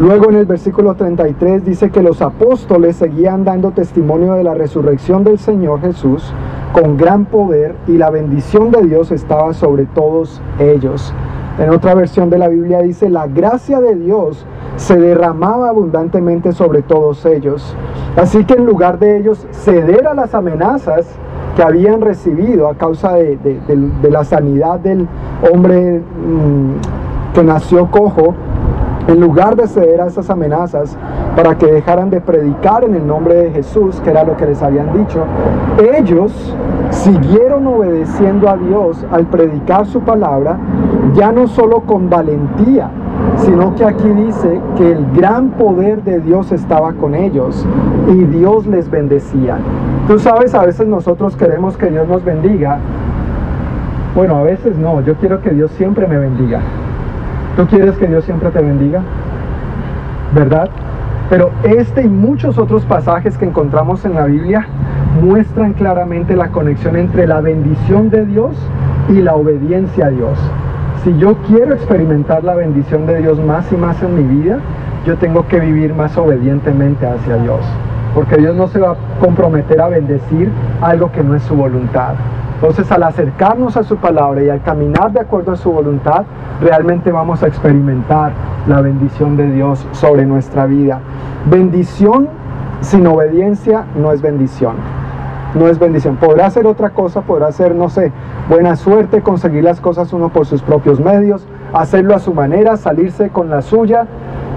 Luego 0.01 0.31
en 0.31 0.37
el 0.37 0.47
versículo 0.47 0.95
33 0.95 1.63
dice 1.63 1.91
que 1.91 2.03
los 2.03 2.23
apóstoles 2.23 2.97
seguían 2.97 3.45
dando 3.45 3.73
testimonio 3.73 4.33
de 4.33 4.43
la 4.43 4.55
resurrección 4.55 5.25
del 5.25 5.39
Señor 5.39 5.83
Jesús 5.83 6.33
con 6.73 6.97
gran 6.97 7.27
poder 7.27 7.75
y 7.87 7.99
la 7.99 8.09
bendición 8.09 8.71
de 8.71 8.81
Dios 8.81 9.11
estaba 9.11 9.53
sobre 9.53 9.85
todos 9.85 10.41
ellos. 10.59 11.13
En 11.59 11.69
otra 11.69 11.95
versión 11.95 12.31
de 12.31 12.39
la 12.39 12.49
Biblia 12.49 12.81
dice, 12.81 13.11
la 13.11 13.27
gracia 13.27 13.83
de 13.83 13.95
Dios 13.95 14.47
se 14.77 14.97
derramaba 14.97 15.69
abundantemente 15.69 16.53
sobre 16.53 16.81
todos 16.81 17.27
ellos. 17.27 17.77
Así 18.17 18.47
que 18.47 18.55
en 18.55 18.65
lugar 18.65 18.99
de 18.99 19.19
ellos 19.19 19.47
ceder 19.51 20.07
a 20.07 20.15
las 20.15 20.35
amenazas 20.35 21.07
que 21.57 21.63
habían 21.63 22.01
recibido 22.01 22.69
a 22.69 22.75
causa 22.75 23.17
de, 23.17 23.39
la 24.11 24.25
sanidad 24.25 24.81
del 24.81 25.07
hombre 25.53 26.01
mmm, 26.01 27.35
que 27.35 27.45
nació 27.45 27.91
cojo, 27.91 28.35
en 29.09 29.21
lugar 29.21 29.57
de 29.57 29.67
ceder 29.67 30.01
a 30.01 30.07
esas 30.07 30.31
amenazas 30.31 30.97
para 31.37 31.57
que 31.57 31.67
dejaran 31.67 32.11
de 32.11 32.21
predicar 32.21 32.85
en 32.85 32.95
el 32.95 33.07
nombre 33.07 33.35
de 33.35 33.51
Jesús, 33.51 34.01
que 34.03 34.11
era 34.11 34.25
lo 34.25 34.37
que 34.37 34.47
les 34.47 34.63
habían 34.63 34.93
dicho, 34.93 35.25
ellos 35.97 36.55
siguieron 36.91 37.67
obedeciendo 37.67 38.49
a 38.49 38.57
Dios 38.57 39.05
al 39.11 39.27
predicar 39.27 39.87
su 39.87 40.01
palabra, 40.01 40.59
ya 41.15 41.33
no 41.33 41.47
solo 41.47 41.81
con 41.81 42.11
valentía, 42.11 42.91
sino 43.37 43.75
que 43.75 43.85
aquí 43.85 44.09
dice 44.09 44.61
que 44.77 44.93
el 44.93 45.07
gran 45.13 45.51
poder 45.51 46.03
de 46.03 46.21
Dios 46.21 46.53
estaba 46.53 46.93
con 46.93 47.15
ellos 47.15 47.67
y 48.09 48.25
Dios 48.25 48.67
les 48.67 48.91
bendecía. 48.91 49.59
Tú 50.07 50.19
sabes, 50.19 50.55
a 50.55 50.65
veces 50.65 50.87
nosotros 50.87 51.37
queremos 51.37 51.77
que 51.77 51.87
Dios 51.87 52.09
nos 52.09 52.25
bendiga. 52.25 52.79
Bueno, 54.15 54.37
a 54.37 54.43
veces 54.43 54.77
no, 54.77 55.01
yo 55.03 55.15
quiero 55.15 55.41
que 55.41 55.51
Dios 55.51 55.71
siempre 55.73 56.07
me 56.07 56.19
bendiga. 56.19 56.61
¿Tú 57.57 57.67
quieres 57.67 57.97
que 57.97 58.07
Dios 58.07 58.25
siempre 58.25 58.51
te 58.51 58.61
bendiga? 58.61 59.03
¿Verdad? 60.35 60.71
Pero 61.29 61.51
este 61.63 62.03
y 62.03 62.09
muchos 62.09 62.59
otros 62.59 62.85
pasajes 62.85 63.37
que 63.39 63.45
encontramos 63.45 64.05
en 64.05 64.15
la 64.15 64.25
Biblia 64.25 64.67
muestran 65.23 65.73
claramente 65.75 66.37
la 66.37 66.49
conexión 66.49 66.97
entre 66.97 67.27
la 67.27 67.41
bendición 67.41 68.11
de 68.11 68.27
Dios 68.27 68.57
y 69.09 69.21
la 69.21 69.35
obediencia 69.35 70.07
a 70.07 70.11
Dios. 70.11 70.39
Si 71.05 71.17
yo 71.19 71.37
quiero 71.49 71.75
experimentar 71.75 72.45
la 72.45 72.55
bendición 72.55 73.07
de 73.07 73.19
Dios 73.19 73.41
más 73.41 73.71
y 73.73 73.77
más 73.77 74.03
en 74.03 74.17
mi 74.17 74.43
vida, 74.43 74.59
yo 75.07 75.17
tengo 75.17 75.47
que 75.47 75.59
vivir 75.59 75.95
más 75.95 76.17
obedientemente 76.19 77.07
hacia 77.07 77.37
Dios. 77.37 77.61
Porque 78.15 78.37
Dios 78.37 78.55
no 78.55 78.69
se 78.69 78.81
va 78.81 78.93
a 78.93 78.97
comprometer 79.21 79.81
a 79.81 79.89
bendecir 79.89 80.51
algo 80.81 81.11
que 81.11 81.23
no 81.23 81.35
es 81.35 81.43
su 81.45 81.55
voluntad. 81.55 82.15
Entonces 82.61 82.93
al 82.93 83.03
acercarnos 83.05 83.79
a 83.79 83.83
su 83.85 83.97
palabra 83.97 84.43
y 84.43 84.51
al 84.51 84.63
caminar 84.63 85.13
de 85.13 85.21
acuerdo 85.21 85.53
a 85.53 85.57
su 85.57 85.73
voluntad, 85.73 86.25
realmente 86.61 87.11
vamos 87.11 87.43
a 87.43 87.47
experimentar 87.47 88.33
la 88.69 88.83
bendición 88.83 89.39
de 89.39 89.51
Dios 89.51 89.87
sobre 89.93 90.27
nuestra 90.27 90.67
vida. 90.67 91.01
Bendición 91.47 92.29
sin 92.83 93.07
obediencia 93.07 93.87
no 93.97 94.13
es 94.13 94.21
bendición. 94.21 94.75
No 95.55 95.69
es 95.69 95.79
bendición. 95.79 96.17
Podrá 96.17 96.47
hacer 96.47 96.67
otra 96.67 96.91
cosa, 96.91 97.23
podrá 97.23 97.47
hacer, 97.49 97.75
no 97.75 97.89
sé, 97.89 98.13
buena 98.51 98.77
suerte, 98.77 99.23
conseguir 99.23 99.65
las 99.65 99.81
cosas 99.81 100.13
uno 100.13 100.29
por 100.29 100.45
sus 100.45 100.61
propios 100.61 101.01
medios, 101.01 101.47
hacerlo 101.73 102.15
a 102.15 102.19
su 102.19 102.35
manera, 102.35 102.77
salirse 102.77 103.31
con 103.31 103.49
la 103.49 103.63
suya. 103.63 104.07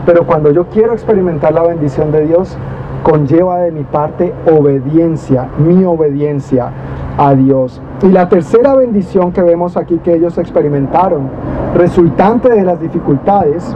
Pero 0.06 0.28
cuando 0.28 0.52
yo 0.52 0.66
quiero 0.66 0.92
experimentar 0.92 1.54
la 1.54 1.64
bendición 1.64 2.12
de 2.12 2.28
Dios, 2.28 2.58
conlleva 3.04 3.60
de 3.60 3.72
mi 3.72 3.84
parte 3.84 4.34
obediencia, 4.50 5.48
mi 5.60 5.84
obediencia 5.86 6.72
a 7.18 7.36
Dios. 7.36 7.82
Y 8.02 8.08
la 8.08 8.28
tercera 8.30 8.74
bendición 8.76 9.32
que 9.32 9.42
vemos 9.42 9.78
aquí 9.78 9.98
que 9.98 10.16
ellos 10.16 10.38
experimentaron, 10.38 11.30
resultante 11.76 12.50
de 12.50 12.64
las 12.64 12.80
dificultades, 12.80 13.76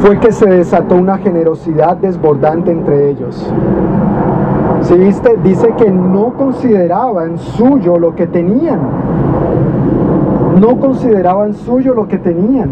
fue 0.00 0.18
que 0.18 0.32
se 0.32 0.46
desató 0.46 0.96
una 0.96 1.18
generosidad 1.18 1.98
desbordante 1.98 2.72
entre 2.72 3.10
ellos. 3.10 3.52
Si 4.82 4.94
viste, 4.94 5.36
dice 5.44 5.74
que 5.76 5.90
no 5.90 6.32
consideraban 6.32 7.38
suyo 7.38 7.98
lo 7.98 8.14
que 8.14 8.26
tenían. 8.26 8.80
No 10.58 10.78
consideraban 10.78 11.54
suyo 11.54 11.94
lo 11.94 12.08
que 12.08 12.18
tenían, 12.18 12.70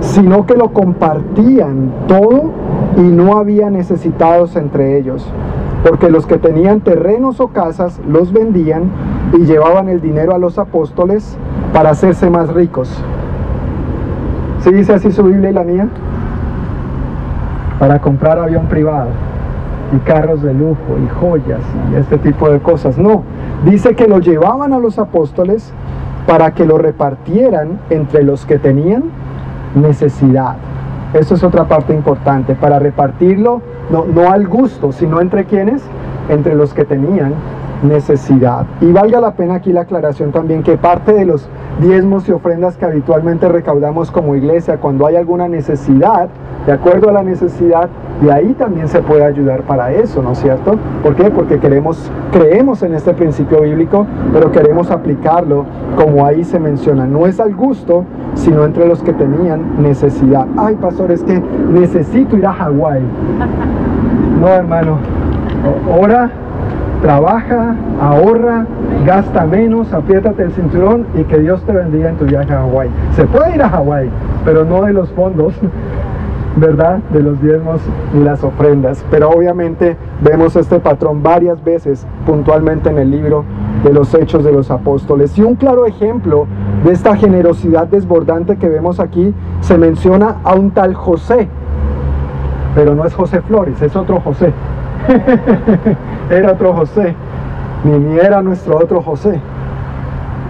sino 0.00 0.46
que 0.46 0.54
lo 0.54 0.72
compartían 0.72 1.90
todo 2.06 2.50
y 2.96 3.02
no 3.02 3.38
había 3.38 3.70
necesitados 3.70 4.56
entre 4.56 4.98
ellos 4.98 5.26
porque 5.82 6.10
los 6.10 6.26
que 6.26 6.38
tenían 6.38 6.80
terrenos 6.80 7.40
o 7.40 7.48
casas 7.48 8.00
los 8.06 8.32
vendían 8.32 8.90
y 9.32 9.44
llevaban 9.44 9.88
el 9.88 10.00
dinero 10.00 10.34
a 10.34 10.38
los 10.38 10.58
apóstoles 10.58 11.38
para 11.72 11.90
hacerse 11.90 12.28
más 12.28 12.52
ricos. 12.52 12.90
¿Sí 14.60 14.72
dice 14.72 14.94
así 14.94 15.10
su 15.10 15.22
Biblia 15.22 15.50
y 15.50 15.54
la 15.54 15.64
mía? 15.64 15.88
Para 17.78 18.00
comprar 18.00 18.38
avión 18.38 18.66
privado 18.66 19.08
y 19.94 19.98
carros 20.00 20.42
de 20.42 20.52
lujo 20.52 20.98
y 21.02 21.08
joyas 21.08 21.60
y 21.90 21.94
este 21.96 22.18
tipo 22.18 22.50
de 22.50 22.60
cosas. 22.60 22.98
No, 22.98 23.22
dice 23.64 23.94
que 23.94 24.06
lo 24.06 24.18
llevaban 24.18 24.74
a 24.74 24.78
los 24.78 24.98
apóstoles 24.98 25.72
para 26.26 26.52
que 26.52 26.66
lo 26.66 26.76
repartieran 26.76 27.80
entre 27.88 28.22
los 28.22 28.44
que 28.44 28.58
tenían 28.58 29.04
necesidad. 29.74 30.56
Eso 31.12 31.34
es 31.34 31.42
otra 31.42 31.64
parte 31.66 31.92
importante, 31.92 32.54
para 32.54 32.78
repartirlo 32.78 33.62
no, 33.90 34.04
no 34.04 34.30
al 34.30 34.46
gusto, 34.46 34.92
sino 34.92 35.20
entre 35.20 35.44
quienes, 35.44 35.82
entre 36.28 36.54
los 36.54 36.72
que 36.72 36.84
tenían 36.84 37.34
necesidad. 37.82 38.66
Y 38.80 38.92
valga 38.92 39.20
la 39.20 39.32
pena 39.32 39.54
aquí 39.54 39.72
la 39.72 39.82
aclaración 39.82 40.32
también 40.32 40.62
que 40.62 40.76
parte 40.76 41.12
de 41.12 41.24
los 41.24 41.48
diezmos 41.80 42.28
y 42.28 42.32
ofrendas 42.32 42.76
que 42.76 42.84
habitualmente 42.84 43.48
recaudamos 43.48 44.10
como 44.10 44.34
iglesia, 44.34 44.78
cuando 44.78 45.06
hay 45.06 45.16
alguna 45.16 45.48
necesidad, 45.48 46.28
de 46.66 46.72
acuerdo 46.72 47.08
a 47.08 47.12
la 47.12 47.22
necesidad, 47.22 47.88
y 48.22 48.28
ahí 48.28 48.52
también 48.52 48.86
se 48.88 49.00
puede 49.00 49.24
ayudar 49.24 49.62
para 49.62 49.92
eso, 49.92 50.22
¿no 50.22 50.32
es 50.32 50.38
cierto? 50.38 50.76
¿Por 51.02 51.16
qué? 51.16 51.30
Porque 51.30 51.58
queremos, 51.58 52.10
creemos 52.32 52.82
en 52.82 52.94
este 52.94 53.14
principio 53.14 53.62
bíblico, 53.62 54.06
pero 54.32 54.52
queremos 54.52 54.90
aplicarlo 54.90 55.64
como 55.96 56.26
ahí 56.26 56.44
se 56.44 56.58
menciona. 56.58 57.06
No 57.06 57.26
es 57.26 57.40
al 57.40 57.54
gusto, 57.54 58.04
sino 58.34 58.64
entre 58.64 58.86
los 58.86 59.02
que 59.02 59.14
tenían 59.14 59.82
necesidad. 59.82 60.46
Ay, 60.58 60.76
pastor, 60.76 61.10
es 61.12 61.22
que 61.22 61.40
necesito 61.72 62.36
ir 62.36 62.44
a 62.44 62.52
Hawái. 62.52 63.02
No, 64.38 64.48
hermano. 64.48 64.98
Ora, 65.98 66.30
trabaja, 67.02 67.74
ahorra, 68.00 68.66
gasta 69.06 69.46
menos, 69.46 69.92
apriétate 69.92 70.42
el 70.42 70.52
cinturón 70.52 71.06
y 71.14 71.24
que 71.24 71.38
Dios 71.38 71.62
te 71.64 71.72
bendiga 71.72 72.10
en 72.10 72.16
tu 72.16 72.26
viaje 72.26 72.52
a 72.52 72.60
Hawái. 72.60 72.90
Se 73.16 73.24
puede 73.24 73.54
ir 73.54 73.62
a 73.62 73.68
Hawái, 73.68 74.10
pero 74.44 74.64
no 74.64 74.82
de 74.82 74.92
los 74.92 75.10
fondos 75.10 75.54
¿verdad? 76.56 76.98
De 77.12 77.22
los 77.22 77.40
diezmos 77.40 77.80
y 78.14 78.18
las 78.18 78.42
ofrendas. 78.42 79.04
Pero 79.10 79.30
obviamente 79.30 79.96
vemos 80.20 80.56
este 80.56 80.80
patrón 80.80 81.22
varias 81.22 81.62
veces 81.62 82.06
puntualmente 82.26 82.90
en 82.90 82.98
el 82.98 83.10
libro 83.10 83.44
de 83.84 83.92
los 83.92 84.14
Hechos 84.14 84.44
de 84.44 84.52
los 84.52 84.70
Apóstoles. 84.70 85.36
Y 85.38 85.42
un 85.42 85.54
claro 85.54 85.86
ejemplo 85.86 86.46
de 86.84 86.92
esta 86.92 87.16
generosidad 87.16 87.86
desbordante 87.86 88.56
que 88.56 88.68
vemos 88.68 89.00
aquí 89.00 89.34
se 89.60 89.78
menciona 89.78 90.36
a 90.44 90.54
un 90.54 90.70
tal 90.72 90.94
José. 90.94 91.48
Pero 92.74 92.94
no 92.94 93.04
es 93.04 93.14
José 93.14 93.40
Flores, 93.42 93.80
es 93.82 93.96
otro 93.96 94.20
José. 94.20 94.52
era 96.30 96.52
otro 96.52 96.74
José. 96.74 97.14
Ni, 97.84 97.98
ni 97.98 98.18
era 98.18 98.42
nuestro 98.42 98.76
otro 98.76 99.02
José. 99.02 99.40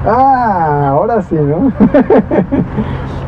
Ah, 0.06 0.88
ahora 0.92 1.20
sí, 1.20 1.34
¿no? 1.34 1.72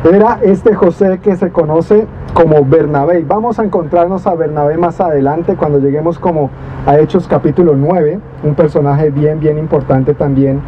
Era 0.11 0.39
este 0.41 0.73
José 0.73 1.19
que 1.23 1.35
se 1.35 1.51
conoce 1.51 2.07
como 2.33 2.65
Bernabé. 2.65 3.23
Vamos 3.25 3.59
a 3.59 3.63
encontrarnos 3.63 4.25
a 4.25 4.33
Bernabé 4.33 4.77
más 4.77 4.99
adelante 4.99 5.55
cuando 5.55 5.77
lleguemos 5.77 6.17
como 6.17 6.49
a 6.87 6.97
Hechos 6.97 7.27
capítulo 7.27 7.75
9, 7.77 8.19
un 8.43 8.55
personaje 8.55 9.11
bien, 9.11 9.39
bien 9.39 9.59
importante 9.59 10.15
también. 10.15 10.61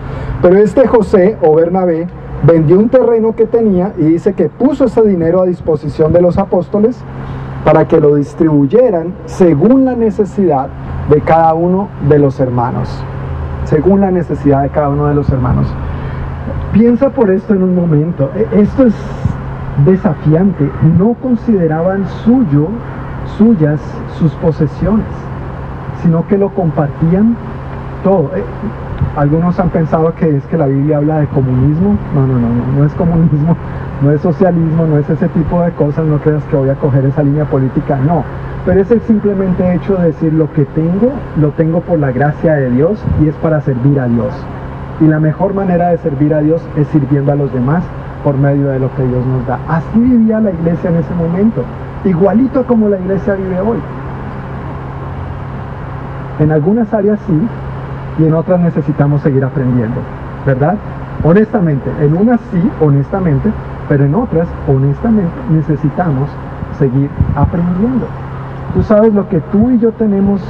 Pero 0.43 0.57
este 0.57 0.87
José 0.87 1.37
o 1.41 1.55
Bernabé 1.55 2.07
vendió 2.43 2.77
un 2.77 2.89
terreno 2.89 3.35
que 3.35 3.45
tenía 3.45 3.93
y 3.97 4.03
dice 4.03 4.33
que 4.33 4.47
puso 4.47 4.85
ese 4.85 5.01
dinero 5.01 5.41
a 5.41 5.45
disposición 5.45 6.13
de 6.13 6.21
los 6.21 6.37
apóstoles 6.37 7.03
para 7.65 7.87
que 7.87 7.99
lo 7.99 8.15
distribuyeran 8.15 9.13
según 9.25 9.85
la 9.85 9.95
necesidad 9.95 10.67
de 11.09 11.19
cada 11.21 11.55
uno 11.55 11.89
de 12.07 12.19
los 12.19 12.39
hermanos. 12.39 13.03
Según 13.65 14.01
la 14.01 14.11
necesidad 14.11 14.61
de 14.61 14.69
cada 14.69 14.89
uno 14.89 15.07
de 15.07 15.15
los 15.15 15.27
hermanos. 15.29 15.65
Piensa 16.71 17.09
por 17.09 17.31
esto 17.31 17.55
en 17.55 17.63
un 17.63 17.75
momento. 17.75 18.29
E, 18.35 18.61
esto 18.61 18.85
es 18.85 18.93
desafiante. 19.83 20.69
No 20.97 21.15
consideraban 21.15 22.05
suyo, 22.23 22.67
suyas 23.37 23.81
sus 24.19 24.31
posesiones, 24.33 25.07
sino 26.03 26.27
que 26.27 26.37
lo 26.37 26.49
compartían 26.49 27.35
todo. 28.03 28.29
E, 28.35 28.43
algunos 29.17 29.59
han 29.59 29.69
pensado 29.69 30.13
que 30.13 30.37
es 30.37 30.45
que 30.45 30.57
la 30.57 30.67
Biblia 30.67 30.97
habla 30.97 31.19
de 31.19 31.27
comunismo. 31.27 31.95
No, 32.13 32.27
no, 32.27 32.33
no, 32.35 32.49
no, 32.49 32.79
no 32.79 32.85
es 32.85 32.93
comunismo, 32.93 33.55
no 34.01 34.11
es 34.11 34.21
socialismo, 34.21 34.85
no 34.85 34.97
es 34.97 35.09
ese 35.09 35.27
tipo 35.29 35.61
de 35.61 35.71
cosas. 35.71 36.05
No 36.05 36.17
creas 36.19 36.43
que 36.45 36.55
voy 36.55 36.69
a 36.69 36.75
coger 36.75 37.05
esa 37.05 37.23
línea 37.23 37.45
política, 37.45 37.97
no. 37.97 38.23
Pero 38.65 38.81
es 38.81 38.91
el 38.91 39.01
simplemente 39.01 39.75
hecho 39.75 39.95
de 39.95 40.07
decir 40.07 40.33
lo 40.33 40.51
que 40.53 40.65
tengo, 40.65 41.11
lo 41.39 41.51
tengo 41.51 41.81
por 41.81 41.99
la 41.99 42.11
gracia 42.11 42.55
de 42.55 42.71
Dios 42.71 43.03
y 43.23 43.27
es 43.27 43.35
para 43.35 43.61
servir 43.61 43.99
a 43.99 44.07
Dios. 44.07 44.33
Y 45.01 45.07
la 45.07 45.19
mejor 45.19 45.53
manera 45.53 45.89
de 45.89 45.97
servir 45.99 46.33
a 46.33 46.39
Dios 46.39 46.61
es 46.75 46.87
sirviendo 46.87 47.31
a 47.31 47.35
los 47.35 47.53
demás 47.53 47.83
por 48.23 48.37
medio 48.37 48.69
de 48.69 48.79
lo 48.79 48.93
que 48.95 49.03
Dios 49.03 49.23
nos 49.25 49.45
da. 49.45 49.59
Así 49.67 49.99
vivía 49.99 50.39
la 50.39 50.51
iglesia 50.51 50.89
en 50.89 50.95
ese 50.97 51.13
momento, 51.13 51.63
igualito 52.05 52.65
como 52.65 52.89
la 52.89 52.97
iglesia 52.97 53.35
vive 53.35 53.59
hoy. 53.61 53.77
En 56.39 56.51
algunas 56.51 56.91
áreas 56.91 57.19
sí, 57.27 57.39
y 58.17 58.25
en 58.25 58.33
otras 58.33 58.59
necesitamos 58.59 59.21
seguir 59.21 59.43
aprendiendo, 59.43 60.01
¿verdad? 60.45 60.75
Honestamente, 61.23 61.89
en 62.01 62.17
unas 62.17 62.39
sí, 62.51 62.71
honestamente, 62.81 63.51
pero 63.87 64.05
en 64.05 64.15
otras, 64.15 64.47
honestamente, 64.67 65.33
necesitamos 65.49 66.29
seguir 66.77 67.09
aprendiendo. 67.35 68.07
Tú 68.73 68.83
sabes 68.83 69.13
lo 69.13 69.27
que 69.29 69.39
tú 69.51 69.71
y 69.71 69.79
yo 69.79 69.91
tenemos 69.93 70.41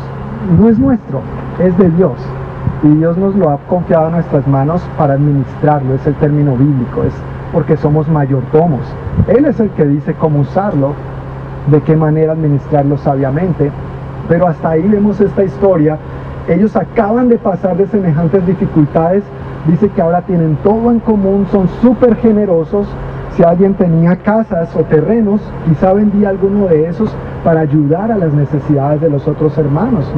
no 0.59 0.69
es 0.69 0.79
nuestro, 0.79 1.21
es 1.59 1.77
de 1.77 1.89
Dios 1.91 2.17
y 2.83 2.87
Dios 2.89 3.17
nos 3.17 3.35
lo 3.35 3.49
ha 3.49 3.57
confiado 3.67 4.07
a 4.07 4.09
nuestras 4.11 4.47
manos 4.47 4.81
para 4.97 5.13
administrarlo, 5.13 5.95
es 5.95 6.05
el 6.05 6.13
término 6.15 6.55
bíblico, 6.55 7.03
es 7.03 7.13
porque 7.51 7.77
somos 7.77 8.07
mayordomos. 8.07 8.81
Él 9.27 9.45
es 9.45 9.59
el 9.59 9.69
que 9.71 9.85
dice 9.85 10.13
cómo 10.13 10.41
usarlo, 10.41 10.93
de 11.71 11.81
qué 11.81 11.95
manera 11.95 12.33
administrarlo 12.33 12.97
sabiamente, 12.97 13.71
pero 14.27 14.47
hasta 14.47 14.71
ahí 14.71 14.87
vemos 14.87 15.19
esta 15.21 15.43
historia. 15.43 15.97
Ellos 16.47 16.75
acaban 16.75 17.29
de 17.29 17.37
pasar 17.37 17.77
de 17.77 17.87
semejantes 17.87 18.45
dificultades, 18.45 19.23
dice 19.67 19.89
que 19.89 20.01
ahora 20.01 20.21
tienen 20.21 20.57
todo 20.57 20.91
en 20.91 20.99
común, 20.99 21.47
son 21.51 21.67
súper 21.81 22.15
generosos, 22.17 22.87
si 23.35 23.43
alguien 23.43 23.73
tenía 23.73 24.15
casas 24.15 24.73
o 24.75 24.83
terrenos, 24.83 25.41
quizá 25.67 25.91
vendía 25.91 26.29
alguno 26.29 26.67
de 26.67 26.87
esos 26.87 27.13
para 27.43 27.61
ayudar 27.61 28.09
a 28.11 28.17
las 28.17 28.33
necesidades 28.33 29.01
de 29.01 29.09
los 29.09 29.27
otros 29.27 29.57
hermanos. 29.57 30.09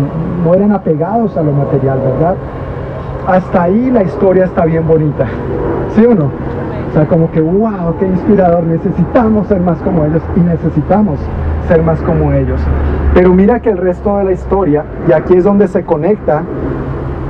No 0.46 0.54
eran 0.54 0.72
apegados 0.72 1.36
a 1.36 1.42
lo 1.42 1.52
material, 1.52 2.00
¿verdad? 2.00 2.36
Hasta 3.26 3.64
ahí 3.64 3.90
la 3.90 4.04
historia 4.04 4.46
está 4.46 4.66
bien 4.66 4.88
bonita. 4.88 5.26
¿Sí 5.96 6.06
o 6.06 6.14
no? 6.14 6.26
O 6.26 6.94
sea, 6.94 7.08
como 7.08 7.32
que, 7.32 7.42
wow, 7.42 7.98
qué 8.00 8.06
inspirador. 8.06 8.64
Necesitamos 8.64 9.48
ser 9.48 9.62
más 9.62 9.80
como 9.80 10.06
ellos 10.06 10.22
y 10.36 10.40
necesitamos 10.42 11.20
ser 11.68 11.82
más 11.82 12.00
como 12.02 12.32
ellos. 12.34 12.62
Pero 13.16 13.34
mira 13.34 13.60
que 13.62 13.72
el 13.72 13.78
resto 13.78 14.18
de 14.18 14.26
la 14.26 14.32
historia, 14.32 14.84
y 15.08 15.12
aquí 15.12 15.34
es 15.34 15.44
donde 15.44 15.68
se 15.68 15.84
conecta 15.84 16.44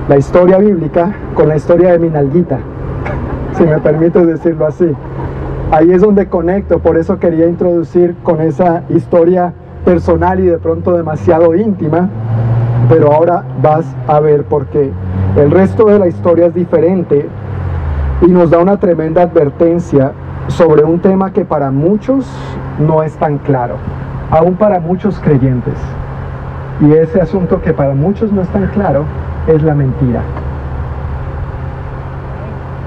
la 0.09 0.17
historia 0.17 0.57
bíblica 0.57 1.13
con 1.33 1.47
la 1.47 1.55
historia 1.55 1.93
de 1.93 1.99
Minalguita, 1.99 2.59
si 3.53 3.63
me 3.63 3.79
permites 3.79 4.27
decirlo 4.27 4.67
así 4.67 4.93
ahí 5.71 5.91
es 5.91 6.01
donde 6.01 6.27
conecto, 6.27 6.79
por 6.79 6.97
eso 6.97 7.19
quería 7.19 7.47
introducir 7.47 8.15
con 8.23 8.41
esa 8.41 8.83
historia 8.89 9.53
personal 9.85 10.39
y 10.39 10.45
de 10.47 10.57
pronto 10.57 10.93
demasiado 10.93 11.55
íntima, 11.55 12.09
pero 12.89 13.11
ahora 13.11 13.43
vas 13.61 13.85
a 14.07 14.19
ver 14.19 14.43
por 14.43 14.67
qué. 14.67 14.91
El 15.35 15.51
resto 15.51 15.85
de 15.85 15.99
la 15.99 16.07
historia 16.07 16.47
es 16.47 16.53
diferente 16.53 17.27
y 18.21 18.27
nos 18.27 18.49
da 18.49 18.59
una 18.59 18.77
tremenda 18.77 19.21
advertencia 19.21 20.11
sobre 20.47 20.83
un 20.83 20.99
tema 20.99 21.31
que 21.31 21.45
para 21.45 21.71
muchos 21.71 22.25
no 22.79 23.03
es 23.03 23.15
tan 23.17 23.37
claro, 23.39 23.75
aún 24.31 24.55
para 24.55 24.79
muchos 24.79 25.19
creyentes. 25.19 25.75
Y 26.79 26.93
ese 26.93 27.19
asunto 27.19 27.61
que 27.61 27.73
para 27.73 27.93
muchos 27.93 28.31
no 28.31 28.41
es 28.41 28.47
tan 28.49 28.67
claro 28.67 29.03
es 29.47 29.61
la 29.63 29.73
mentira. 29.73 30.21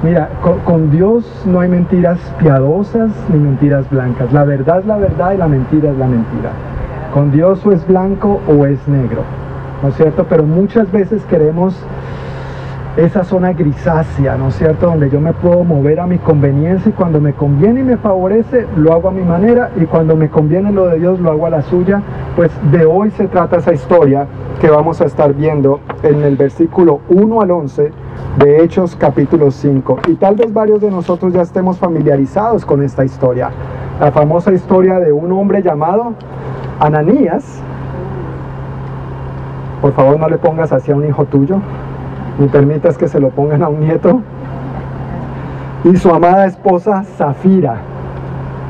Mira, 0.02 0.30
con, 0.64 0.90
Dios 0.90 1.42
no 1.44 1.60
hay 1.60 1.68
mentiras 1.68 2.18
piadosas 2.38 3.10
ni 3.28 3.38
mentiras 3.38 3.88
blancas. 3.90 4.32
La 4.32 4.44
verdad 4.44 4.80
es 4.80 4.86
la 4.86 4.96
verdad 4.96 5.32
y 5.34 5.36
la 5.36 5.46
mentira 5.46 5.90
es 5.90 5.98
la 5.98 6.06
mentira. 6.06 6.50
Con 7.12 7.30
Dios 7.30 7.66
o 7.66 7.72
es 7.72 7.86
blanco 7.86 8.40
o 8.48 8.64
es 8.64 8.88
negro. 8.88 9.22
¿No 9.82 9.90
es 9.90 9.96
cierto? 9.96 10.24
Pero 10.26 10.44
muchas 10.44 10.90
veces 10.90 11.22
queremos 11.26 11.76
esa 12.96 13.24
zona 13.24 13.52
grisácea, 13.52 14.36
¿no 14.36 14.48
es 14.48 14.54
cierto? 14.54 14.86
Donde 14.86 15.10
yo 15.10 15.20
me 15.20 15.34
puedo 15.34 15.64
mover 15.64 16.00
a 16.00 16.06
mi 16.06 16.16
conveniencia 16.16 16.88
y 16.88 16.92
cuando 16.92 17.20
me 17.20 17.34
conviene 17.34 17.80
y 17.80 17.84
me 17.84 17.96
favorece, 17.98 18.66
lo 18.76 18.94
hago 18.94 19.08
a 19.08 19.12
mi 19.12 19.22
manera 19.22 19.70
y 19.76 19.84
cuando 19.84 20.16
me 20.16 20.30
conviene 20.30 20.72
lo 20.72 20.86
de 20.86 20.98
Dios, 20.98 21.20
lo 21.20 21.30
hago 21.30 21.44
a 21.44 21.50
la 21.50 21.62
suya. 21.62 22.00
Pues 22.36 22.50
de 22.72 22.86
hoy 22.86 23.10
se 23.10 23.28
trata 23.28 23.58
esa 23.58 23.74
historia 23.74 24.26
que 24.62 24.70
vamos 24.70 25.02
a 25.02 25.04
estar 25.04 25.34
viendo 25.34 25.80
en 26.02 26.22
el 26.22 26.36
versículo 26.36 27.00
1 27.10 27.42
al 27.42 27.50
11 27.50 28.09
de 28.38 28.62
Hechos 28.62 28.96
capítulo 28.96 29.50
5. 29.50 29.98
Y 30.08 30.14
tal 30.14 30.36
vez 30.36 30.52
varios 30.52 30.80
de 30.80 30.90
nosotros 30.90 31.32
ya 31.32 31.42
estemos 31.42 31.78
familiarizados 31.78 32.64
con 32.64 32.82
esta 32.82 33.04
historia. 33.04 33.50
La 34.00 34.12
famosa 34.12 34.52
historia 34.52 34.98
de 34.98 35.12
un 35.12 35.32
hombre 35.32 35.62
llamado 35.62 36.14
Ananías. 36.78 37.60
Por 39.82 39.92
favor 39.92 40.18
no 40.18 40.28
le 40.28 40.38
pongas 40.38 40.72
así 40.72 40.92
a 40.92 40.96
un 40.96 41.06
hijo 41.06 41.24
tuyo, 41.24 41.60
ni 42.38 42.48
permitas 42.48 42.96
que 42.96 43.08
se 43.08 43.20
lo 43.20 43.30
pongan 43.30 43.62
a 43.62 43.68
un 43.68 43.80
nieto. 43.80 44.20
Y 45.84 45.96
su 45.96 46.10
amada 46.10 46.46
esposa 46.46 47.02
Zafira. 47.02 47.76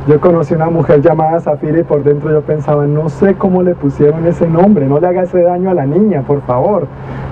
Yo 0.09 0.21
conocí 0.21 0.55
una 0.55 0.71
mujer 0.71 1.03
llamada 1.03 1.41
Zafira 1.41 1.81
y 1.81 1.83
por 1.85 2.03
dentro 2.03 2.31
yo 2.31 2.41
pensaba, 2.41 2.87
no 2.87 3.09
sé 3.09 3.35
cómo 3.35 3.63
le 3.63 3.75
pusieron 3.75 4.27
ese 4.27 4.49
nombre, 4.49 4.87
no 4.87 4.99
le 4.99 5.07
haga 5.07 5.23
ese 5.23 5.43
daño 5.43 5.71
a 5.71 5.75
la 5.75 5.87
niña, 5.87 6.23
por 6.23 6.41
favor. 6.43 6.87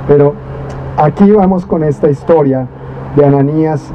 Pero 0.06 0.34
Aquí 1.00 1.30
vamos 1.30 1.64
con 1.64 1.84
esta 1.84 2.10
historia 2.10 2.66
de 3.14 3.24
Ananías 3.24 3.92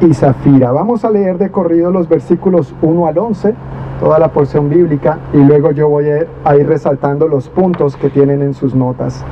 y 0.00 0.14
Zafira. 0.14 0.72
Vamos 0.72 1.04
a 1.04 1.10
leer 1.10 1.36
de 1.36 1.50
corrido 1.50 1.90
los 1.90 2.08
versículos 2.08 2.74
1 2.80 3.06
al 3.06 3.18
11, 3.18 3.54
toda 4.00 4.18
la 4.18 4.28
porción 4.28 4.70
bíblica, 4.70 5.18
y 5.34 5.36
luego 5.36 5.72
yo 5.72 5.90
voy 5.90 6.06
a 6.42 6.56
ir 6.56 6.66
resaltando 6.66 7.28
los 7.28 7.50
puntos 7.50 7.96
que 7.96 8.08
tienen 8.08 8.40
en 8.40 8.54
sus 8.54 8.74
notas. 8.74 9.22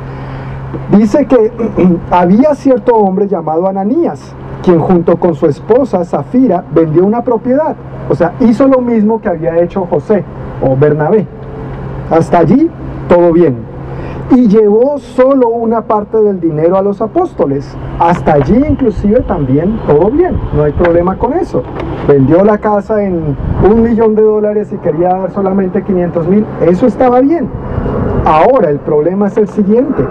Dice 0.94 1.24
que 1.24 1.50
había 2.10 2.54
cierto 2.54 2.96
hombre 2.96 3.28
llamado 3.28 3.66
Ananías, 3.66 4.20
quien 4.62 4.78
junto 4.78 5.18
con 5.18 5.34
su 5.34 5.46
esposa 5.46 6.04
Zafira 6.04 6.66
vendió 6.74 7.06
una 7.06 7.24
propiedad. 7.24 7.76
O 8.10 8.14
sea, 8.14 8.34
hizo 8.40 8.68
lo 8.68 8.82
mismo 8.82 9.22
que 9.22 9.30
había 9.30 9.56
hecho 9.56 9.86
José 9.86 10.22
o 10.60 10.76
Bernabé. 10.76 11.26
Hasta 12.10 12.40
allí, 12.40 12.70
todo 13.08 13.32
bien 13.32 13.71
y 14.30 14.48
llevó 14.48 14.98
solo 14.98 15.48
una 15.48 15.82
parte 15.82 16.16
del 16.22 16.40
dinero 16.40 16.76
a 16.76 16.82
los 16.82 17.00
apóstoles. 17.00 17.76
Hasta 17.98 18.34
allí 18.34 18.56
inclusive 18.68 19.20
también 19.20 19.78
todo 19.86 20.10
bien, 20.10 20.38
no 20.54 20.64
hay 20.64 20.72
problema 20.72 21.18
con 21.18 21.34
eso. 21.34 21.62
Vendió 22.08 22.44
la 22.44 22.58
casa 22.58 23.02
en 23.02 23.36
un 23.68 23.82
millón 23.82 24.14
de 24.14 24.22
dólares 24.22 24.72
y 24.72 24.76
quería 24.78 25.08
dar 25.08 25.30
solamente 25.32 25.82
500 25.82 26.28
mil, 26.28 26.46
eso 26.62 26.86
estaba 26.86 27.20
bien. 27.20 27.48
Ahora 28.24 28.70
el 28.70 28.78
problema 28.78 29.26
es 29.26 29.36
el 29.36 29.48
siguiente. 29.48 30.06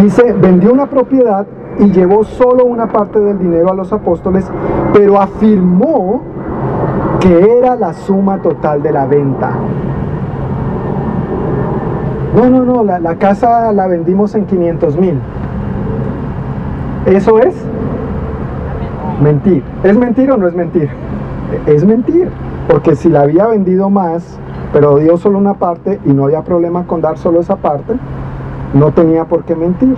Dice, 0.00 0.32
vendió 0.32 0.72
una 0.72 0.86
propiedad 0.86 1.46
y 1.78 1.90
llevó 1.90 2.24
solo 2.24 2.64
una 2.64 2.88
parte 2.88 3.20
del 3.20 3.38
dinero 3.38 3.70
a 3.70 3.74
los 3.74 3.92
apóstoles, 3.92 4.50
pero 4.92 5.20
afirmó 5.20 6.22
que 7.20 7.58
era 7.58 7.76
la 7.76 7.92
suma 7.92 8.40
total 8.40 8.82
de 8.82 8.92
la 8.92 9.06
venta. 9.06 9.50
No, 12.34 12.50
no, 12.50 12.64
no, 12.64 12.84
la, 12.84 13.14
casa 13.16 13.72
la 13.72 13.86
vendimos 13.86 14.34
en 14.34 14.44
500 14.44 14.96
mil. 14.96 15.18
¿Eso 17.06 17.38
es? 17.38 17.54
Mentir. 19.22 19.62
¿Es 19.82 19.96
mentir 19.96 20.30
o 20.30 20.36
no 20.36 20.46
es 20.46 20.54
mentir? 20.54 20.90
Es 21.66 21.84
mentir. 21.84 22.28
Porque 22.68 22.96
si 22.96 23.08
la 23.08 23.22
había 23.22 23.46
vendido 23.46 23.88
más, 23.88 24.38
pero 24.72 24.96
dio 24.98 25.16
solo 25.16 25.38
una 25.38 25.54
parte 25.54 25.98
y 26.04 26.10
no 26.10 26.24
había 26.24 26.42
problema 26.42 26.86
con 26.86 27.00
dar 27.00 27.16
solo 27.16 27.40
esa 27.40 27.56
parte, 27.56 27.94
no 28.74 28.92
tenía 28.92 29.24
por 29.24 29.44
qué 29.44 29.56
mentir. 29.56 29.96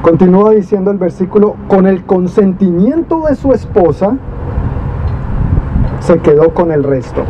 Continúa 0.00 0.50
diciendo 0.50 0.90
el 0.90 0.98
versículo, 0.98 1.54
con 1.68 1.86
el 1.86 2.04
consentimiento 2.04 3.24
de 3.28 3.36
su 3.36 3.52
esposa, 3.52 4.16
se 6.00 6.18
quedó 6.18 6.54
con 6.54 6.72
el 6.72 6.82
resto. 6.82 7.22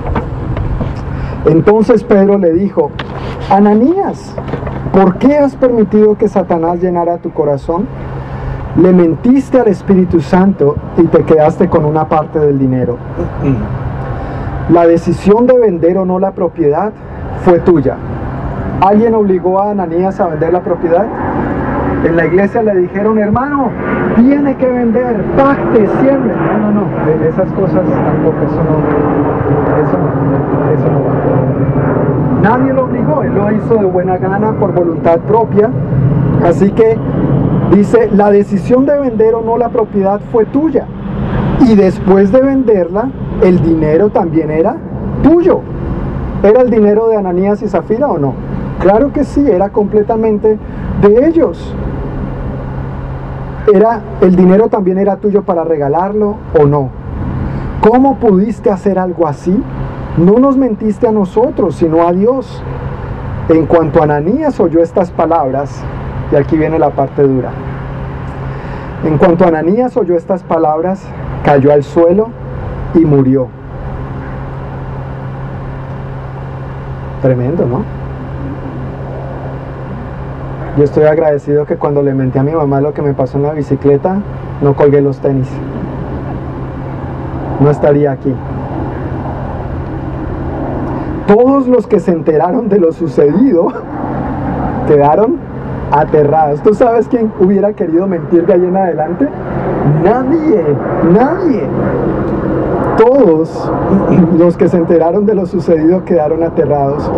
Entonces 1.47 2.05
Pedro 2.05 2.39
le 2.39 2.53
dijo, 2.53 2.91
Ananías, 3.51 4.35
¿por 4.93 5.17
qué 5.19 5.39
has 5.39 5.57
permitido 5.57 6.17
que 6.17 6.29
Satanás 6.29 6.81
llenara 6.81 7.19
tu 7.19 7.31
corazón? 7.31 7.87
Le 8.77 8.93
mentiste 8.93 9.59
al 9.59 9.69
Espíritu 9.69 10.21
Santo 10.21 10.77
y 10.97 11.03
te 11.03 11.25
quedaste 11.25 11.69
con 11.69 11.85
una 11.85 12.09
parte 12.09 12.39
del 12.39 12.59
dinero. 12.59 12.97
La 14.71 14.87
decisión 14.87 15.47
de 15.47 15.59
vender 15.59 15.99
o 15.99 16.05
no 16.05 16.19
la 16.19 16.31
propiedad 16.31 16.93
fue 17.45 17.59
tuya. 17.59 17.97
¿Alguien 18.81 19.15
obligó 19.15 19.61
a 19.61 19.73
Ananías 19.73 20.19
a 20.21 20.29
vender 20.29 20.53
la 20.53 20.61
propiedad? 20.61 21.07
En 22.05 22.17
la 22.17 22.27
iglesia 22.27 22.63
le 22.65 22.75
dijeron, 22.75 23.17
hermano, 23.19 23.71
tiene 24.17 24.57
que 24.57 24.67
vender, 24.67 25.23
pacte, 25.37 25.87
siempre. 26.01 26.35
No, 26.35 26.59
no, 26.59 26.81
no, 26.81 27.27
esas 27.29 27.51
cosas 27.53 27.85
tampoco, 27.85 28.37
eso 28.45 28.61
no, 28.65 28.79
eso 29.79 29.99
no, 29.99 30.73
eso 30.73 30.91
no 30.91 31.05
va. 31.05 31.13
Nadie 32.43 32.73
lo 32.73 32.85
obligó, 32.87 33.23
él 33.23 33.35
lo 33.35 33.53
hizo 33.53 33.77
de 33.77 33.85
buena 33.85 34.19
gana, 34.19 34.53
por 34.59 34.73
voluntad 34.73 35.21
propia. 35.21 35.71
Así 36.45 36.73
que 36.73 36.99
dice, 37.73 38.11
la 38.13 38.33
decisión 38.33 38.85
de 38.85 38.99
vender 38.99 39.35
o 39.37 39.43
no 39.43 39.57
la 39.57 39.69
propiedad 39.69 40.21
fue 40.33 40.45
tuya. 40.47 40.87
Y 41.61 41.77
después 41.77 42.33
de 42.33 42.41
venderla, 42.41 43.11
el 43.43 43.63
dinero 43.63 44.11
también 44.11 44.51
era 44.51 44.75
tuyo. 45.23 45.61
¿Era 46.43 46.63
el 46.63 46.71
dinero 46.71 47.07
de 47.07 47.17
Ananías 47.17 47.63
y 47.63 47.69
Zafira 47.69 48.09
o 48.09 48.19
no? 48.19 48.35
Claro 48.81 49.13
que 49.13 49.23
sí, 49.23 49.49
era 49.49 49.69
completamente 49.69 50.59
de 51.01 51.29
ellos 51.29 51.77
era 53.73 54.01
el 54.21 54.35
dinero 54.35 54.69
también 54.69 54.99
era 54.99 55.17
tuyo 55.17 55.43
para 55.43 55.65
regalarlo 55.65 56.37
o 56.59 56.65
no. 56.65 56.91
¿Cómo 57.81 58.17
pudiste 58.17 58.71
hacer 58.71 58.99
algo 58.99 59.27
así? 59.27 59.63
No 60.17 60.39
nos 60.39 60.57
mentiste 60.57 61.07
a 61.07 61.13
nosotros, 61.13 61.77
sino 61.77 62.07
a 62.07 62.13
Dios. 62.13 62.63
En 63.49 63.67
cuanto 63.67 64.03
Ananías 64.03 64.61
oyó 64.61 64.81
estas 64.81 65.11
palabras, 65.11 65.83
y 66.31 66.37
aquí 66.37 66.57
viene 66.57 66.79
la 66.79 66.91
parte 66.91 67.23
dura. 67.23 67.51
En 69.05 69.19
cuanto 69.19 69.47
Ananías 69.47 69.97
oyó 69.97 70.17
estas 70.17 70.43
palabras, 70.43 71.05
cayó 71.45 71.73
al 71.73 71.83
suelo 71.83 72.29
y 72.95 73.01
murió. 73.01 73.49
Tremendo, 77.21 77.67
¿no? 77.67 78.02
Yo 80.77 80.85
estoy 80.85 81.05
agradecido 81.05 81.67
que 81.67 81.77
cuando 81.77 82.03
le 82.03 82.15
menté 82.15 82.39
a 82.39 82.43
mi 82.43 82.53
mamá 82.53 82.81
lo 82.81 82.95
que 82.95 83.03
me 83.03 83.13
pasó 83.13 83.37
en 83.37 83.43
la 83.43 83.53
bicicleta, 83.53 84.17
no 84.63 84.75
colgué 84.75 85.03
los 85.03 85.19
tenis. 85.19 85.49
No 87.61 87.71
estaría 87.71 88.13
aquí. 88.13 88.35
Todos 91.27 91.69
los 91.69 91.87
que 91.87 92.01
se 92.01 92.13
enteraron 92.13 92.71
de 92.71 92.79
lo 92.79 92.93
sucedido 92.93 93.69
quedaron 94.89 95.37
aterrados. 95.91 96.63
¿Tú 96.63 96.73
sabes 96.73 97.07
quién 97.07 97.31
hubiera 97.39 97.75
querido 97.75 98.07
mentir 98.07 98.47
de 98.47 98.55
ahí 98.55 98.65
en 98.65 98.77
adelante? 98.77 99.29
Nadie, 100.03 100.65
nadie. 101.13 101.69
Todos 102.97 103.71
los 104.39 104.57
que 104.57 104.69
se 104.69 104.77
enteraron 104.77 105.27
de 105.27 105.35
lo 105.35 105.47
sucedido 105.47 106.05
quedaron 106.05 106.43
aterrados. 106.43 107.11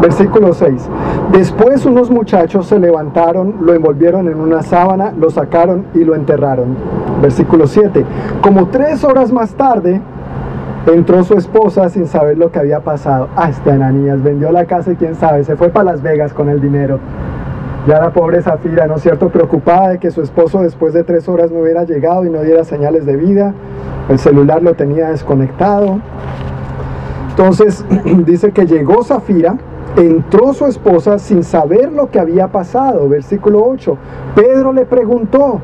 Versículo 0.00 0.52
6. 0.52 0.88
Después 1.32 1.84
unos 1.86 2.10
muchachos 2.10 2.66
se 2.66 2.78
levantaron, 2.78 3.54
lo 3.60 3.74
envolvieron 3.74 4.28
en 4.28 4.40
una 4.40 4.62
sábana, 4.62 5.12
lo 5.18 5.30
sacaron 5.30 5.86
y 5.94 6.04
lo 6.04 6.14
enterraron. 6.14 6.76
Versículo 7.20 7.66
7. 7.66 8.04
Como 8.42 8.68
tres 8.68 9.04
horas 9.04 9.32
más 9.32 9.54
tarde, 9.54 10.00
entró 10.86 11.22
su 11.24 11.34
esposa 11.34 11.88
sin 11.88 12.06
saber 12.06 12.38
lo 12.38 12.50
que 12.50 12.58
había 12.58 12.80
pasado. 12.80 13.28
Este 13.48 13.70
Ananías 13.70 14.22
vendió 14.22 14.50
la 14.52 14.64
casa 14.64 14.92
y 14.92 14.96
quién 14.96 15.14
sabe, 15.14 15.44
se 15.44 15.56
fue 15.56 15.68
para 15.68 15.92
Las 15.92 16.02
Vegas 16.02 16.32
con 16.32 16.48
el 16.48 16.60
dinero. 16.60 16.98
Ya 17.86 18.00
la 18.00 18.10
pobre 18.10 18.42
Zafira, 18.42 18.86
¿no 18.86 18.96
es 18.96 19.02
cierto?, 19.02 19.28
preocupada 19.28 19.90
de 19.90 19.98
que 19.98 20.10
su 20.10 20.20
esposo 20.20 20.60
después 20.62 20.92
de 20.92 21.04
tres 21.04 21.28
horas 21.28 21.50
no 21.50 21.60
hubiera 21.60 21.84
llegado 21.84 22.24
y 22.26 22.30
no 22.30 22.42
diera 22.42 22.64
señales 22.64 23.06
de 23.06 23.16
vida. 23.16 23.54
El 24.08 24.18
celular 24.18 24.62
lo 24.62 24.74
tenía 24.74 25.10
desconectado. 25.10 26.00
Entonces 27.30 27.84
dice 28.26 28.50
que 28.52 28.66
llegó 28.66 29.04
Zafira, 29.04 29.56
entró 29.96 30.52
su 30.52 30.66
esposa 30.66 31.18
sin 31.18 31.44
saber 31.44 31.92
lo 31.92 32.10
que 32.10 32.18
había 32.18 32.48
pasado. 32.48 33.08
Versículo 33.08 33.64
8. 33.64 33.96
Pedro 34.34 34.72
le 34.72 34.84
preguntó, 34.84 35.60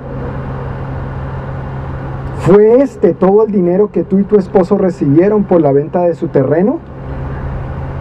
¿fue 2.40 2.80
este 2.80 3.12
todo 3.12 3.44
el 3.44 3.52
dinero 3.52 3.90
que 3.92 4.04
tú 4.04 4.18
y 4.18 4.24
tu 4.24 4.36
esposo 4.36 4.78
recibieron 4.78 5.44
por 5.44 5.60
la 5.60 5.72
venta 5.72 6.02
de 6.02 6.14
su 6.14 6.28
terreno? 6.28 6.78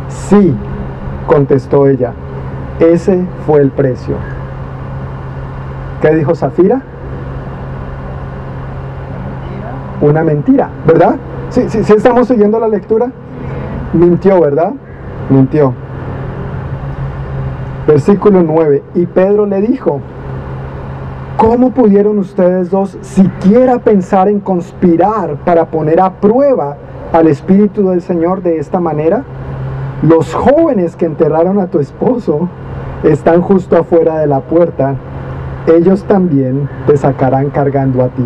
Sí, 0.07 0.55
contestó 1.28 1.88
ella. 1.88 2.14
Ese 2.80 3.24
fue 3.46 3.62
el 3.62 3.70
precio. 3.70 4.16
¿Qué 6.02 6.14
dijo 6.16 6.36
Zafira? 6.36 6.82
Una 10.02 10.24
mentira, 10.24 10.70
¿verdad? 10.86 11.16
Sí, 11.50 11.70
sí, 11.70 11.84
sí 11.84 11.94
estamos 11.94 12.28
siguiendo 12.28 12.60
la 12.60 12.68
lectura. 12.68 13.10
Mintió, 13.94 14.42
¿verdad? 14.42 14.74
Mintió. 15.30 15.74
Versículo 17.88 18.42
9. 18.44 18.84
Y 18.96 19.06
Pedro 19.06 19.46
le 19.46 19.62
dijo, 19.62 20.02
¿cómo 21.38 21.72
pudieron 21.72 22.18
ustedes 22.18 22.70
dos 22.72 22.98
siquiera 23.02 23.80
pensar 23.80 24.28
en 24.28 24.40
conspirar 24.40 25.36
para 25.46 25.66
poner 25.66 26.02
a 26.02 26.10
prueba 26.10 26.76
al 27.14 27.28
Espíritu 27.28 27.90
del 27.90 28.02
Señor 28.02 28.42
de 28.42 28.58
esta 28.58 28.80
manera? 28.80 29.24
Los 30.04 30.36
jóvenes 30.36 30.97
que 30.97 31.06
enterraron 31.06 31.60
a 31.60 31.68
tu 31.68 31.80
esposo 31.80 32.49
están 33.04 33.41
justo 33.41 33.78
afuera 33.78 34.20
de 34.20 34.28
la 34.28 34.41
puerta, 34.41 34.95
ellos 35.66 36.04
también 36.04 36.68
te 36.86 36.97
sacarán 36.97 37.51
cargando 37.51 38.04
a 38.04 38.10
ti. 38.10 38.26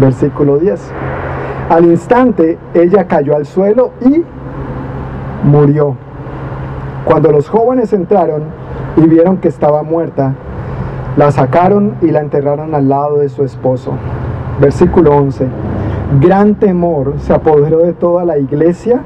Versículo 0.00 0.56
10. 0.56 0.80
Al 1.68 1.84
instante 1.84 2.58
ella 2.72 3.06
cayó 3.06 3.36
al 3.36 3.44
suelo 3.44 3.90
y 4.00 4.24
murió. 5.46 5.94
Cuando 7.04 7.30
los 7.32 7.50
jóvenes 7.50 7.92
entraron 7.92 8.44
y 8.96 9.02
vieron 9.02 9.36
que 9.36 9.48
estaba 9.48 9.82
muerta, 9.82 10.32
la 11.18 11.30
sacaron 11.30 11.96
y 12.00 12.06
la 12.12 12.20
enterraron 12.20 12.74
al 12.74 12.88
lado 12.88 13.18
de 13.18 13.28
su 13.28 13.44
esposo. 13.44 13.92
Versículo 14.58 15.14
11. 15.14 15.48
Gran 16.22 16.54
temor 16.54 17.14
se 17.18 17.34
apoderó 17.34 17.80
de 17.80 17.92
toda 17.92 18.24
la 18.24 18.38
iglesia. 18.38 19.00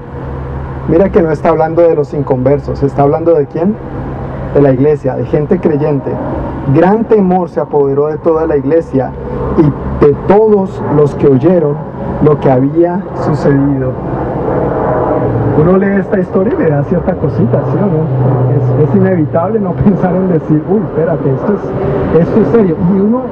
Mira 0.88 1.10
que 1.10 1.22
no 1.22 1.30
está 1.30 1.50
hablando 1.50 1.82
de 1.82 1.94
los 1.94 2.14
inconversos, 2.14 2.82
está 2.82 3.02
hablando 3.02 3.34
de 3.34 3.46
quién? 3.46 3.76
de 4.54 4.62
la 4.62 4.72
iglesia, 4.72 5.14
de 5.16 5.24
gente 5.26 5.58
creyente, 5.58 6.10
gran 6.74 7.04
temor 7.04 7.48
se 7.48 7.60
apoderó 7.60 8.08
de 8.08 8.18
toda 8.18 8.46
la 8.46 8.56
iglesia 8.56 9.10
y 9.58 10.04
de 10.04 10.12
todos 10.26 10.82
los 10.96 11.14
que 11.16 11.26
oyeron 11.26 11.76
lo 12.22 12.38
que 12.40 12.50
había 12.50 13.02
sucedido. 13.24 13.92
uno 15.60 15.76
lee 15.76 16.00
esta 16.00 16.20
historia 16.20 16.54
y 16.58 16.62
le 16.62 16.70
da 16.70 16.82
cierta 16.84 17.14
cosita, 17.14 17.62
¿sí 17.70 17.78
o 17.78 17.86
no? 17.86 18.84
Es, 18.84 18.94
inevitable 18.94 19.60
no 19.60 19.72
pensar 19.84 20.14
en 20.14 20.28
decir, 20.28 20.62
uy, 20.70 20.80
espérate, 20.86 21.30
esto 21.32 21.54
es, 21.54 22.20
esto 22.22 22.40
es 22.40 22.48
serio. 22.48 22.76
Y 22.94 23.00
uno 23.00 23.22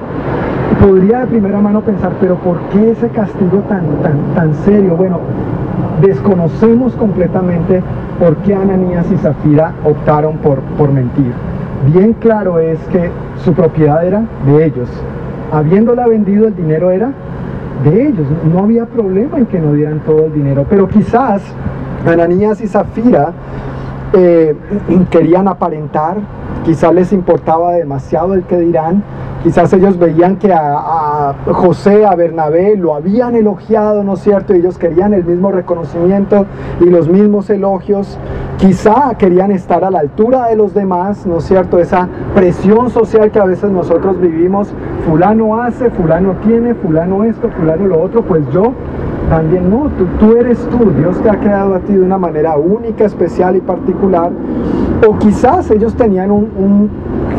podría 0.80 1.20
de 1.20 1.26
primera 1.26 1.60
mano 1.60 1.80
pensar, 1.80 2.12
pero 2.20 2.34
¿por 2.36 2.58
qué 2.72 2.90
ese 2.90 3.08
castigo 3.08 3.58
tan, 3.68 3.86
tan, 4.02 4.18
tan 4.34 4.54
serio? 4.54 4.96
Bueno, 4.96 5.20
desconocemos 6.00 6.92
completamente 6.94 7.82
por 8.18 8.36
qué 8.38 8.54
Ananías 8.54 9.06
y 9.10 9.16
Zafira 9.16 9.72
optaron 9.84 10.38
por, 10.38 10.60
por 10.78 10.92
mentir. 10.92 11.32
Bien 11.92 12.12
claro 12.14 12.58
es 12.58 12.78
que 12.88 13.10
su 13.44 13.52
propiedad 13.52 14.04
era 14.06 14.22
de 14.46 14.64
ellos. 14.64 14.88
Habiéndola 15.52 16.06
vendido, 16.06 16.48
el 16.48 16.56
dinero 16.56 16.90
era 16.90 17.12
de 17.84 18.08
ellos. 18.08 18.26
No 18.52 18.60
había 18.60 18.86
problema 18.86 19.38
en 19.38 19.46
que 19.46 19.60
no 19.60 19.72
dieran 19.72 20.00
todo 20.00 20.26
el 20.26 20.32
dinero, 20.32 20.66
pero 20.68 20.88
quizás 20.88 21.42
Ananías 22.06 22.60
y 22.60 22.66
Zafira 22.66 23.32
eh, 24.12 24.54
querían 25.10 25.48
aparentar, 25.48 26.16
quizás 26.64 26.94
les 26.94 27.12
importaba 27.12 27.72
demasiado 27.72 28.34
el 28.34 28.44
que 28.44 28.58
dirán, 28.58 29.02
quizás 29.42 29.72
ellos 29.72 29.98
veían 29.98 30.36
que 30.36 30.52
a, 30.52 31.34
José, 31.46 32.04
a 32.04 32.14
Bernabé 32.14 32.76
lo 32.76 32.94
habían 32.94 33.34
elogiado, 33.34 34.04
¿no 34.04 34.14
es 34.14 34.20
cierto? 34.20 34.54
ellos 34.54 34.78
querían 34.78 35.14
el 35.14 35.24
mismo 35.24 35.52
reconocimiento 35.52 36.46
y 36.80 36.86
los 36.86 37.08
mismos 37.08 37.50
elogios, 37.50 38.18
quizá 38.58 39.14
querían 39.18 39.50
estar 39.50 39.84
a 39.84 39.90
la 39.90 40.00
altura 40.00 40.46
de 40.48 40.56
los 40.56 40.74
demás, 40.74 41.26
¿no 41.26 41.38
es 41.38 41.44
cierto? 41.44 41.78
Esa 41.78 42.08
presión 42.34 42.90
social 42.90 43.30
que 43.30 43.38
a 43.38 43.44
veces 43.44 43.70
nosotros 43.70 44.20
vivimos, 44.20 44.72
fulano 45.06 45.60
hace, 45.60 45.90
fulano 45.90 46.34
tiene, 46.44 46.74
fulano 46.74 47.24
esto, 47.24 47.48
fulano 47.50 47.86
lo 47.86 48.02
otro, 48.02 48.22
pues 48.22 48.42
yo 48.52 48.72
también 49.28 49.68
no, 49.68 49.90
tú, 50.20 50.36
eres 50.36 50.58
tú, 50.68 50.90
Dios 50.92 51.20
te 51.20 51.28
ha 51.28 51.38
creado 51.38 51.74
a 51.74 51.80
ti 51.80 51.94
de 51.94 52.00
una 52.00 52.18
manera 52.18 52.56
única, 52.56 53.04
especial 53.04 53.56
y 53.56 53.60
particular. 53.60 54.30
O 55.06 55.18
quizás 55.18 55.70
ellos 55.70 55.94
tenían 55.94 56.30
un, 56.30 56.90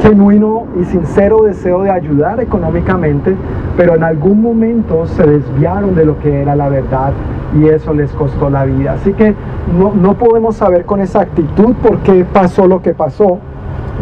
genuino 0.02 0.66
y 0.80 0.84
sincero 0.86 1.42
deseo 1.44 1.82
de 1.82 1.90
ayudar 1.90 2.40
económicamente, 2.40 3.36
pero 3.76 3.96
en 3.96 4.04
algún 4.04 4.42
momento 4.42 5.08
se 5.08 5.26
desviaron 5.26 5.96
de 5.96 6.06
lo 6.06 6.20
que 6.20 6.42
era 6.42 6.56
la 6.56 6.70
verdad 6.70 7.14
y 7.60 7.68
eso 7.68 7.94
les 7.94 8.12
costó 8.12 8.50
la 8.50 8.66
vida. 8.66 8.94
Así 8.94 9.14
que 9.14 9.34
no, 9.78 9.94
no 9.96 10.14
podemos 10.14 10.58
saber 10.58 10.86
con 10.86 11.02
exactitud 11.02 11.74
por 11.82 11.98
qué 12.00 12.26
pasó 12.32 12.68
lo 12.68 12.84
que 12.84 12.94
pasó, 12.94 13.40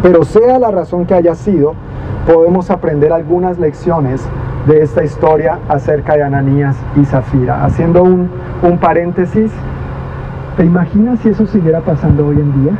pero 0.02 0.24
sea 0.24 0.58
la 0.58 0.70
razón 0.70 1.06
que 1.06 1.14
haya 1.14 1.34
sido, 1.34 1.72
podemos 2.26 2.70
aprender 2.70 3.12
algunas 3.12 3.58
lecciones 3.58 4.28
de 4.66 4.82
esta 4.82 5.04
historia 5.04 5.58
acerca 5.68 6.14
de 6.14 6.24
Ananías 6.24 6.76
y 6.96 7.04
Zafira. 7.04 7.64
Haciendo 7.64 8.02
un, 8.02 8.28
un 8.62 8.78
paréntesis, 8.78 9.52
¿te 10.56 10.64
imaginas 10.64 11.20
si 11.20 11.28
eso 11.28 11.46
siguiera 11.46 11.80
pasando 11.80 12.26
hoy 12.26 12.40
en 12.40 12.62
día? 12.62 12.72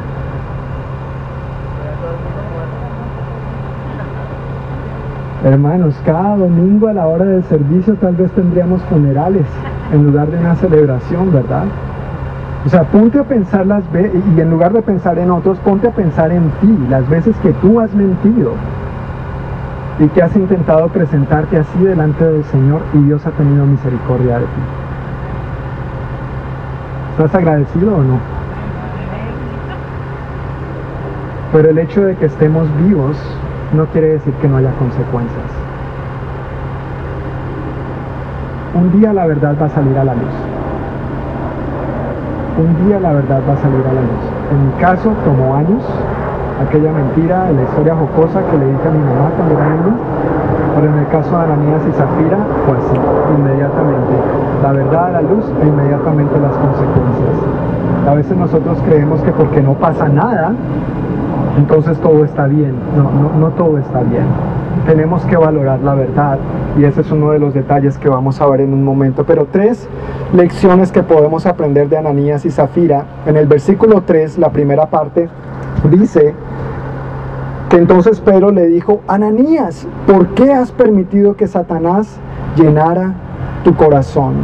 Hermanos, 5.45 5.95
cada 6.05 6.37
domingo 6.37 6.89
a 6.89 6.93
la 6.93 7.07
hora 7.07 7.25
del 7.25 7.45
servicio 7.45 7.95
tal 7.95 8.17
vez 8.17 8.33
tendríamos 8.33 8.83
funerales 8.85 9.47
en 9.93 10.05
lugar 10.05 10.29
de 10.29 10.39
una 10.39 10.57
celebración, 10.57 11.33
¿verdad? 11.33 11.65
O 12.65 12.69
sea, 12.69 12.83
ponte 12.83 13.21
a 13.21 13.23
pensar 13.23 13.65
las 13.65 13.89
veces, 13.93 14.21
y 14.37 14.41
en 14.41 14.51
lugar 14.51 14.73
de 14.73 14.83
pensar 14.83 15.21
en 15.21 15.31
otros, 15.31 15.57
ponte 15.59 15.87
a 15.87 15.93
pensar 15.93 16.33
en 16.33 16.51
ti, 16.61 16.77
las 16.91 17.09
veces 17.09 17.37
que 17.45 17.53
tú 17.53 17.79
has 17.79 17.95
mentido, 17.95 18.55
y 19.99 20.09
que 20.09 20.23
has 20.23 20.35
intentado 20.37 20.89
presentarte 20.89 21.59
así 21.59 21.79
delante 21.79 22.25
del 22.25 22.45
Señor 22.45 22.83
y 22.93 22.99
Dios 22.99 23.25
ha 23.27 23.31
tenido 23.31 23.65
misericordia 23.65 24.39
de 24.41 24.45
ti. 24.45 24.63
¿Estás 27.13 27.35
agradecido 27.35 27.97
o 27.97 28.03
no? 28.03 28.19
Pero 31.53 31.71
el 31.71 31.79
hecho 31.79 32.03
de 32.03 32.17
que 32.17 32.27
estemos 32.27 32.69
vivos 32.79 33.17
no 33.73 33.87
quiere 33.87 34.09
decir 34.09 34.35
que 34.35 34.49
no 34.49 34.59
haya 34.59 34.71
consecuencias. 34.73 35.51
Un 38.75 38.93
día 39.01 39.15
la 39.15 39.27
verdad 39.27 39.55
va 39.59 39.67
a 39.67 39.71
salir 39.71 39.97
a 39.97 40.05
la 40.05 40.15
luz. 40.15 40.35
Un 42.59 42.87
día 42.87 43.01
la 43.01 43.13
verdad 43.13 43.41
va 43.49 43.55
a 43.55 43.57
salir 43.57 43.81
a 43.81 43.93
la 43.95 44.01
luz. 44.03 44.25
En 44.51 44.67
mi 44.67 44.73
caso 44.81 45.15
tomó 45.25 45.57
años, 45.57 45.83
aquella 46.63 46.93
mentira, 46.93 47.51
la 47.53 47.63
historia 47.63 47.95
jocosa 47.97 48.43
que 48.51 48.57
le 48.57 48.67
dije 48.67 48.89
a 48.89 48.91
mi 48.91 48.99
mamá 48.99 49.31
cuando 49.37 49.55
era 49.55 49.67
pero 50.77 50.93
en 50.93 50.99
el 50.99 51.09
caso 51.09 51.31
de 51.31 51.45
Ananías 51.45 51.81
y 51.89 51.93
Zafira 51.93 52.37
pues 52.67 52.79
sí, 52.91 52.99
inmediatamente. 53.39 54.13
La 54.63 54.73
verdad 54.73 55.07
a 55.07 55.11
la 55.11 55.23
luz 55.23 55.45
e 55.63 55.67
inmediatamente 55.67 56.39
las 56.39 56.53
consecuencias. 56.53 58.07
A 58.07 58.15
veces 58.15 58.37
nosotros 58.37 58.79
creemos 58.85 59.23
que 59.23 59.33
porque 59.33 59.63
no 59.63 59.73
pasa 59.73 60.07
nada, 60.09 60.53
entonces 61.57 61.99
todo 62.01 62.25
está 62.25 62.47
bien. 62.47 62.75
No, 62.95 63.05
no, 63.05 63.39
no 63.39 63.49
todo 63.55 63.79
está 63.79 64.01
bien. 64.01 64.27
Tenemos 64.87 65.25
que 65.25 65.39
valorar 65.39 65.81
la 65.81 65.95
verdad 65.95 66.39
y 66.79 66.85
ese 66.85 67.01
es 67.01 67.11
uno 67.11 67.31
de 67.31 67.39
los 67.39 67.55
detalles 67.55 67.97
que 67.97 68.11
vamos 68.11 68.39
a 68.43 68.47
ver 68.47 68.61
en 68.61 68.75
un 68.75 68.85
momento. 68.85 69.25
Pero 69.25 69.47
tres 69.51 69.89
lecciones 70.35 70.93
que 70.93 71.03
podemos 71.03 71.47
aprender 71.47 71.89
de 71.89 71.97
Ananías 71.97 72.45
y 72.45 72.51
Zafira. 72.51 73.05
En 73.25 73.37
el 73.37 73.47
versículo 73.47 74.03
3, 74.03 74.39
la 74.39 74.51
primera 74.51 74.87
parte, 74.87 75.29
dice 75.85 76.35
que 77.69 77.77
entonces 77.77 78.21
Pedro 78.21 78.51
le 78.51 78.67
dijo, 78.67 79.01
Ananías, 79.09 79.87
¿por 80.07 80.29
qué 80.35 80.53
has 80.53 80.71
permitido 80.73 81.37
que 81.37 81.47
Satanás 81.47 82.19
llenara 82.57 83.15
tu 83.65 83.75
corazón? 83.75 84.35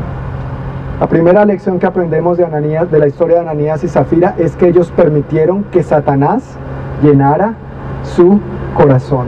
La 1.01 1.09
primera 1.09 1.45
lección 1.45 1.79
que 1.79 1.87
aprendemos 1.87 2.39
de 2.39 2.45
Ananías, 2.45 2.91
de 2.91 2.99
la 2.99 3.09
historia 3.09 3.37
de 3.37 3.43
Ananías 3.43 3.83
y 3.83 3.89
Zafira, 3.89 4.35
es 4.39 4.55
que 4.57 4.69
ellos 4.69 4.93
permitieron 4.95 5.65
que 5.65 5.83
Satanás 5.83 6.57
llenara 7.03 7.55
su 8.05 8.41
corazón. 8.77 9.27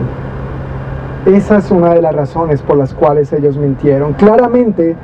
Esa 1.27 1.57
es 1.57 1.71
una 1.71 1.95
de 1.95 2.03
las 2.03 2.15
razones 2.15 2.61
por 2.61 2.77
las 2.77 2.93
cuales 2.93 3.33
ellos 3.33 3.57
mintieron. 3.57 4.13
Claramente, 4.13 4.95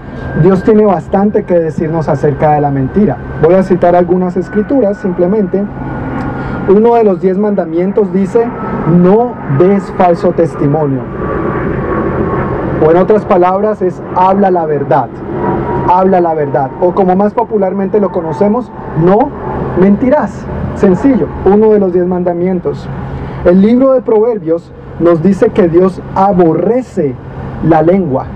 Dios 0.42 0.62
tiene 0.62 0.84
bastante 0.84 1.44
que 1.44 1.58
decirnos 1.58 2.10
acerca 2.10 2.52
de 2.52 2.60
la 2.60 2.70
mentira. 2.70 3.16
Voy 3.42 3.54
a 3.54 3.62
citar 3.62 3.96
algunas 3.96 4.36
escrituras 4.36 4.98
simplemente. 4.98 5.64
Uno 6.68 6.94
de 6.94 7.04
los 7.04 7.20
diez 7.20 7.38
mandamientos 7.38 8.12
dice, 8.12 8.46
no 9.02 9.34
des 9.58 9.82
falso 9.92 10.32
testimonio. 10.32 11.00
O 12.84 12.90
en 12.90 12.96
otras 12.96 13.24
palabras 13.24 13.82
es, 13.82 14.00
habla 14.14 14.50
la 14.50 14.66
verdad. 14.66 15.08
Habla 15.88 16.20
la 16.20 16.34
verdad. 16.34 16.70
O 16.80 16.92
como 16.92 17.16
más 17.16 17.34
popularmente 17.34 18.00
lo 18.00 18.10
conocemos, 18.10 18.70
no 19.04 19.30
mentirás. 19.80 20.44
Sencillo, 20.76 21.26
uno 21.44 21.70
de 21.70 21.80
los 21.80 21.92
diez 21.92 22.06
mandamientos. 22.06 22.88
El 23.44 23.60
libro 23.60 23.92
de 23.92 24.00
Proverbios 24.00 24.72
nos 24.98 25.22
dice 25.22 25.50
que 25.50 25.68
Dios 25.68 26.00
aborrece 26.14 27.14
la 27.68 27.82
lengua. 27.82 28.26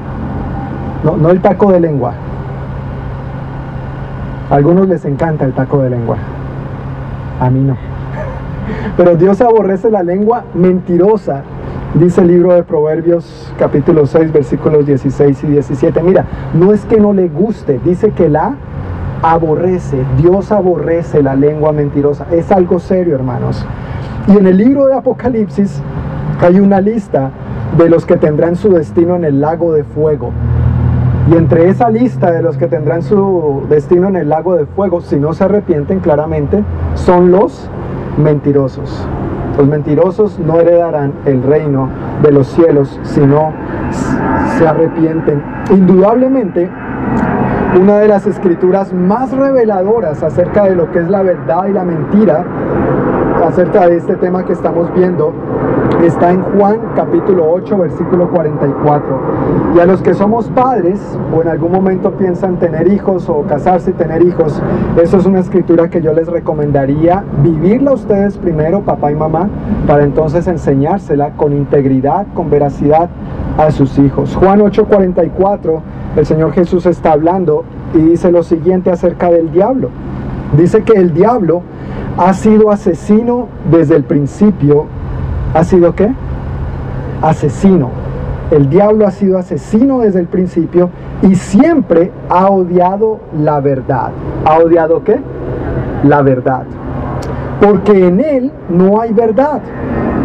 No, 1.05 1.16
no 1.16 1.31
el 1.31 1.41
taco 1.41 1.70
de 1.70 1.81
lengua. 1.81 2.12
A 4.51 4.55
algunos 4.57 4.89
les 4.89 5.05
encanta 5.05 5.45
el 5.45 5.53
taco 5.53 5.79
de 5.81 5.91
lengua. 5.91 6.16
A 7.41 7.51
mí 7.51 7.61
no. 7.61 7.93
Pero 8.97 9.17
Dios 9.17 9.41
aborrece 9.41 9.91
la 9.91 10.03
lengua 10.03 10.45
mentirosa, 10.55 11.43
dice 11.95 12.23
el 12.23 12.29
libro 12.29 12.53
de 12.53 12.62
Proverbios 12.62 13.53
capítulo 13.59 14.07
6 14.07 14.33
versículos 14.33 14.87
16 14.87 15.45
y 15.45 15.47
17. 15.49 16.03
Mira, 16.03 16.25
no 16.55 16.73
es 16.73 16.85
que 16.85 16.99
no 16.99 17.12
le 17.12 17.29
guste, 17.29 17.81
dice 17.85 18.11
que 18.11 18.29
la 18.29 18.55
aborrece. 19.23 19.99
Dios 20.19 20.53
aborrece 20.53 21.23
la 21.23 21.35
lengua 21.35 21.73
mentirosa. 21.73 22.27
Es 22.31 22.53
algo 22.53 22.79
serio, 22.79 23.15
hermanos. 23.15 23.65
Y 24.29 24.37
en 24.37 24.47
el 24.47 24.57
libro 24.57 24.87
de 24.87 24.95
Apocalipsis 24.95 25.81
hay 26.41 26.61
una 26.61 26.81
lista 26.81 27.31
de 27.77 27.89
los 27.89 28.07
que 28.07 28.17
tendrán 28.17 28.57
su 28.57 28.71
destino 28.71 29.17
en 29.17 29.25
el 29.25 29.41
lago 29.41 29.73
de 29.73 29.85
fuego. 29.85 30.31
Y 31.31 31.37
entre 31.37 31.71
esa 31.71 31.89
lista 31.89 32.31
de 32.31 32.43
los 32.43 32.59
que 32.59 32.67
tendrán 32.67 33.03
su 33.03 33.62
destino 33.69 34.09
en 34.09 34.17
el 34.17 34.29
lago 34.29 34.57
de 34.57 34.67
fuego, 34.67 35.01
si 35.01 35.17
no 35.17 35.33
se 35.33 35.45
arrepienten 35.45 36.01
claramente, 36.01 36.62
son 36.95 37.31
los 37.31 37.69
mentirosos. 38.19 39.07
Los 39.57 39.69
mentirosos 39.69 40.39
no 40.39 40.61
heredarán 40.61 41.12
el 41.27 41.43
reino 41.43 41.89
de 42.23 42.33
los 42.33 42.49
cielos 42.49 42.99
si 43.03 43.21
no 43.21 43.53
se 44.59 44.67
arrepienten. 44.67 45.43
Indudablemente, 45.71 46.69
una 47.81 47.99
de 47.99 48.09
las 48.09 48.27
escrituras 48.27 48.93
más 48.93 49.33
reveladoras 49.33 50.23
acerca 50.23 50.65
de 50.65 50.77
lo 50.77 50.91
que 50.91 51.01
es 51.01 51.09
la 51.09 51.23
verdad 51.23 51.67
y 51.69 51.73
la 51.73 51.85
mentira, 51.85 52.45
acerca 53.43 53.87
de 53.87 53.97
este 53.97 54.16
tema 54.16 54.45
que 54.45 54.53
estamos 54.53 54.93
viendo, 54.95 55.32
está 56.05 56.30
en 56.32 56.43
Juan 56.43 56.78
capítulo 56.95 57.51
8 57.51 57.78
versículo 57.78 58.28
44. 58.30 59.05
Y 59.74 59.80
a 59.80 59.87
los 59.87 60.03
que 60.03 60.14
somos 60.14 60.49
padres 60.49 61.01
o 61.35 61.43
en 61.43 61.49
algún 61.49 61.72
momento 61.72 62.12
piensan 62.12 62.59
tener 62.59 62.89
hijos 62.89 63.28
o 63.28 63.43
casarse 63.43 63.91
y 63.91 63.95
tener 63.95 64.22
hijos, 64.22 64.62
eso 65.01 65.16
es 65.16 65.26
una 65.26 65.41
escritura 65.41 65.89
que 65.89 66.01
yo 66.01 66.12
les 66.12 66.28
recomendaría 66.28 67.24
vivirla 67.43 67.93
ustedes 67.93 68.37
primero, 68.39 68.82
papá 68.82 69.11
y 69.11 69.14
mamá, 69.14 69.49
para 69.87 70.05
entonces 70.05 70.47
enseñársela 70.47 71.30
con 71.30 71.53
integridad, 71.53 72.26
con 72.35 72.51
veracidad 72.51 73.09
a 73.59 73.70
sus 73.70 73.99
hijos. 73.99 74.37
Juan 74.37 74.61
8:44, 74.61 75.80
el 76.16 76.26
Señor 76.26 76.53
Jesús 76.53 76.87
está 76.87 77.12
hablando 77.12 77.64
y 77.95 77.99
dice 77.99 78.30
lo 78.30 78.43
siguiente 78.43 78.91
acerca 78.91 79.30
del 79.30 79.51
diablo. 79.53 79.91
Dice 80.57 80.82
que 80.82 80.92
el 80.92 81.12
diablo 81.12 81.62
ha 82.16 82.32
sido 82.32 82.70
asesino 82.70 83.49
desde 83.70 83.97
el 83.97 84.05
principio. 84.05 84.86
¿Ha 85.55 85.64
sido 85.64 85.95
qué? 85.95 86.12
Asesino. 87.22 87.90
El 88.51 88.68
diablo 88.68 89.07
ha 89.07 89.11
sido 89.11 89.38
asesino 89.38 90.01
desde 90.01 90.20
el 90.20 90.26
principio 90.26 90.90
y 91.22 91.34
siempre 91.34 92.12
ha 92.28 92.47
odiado 92.49 93.20
la 93.36 93.61
verdad. 93.61 94.11
¿Ha 94.45 94.59
odiado 94.59 95.03
qué? 95.03 95.18
La 96.05 96.22
verdad. 96.22 96.64
Porque 97.61 98.07
en 98.07 98.20
él 98.20 98.53
no 98.68 99.01
hay 99.01 99.12
verdad. 99.12 99.61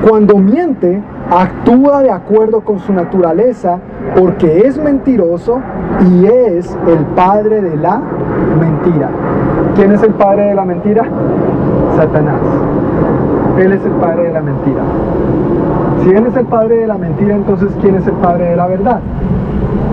Cuando 0.08 0.38
miente, 0.38 1.02
actúa 1.30 2.02
de 2.02 2.12
acuerdo 2.12 2.62
con 2.62 2.80
su 2.80 2.94
naturaleza 2.94 3.80
porque 4.18 4.62
es 4.66 4.78
mentiroso 4.78 5.60
y 6.10 6.26
es 6.26 6.78
el 6.88 7.00
padre 7.16 7.62
de 7.62 7.78
la 7.78 8.02
mentira. 8.60 9.10
¿Quién 9.76 9.92
es 9.92 10.04
el 10.04 10.14
padre 10.14 10.46
de 10.46 10.56
la 10.56 10.66
mentira? 10.66 11.06
Satanás. 11.96 12.42
Él 13.58 13.74
es 13.74 13.84
el 13.86 13.92
padre 13.94 14.24
de 14.24 14.34
la 14.34 14.42
mentira. 14.42 14.82
Si 16.04 16.10
Él 16.10 16.26
es 16.26 16.36
el 16.36 16.46
padre 16.46 16.78
de 16.78 16.88
la 16.88 16.98
mentira, 16.98 17.36
entonces 17.36 17.70
¿quién 17.82 17.96
es 17.96 18.08
el 18.08 18.14
padre 18.14 18.52
de 18.52 18.56
la 18.56 18.68
verdad? 18.68 19.02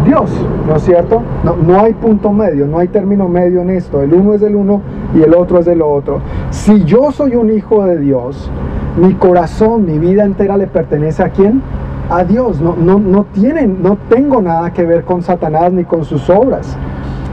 Dios, 0.05 0.31
¿no 0.69 0.77
es 0.77 0.83
cierto? 0.83 1.21
No, 1.43 1.57
no, 1.57 1.81
hay 1.81 1.93
punto 1.95 2.33
medio, 2.33 2.69
no 2.69 2.79
hay 2.79 2.87
término 2.87 3.29
medio 3.29 3.61
en 3.63 3.71
esto. 3.71 4.03
El 4.03 4.15
uno 4.15 4.35
es 4.35 4.41
del 4.41 4.55
uno 4.55 4.81
y 5.15 5.23
el 5.23 5.35
otro 5.35 5.59
es 5.59 5.67
del 5.67 5.83
otro. 5.83 6.21
Si 6.51 6.85
yo 6.85 7.11
soy 7.11 7.35
un 7.35 7.51
hijo 7.51 7.85
de 7.85 7.99
Dios, 7.99 8.49
mi 8.97 9.15
corazón, 9.15 9.85
mi 9.85 9.99
vida 9.99 10.25
entera 10.25 10.57
le 10.57 10.67
pertenece 10.67 11.23
a 11.23 11.29
quién? 11.29 11.63
A 12.11 12.25
Dios. 12.25 12.61
No, 12.61 12.75
no, 12.77 12.99
no, 12.99 13.25
tienen, 13.33 13.83
no 13.83 13.99
tengo 14.09 14.41
nada 14.41 14.73
que 14.73 14.85
ver 14.85 15.05
con 15.05 15.23
Satanás 15.23 15.73
ni 15.73 15.85
con 15.85 16.05
sus 16.05 16.31
obras. 16.31 16.77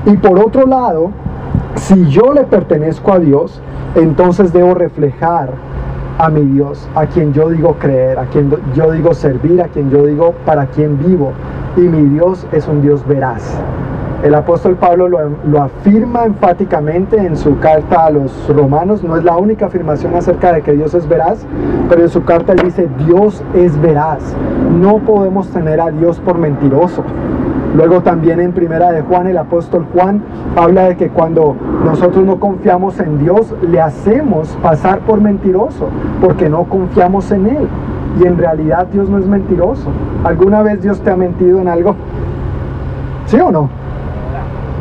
Y 0.05 0.17
por 0.17 0.39
otro 0.39 0.65
lado, 0.65 1.11
si 1.75 2.05
yo 2.07 2.33
le 2.33 2.43
pertenezco 2.43 3.13
a 3.13 3.19
Dios, 3.19 3.61
entonces 3.95 4.51
debo 4.51 4.73
reflejar 4.73 5.51
a 6.17 6.29
mi 6.29 6.41
Dios, 6.41 6.87
a 6.95 7.05
quien 7.05 7.33
yo 7.33 7.49
digo 7.49 7.75
creer, 7.79 8.19
a 8.19 8.25
quien 8.25 8.53
yo 8.75 8.91
digo 8.91 9.13
servir, 9.13 9.61
a 9.61 9.67
quien 9.67 9.89
yo 9.89 10.05
digo 10.05 10.33
para 10.45 10.67
quien 10.67 10.97
vivo. 10.99 11.31
Y 11.77 11.81
mi 11.81 12.09
Dios 12.09 12.45
es 12.51 12.67
un 12.67 12.81
Dios 12.81 13.05
veraz. 13.07 13.57
El 14.23 14.35
apóstol 14.35 14.77
Pablo 14.77 15.09
lo, 15.09 15.61
afirma 15.61 16.23
enfáticamente 16.23 17.17
en 17.17 17.35
su 17.35 17.59
carta 17.59 18.05
a 18.05 18.09
los 18.09 18.47
romanos. 18.47 19.03
No 19.03 19.17
es 19.17 19.23
la 19.25 19.35
única 19.35 19.65
afirmación 19.65 20.15
acerca 20.15 20.53
de 20.53 20.61
que 20.61 20.71
Dios 20.71 20.93
es 20.93 21.09
veraz, 21.09 21.45
pero 21.89 22.03
en 22.03 22.07
su 22.07 22.23
carta 22.23 22.53
él 22.53 22.61
dice, 22.63 22.87
Dios 23.05 23.43
es 23.53 23.79
veraz. 23.81 24.33
No 24.79 24.99
podemos 24.99 25.49
tener 25.49 25.81
a 25.81 25.91
Dios 25.91 26.21
por 26.21 26.37
mentiroso. 26.37 27.03
Luego 27.75 28.01
también 28.01 28.39
en 28.39 28.53
primera 28.53 28.93
de 28.93 29.01
Juan, 29.01 29.27
el 29.27 29.37
apóstol 29.37 29.85
Juan 29.91 30.23
habla 30.55 30.83
de 30.85 30.95
que 30.95 31.09
cuando 31.09 31.57
nosotros 31.83 32.25
no 32.25 32.39
confiamos 32.39 33.01
en 33.01 33.19
Dios, 33.19 33.53
le 33.61 33.81
hacemos 33.81 34.57
pasar 34.61 34.99
por 34.99 35.19
mentiroso, 35.19 35.89
porque 36.21 36.47
no 36.47 36.63
confiamos 36.63 37.29
en 37.31 37.47
Él. 37.47 37.67
Y 38.21 38.25
en 38.25 38.37
realidad 38.37 38.87
Dios 38.87 39.09
no 39.09 39.17
es 39.17 39.25
mentiroso. 39.25 39.89
¿Alguna 40.23 40.61
vez 40.61 40.81
Dios 40.81 41.01
te 41.01 41.11
ha 41.11 41.17
mentido 41.17 41.59
en 41.59 41.67
algo? 41.67 41.97
¿Sí 43.25 43.37
o 43.37 43.51
no? 43.51 43.82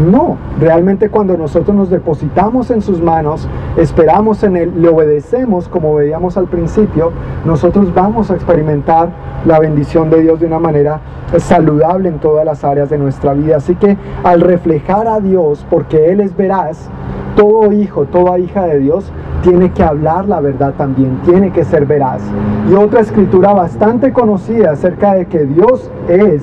No, 0.00 0.38
realmente 0.58 1.10
cuando 1.10 1.36
nosotros 1.36 1.76
nos 1.76 1.90
depositamos 1.90 2.70
en 2.70 2.80
sus 2.80 3.00
manos, 3.02 3.46
esperamos 3.76 4.42
en 4.42 4.56
Él, 4.56 4.72
le 4.80 4.88
obedecemos 4.88 5.68
como 5.68 5.94
veíamos 5.94 6.38
al 6.38 6.46
principio, 6.46 7.12
nosotros 7.44 7.92
vamos 7.92 8.30
a 8.30 8.34
experimentar 8.34 9.10
la 9.44 9.58
bendición 9.58 10.08
de 10.08 10.22
Dios 10.22 10.40
de 10.40 10.46
una 10.46 10.58
manera 10.58 11.00
saludable 11.36 12.08
en 12.08 12.18
todas 12.20 12.44
las 12.44 12.64
áreas 12.64 12.88
de 12.88 12.96
nuestra 12.96 13.34
vida. 13.34 13.56
Así 13.56 13.74
que 13.74 13.98
al 14.24 14.40
reflejar 14.40 15.06
a 15.06 15.20
Dios, 15.20 15.66
porque 15.68 16.10
Él 16.10 16.20
es 16.20 16.34
veraz, 16.36 16.88
todo 17.36 17.70
hijo, 17.72 18.04
toda 18.04 18.38
hija 18.38 18.64
de 18.64 18.78
Dios 18.78 19.12
tiene 19.42 19.72
que 19.72 19.82
hablar 19.82 20.26
la 20.26 20.40
verdad 20.40 20.72
también, 20.76 21.18
tiene 21.24 21.50
que 21.52 21.64
ser 21.64 21.84
veraz. 21.84 22.22
Y 22.70 22.74
otra 22.74 23.00
escritura 23.00 23.52
bastante 23.52 24.12
conocida 24.12 24.72
acerca 24.72 25.14
de 25.14 25.26
que 25.26 25.44
Dios 25.44 25.90
es 26.08 26.42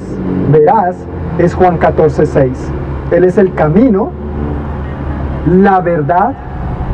veraz 0.52 0.98
es 1.38 1.56
Juan 1.56 1.78
14, 1.78 2.26
6. 2.26 2.72
Él 3.12 3.24
es 3.24 3.38
el 3.40 3.54
camino, 3.54 4.12
la 5.48 5.80
verdad 5.80 6.34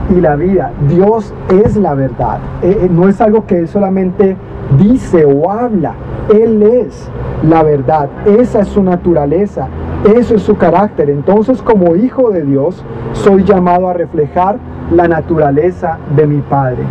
y 0.10 0.22
la 0.22 0.36
vida. 0.36 0.72
Dios 0.88 1.34
es 1.50 1.76
la 1.76 1.94
verdad. 1.94 2.40
Eh, 2.62 2.80
eh, 2.84 2.90
no 2.90 3.10
es 3.10 3.20
algo 3.20 3.46
que 3.46 3.60
Él 3.60 3.68
solamente 3.68 4.38
dice 4.78 5.26
o 5.26 5.52
habla. 5.52 5.94
Él 6.30 6.64
es 6.64 7.10
la 7.44 7.64
verdad. 7.64 8.08
Esa 8.26 8.62
es 8.62 8.70
su 8.70 8.82
naturaleza. 8.82 9.68
Eso 10.16 10.36
es 10.36 10.44
su 10.44 10.58
carácter. 10.58 11.10
Entonces 11.10 11.62
como 11.62 11.96
hijo 11.96 12.32
de 12.32 12.44
Dios 12.44 12.84
soy 13.14 13.44
llamado 13.44 13.90
a 13.90 13.94
reflejar 13.94 14.58
la 14.92 15.08
naturaleza 15.08 15.98
de 16.16 16.28
mi 16.28 16.42
Padre. 16.42 16.84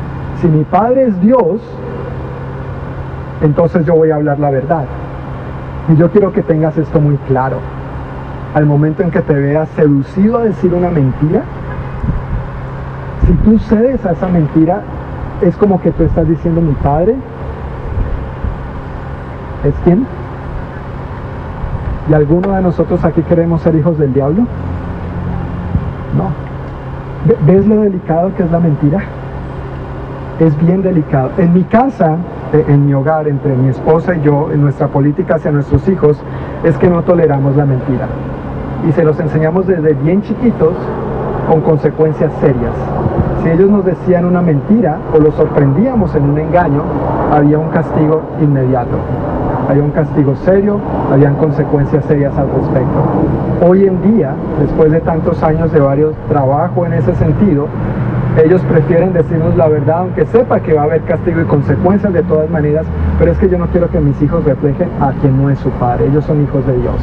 Si 0.42 0.48
mi 0.48 0.64
Padre 0.64 1.04
es 1.04 1.20
Dios, 1.22 1.62
entonces 3.40 3.86
yo 3.86 3.94
voy 3.94 4.10
a 4.10 4.16
hablar 4.16 4.38
la 4.38 4.50
verdad. 4.50 4.84
Y 5.88 5.96
yo 5.96 6.10
quiero 6.10 6.32
que 6.32 6.42
tengas 6.42 6.76
esto 6.76 7.00
muy 7.00 7.16
claro 7.28 7.58
al 8.54 8.66
momento 8.66 9.02
en 9.02 9.10
que 9.10 9.20
te 9.20 9.34
veas 9.34 9.68
seducido 9.70 10.38
a 10.38 10.44
decir 10.44 10.72
una 10.72 10.88
mentira, 10.88 11.42
si 13.26 13.32
tú 13.32 13.58
cedes 13.58 14.04
a 14.06 14.12
esa 14.12 14.28
mentira, 14.28 14.82
es 15.40 15.56
como 15.56 15.80
que 15.80 15.90
tú 15.90 16.04
estás 16.04 16.28
diciendo 16.28 16.60
mi 16.60 16.74
padre. 16.74 17.16
¿Es 19.64 19.74
quién? 19.82 20.06
¿Y 22.08 22.14
alguno 22.14 22.52
de 22.52 22.62
nosotros 22.62 23.02
aquí 23.04 23.22
queremos 23.22 23.60
ser 23.62 23.74
hijos 23.74 23.98
del 23.98 24.12
diablo? 24.12 24.42
No. 26.16 26.30
¿Ves 27.46 27.66
lo 27.66 27.80
delicado 27.80 28.34
que 28.36 28.44
es 28.44 28.50
la 28.52 28.60
mentira? 28.60 29.02
Es 30.38 30.56
bien 30.64 30.82
delicado. 30.82 31.30
En 31.38 31.54
mi 31.54 31.64
casa, 31.64 32.18
e, 32.52 32.64
en 32.68 32.86
mi 32.86 32.94
hogar, 32.94 33.26
entre 33.26 33.56
mi 33.56 33.70
esposa 33.70 34.14
y 34.14 34.20
yo, 34.20 34.52
en 34.52 34.60
nuestra 34.60 34.88
política 34.88 35.36
hacia 35.36 35.50
nuestros 35.50 35.88
hijos, 35.88 36.22
es 36.62 36.76
que 36.76 36.88
no 36.88 37.02
toleramos 37.02 37.56
la 37.56 37.64
mentira 37.64 38.06
y 38.88 38.92
se 38.92 39.04
los 39.04 39.18
enseñamos 39.18 39.66
desde 39.66 39.94
bien 39.94 40.22
chiquitos 40.22 40.72
con 41.48 41.60
consecuencias 41.60 42.32
serias. 42.40 42.72
Si 43.42 43.50
ellos 43.50 43.70
nos 43.70 43.84
decían 43.84 44.24
una 44.24 44.40
mentira 44.40 44.98
o 45.14 45.18
los 45.18 45.34
sorprendíamos 45.34 46.14
en 46.14 46.24
un 46.24 46.38
engaño, 46.38 46.82
había 47.32 47.58
un 47.58 47.68
castigo 47.68 48.22
inmediato. 48.40 48.96
Había 49.68 49.82
un 49.82 49.90
castigo 49.92 50.34
serio, 50.36 50.78
habían 51.10 51.36
consecuencias 51.36 52.04
serias 52.04 52.36
al 52.36 52.48
respecto. 52.48 53.66
Hoy 53.66 53.86
en 53.86 54.02
día, 54.02 54.34
después 54.60 54.92
de 54.92 55.00
tantos 55.00 55.42
años 55.42 55.72
de 55.72 55.80
varios 55.80 56.14
trabajo 56.28 56.84
en 56.84 56.94
ese 56.94 57.14
sentido, 57.14 57.66
ellos 58.42 58.60
prefieren 58.62 59.12
decirnos 59.12 59.56
la 59.56 59.68
verdad, 59.68 60.00
aunque 60.00 60.26
sepa 60.26 60.60
que 60.60 60.74
va 60.74 60.82
a 60.82 60.84
haber 60.84 61.02
castigo 61.02 61.40
y 61.40 61.44
consecuencias 61.44 62.12
de 62.12 62.22
todas 62.24 62.50
maneras, 62.50 62.84
pero 63.18 63.30
es 63.30 63.38
que 63.38 63.48
yo 63.48 63.58
no 63.58 63.66
quiero 63.68 63.88
que 63.90 64.00
mis 64.00 64.20
hijos 64.20 64.44
reflejen 64.44 64.88
a 65.00 65.12
quien 65.12 65.40
no 65.40 65.50
es 65.50 65.58
su 65.60 65.70
padre, 65.70 66.06
ellos 66.06 66.24
son 66.24 66.42
hijos 66.42 66.66
de 66.66 66.76
Dios. 66.76 66.96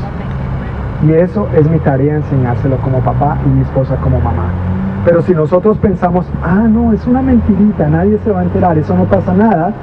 Y 1.08 1.14
eso 1.14 1.48
es 1.56 1.70
mi 1.70 1.80
tarea 1.80 2.16
enseñárselo 2.16 2.78
como 2.78 3.00
papá 3.00 3.38
y 3.46 3.50
mi 3.50 3.62
esposa 3.62 3.96
como 3.98 4.20
mamá. 4.20 4.50
Pero 5.06 5.22
si 5.24 5.34
nosotros 5.34 5.78
pensamos, 5.80 6.28
ah, 6.44 6.68
no, 6.70 6.94
es 6.94 7.06
una 7.08 7.22
mentirita, 7.22 7.88
nadie 7.88 8.20
se 8.24 8.32
va 8.32 8.42
a 8.42 8.44
enterar, 8.44 8.78
eso 8.78 8.96
no 8.96 9.06
pasa 9.06 9.34
nada, 9.34 9.74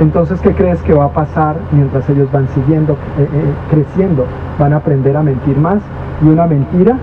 entonces, 0.00 0.40
¿qué 0.40 0.52
crees 0.52 0.80
que 0.82 0.94
va 0.94 1.06
a 1.06 1.12
pasar 1.12 1.56
mientras 1.72 2.08
ellos 2.08 2.30
van 2.30 2.46
siguiendo, 2.54 2.92
eh, 3.18 3.28
eh, 3.32 3.54
creciendo? 3.68 4.26
Van 4.56 4.72
a 4.72 4.76
aprender 4.76 5.16
a 5.16 5.22
mentir 5.24 5.58
más 5.58 5.82
y 6.22 6.28
una 6.28 6.46
mentira 6.46 6.96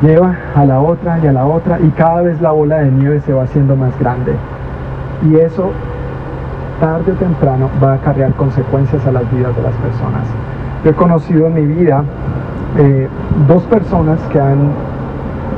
lleva 0.00 0.34
a 0.54 0.64
la 0.64 0.80
otra 0.80 1.18
y 1.22 1.26
a 1.26 1.32
la 1.32 1.44
otra 1.44 1.78
y 1.78 1.90
cada 1.90 2.22
vez 2.22 2.40
la 2.40 2.52
bola 2.52 2.78
de 2.78 2.90
nieve 2.90 3.20
se 3.20 3.34
va 3.34 3.42
haciendo 3.42 3.76
más 3.76 3.98
grande. 4.00 4.34
Y 5.28 5.36
eso, 5.36 5.72
tarde 6.80 7.12
o 7.12 7.16
temprano, 7.16 7.68
va 7.84 7.92
a 7.92 7.94
acarrear 7.96 8.32
consecuencias 8.32 9.06
a 9.06 9.12
las 9.12 9.30
vidas 9.30 9.54
de 9.54 9.62
las 9.62 9.74
personas. 9.74 10.24
Yo 10.84 10.90
he 10.90 10.94
conocido 10.94 11.46
en 11.46 11.54
mi 11.54 11.66
vida 11.66 12.04
eh, 12.78 13.08
dos 13.46 13.62
personas 13.64 14.18
que 14.32 14.40
han 14.40 14.70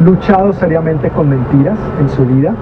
luchado 0.05 0.53
seriamente 0.55 1.11
con 1.11 1.29
mentiras 1.29 1.79
en 2.01 2.09
su 2.09 2.25
vida. 2.27 2.55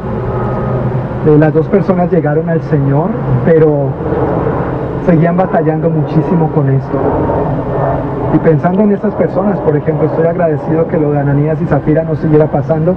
Eh, 1.26 1.36
las 1.38 1.54
dos 1.54 1.66
personas 1.68 2.10
llegaron 2.10 2.50
al 2.50 2.60
Señor, 2.62 3.10
pero 3.46 3.88
seguían 5.06 5.36
batallando 5.36 5.88
muchísimo 5.88 6.50
con 6.52 6.68
esto. 6.68 6.98
Y 8.34 8.38
pensando 8.38 8.82
en 8.82 8.92
estas 8.92 9.14
personas, 9.14 9.58
por 9.60 9.76
ejemplo, 9.76 10.06
estoy 10.06 10.26
agradecido 10.26 10.86
que 10.88 10.98
lo 10.98 11.12
de 11.12 11.20
Ananías 11.20 11.60
y 11.62 11.66
Zafira 11.66 12.04
no 12.04 12.14
siguiera 12.16 12.46
pasando 12.46 12.94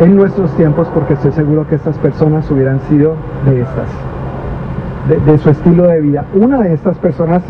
en 0.00 0.14
nuestros 0.14 0.50
tiempos 0.56 0.88
porque 0.92 1.14
estoy 1.14 1.32
seguro 1.32 1.66
que 1.66 1.76
estas 1.76 1.96
personas 1.98 2.50
hubieran 2.50 2.80
sido 2.88 3.14
de 3.46 3.62
estas, 3.62 3.88
de, 5.08 5.32
de 5.32 5.38
su 5.38 5.48
estilo 5.48 5.84
de 5.84 6.00
vida. 6.00 6.24
Una 6.34 6.58
de 6.58 6.74
estas 6.74 6.98
personas 6.98 7.42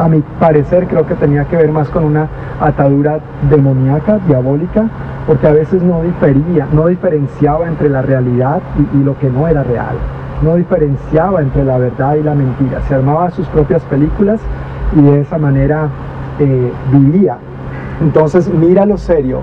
a 0.00 0.08
mi 0.08 0.22
parecer 0.38 0.86
creo 0.86 1.06
que 1.06 1.14
tenía 1.14 1.44
que 1.44 1.56
ver 1.56 1.70
más 1.70 1.90
con 1.90 2.04
una 2.04 2.26
atadura 2.58 3.20
demoníaca, 3.50 4.18
diabólica, 4.26 4.88
porque 5.26 5.46
a 5.46 5.52
veces 5.52 5.82
no 5.82 6.02
difería, 6.02 6.66
no 6.72 6.86
diferenciaba 6.86 7.68
entre 7.68 7.90
la 7.90 8.00
realidad 8.00 8.62
y, 8.94 9.04
lo 9.04 9.18
que 9.18 9.28
no 9.28 9.46
era 9.46 9.62
real, 9.62 9.96
no 10.42 10.56
diferenciaba 10.56 11.42
entre 11.42 11.64
la 11.64 11.76
verdad 11.76 12.14
y 12.14 12.22
la 12.22 12.34
mentira, 12.34 12.80
se 12.88 12.94
armaba 12.94 13.30
sus 13.30 13.46
propias 13.48 13.82
películas 13.84 14.40
y 14.96 15.02
de 15.02 15.20
esa 15.20 15.36
manera 15.36 15.88
eh, 16.38 16.72
vivía. 16.92 17.36
Entonces 18.00 18.48
mira 18.48 18.86
lo 18.86 18.96
serio, 18.96 19.40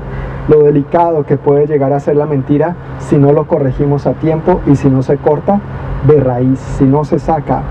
lo 0.48 0.64
delicado 0.64 1.24
que 1.24 1.38
puede 1.38 1.68
llegar 1.68 1.94
a 1.94 2.00
ser 2.00 2.16
la 2.16 2.26
mentira 2.26 2.76
si 2.98 3.18
no 3.18 3.32
lo 3.32 3.46
corregimos 3.46 4.08
a 4.08 4.14
tiempo 4.14 4.62
y 4.66 4.76
si 4.76 4.90
no 4.90 5.04
se 5.04 5.18
corta 5.18 5.60
de 6.08 6.20
raíz, 6.20 6.58
si 6.58 6.86
no 6.86 7.04
se 7.04 7.20
saca 7.20 7.62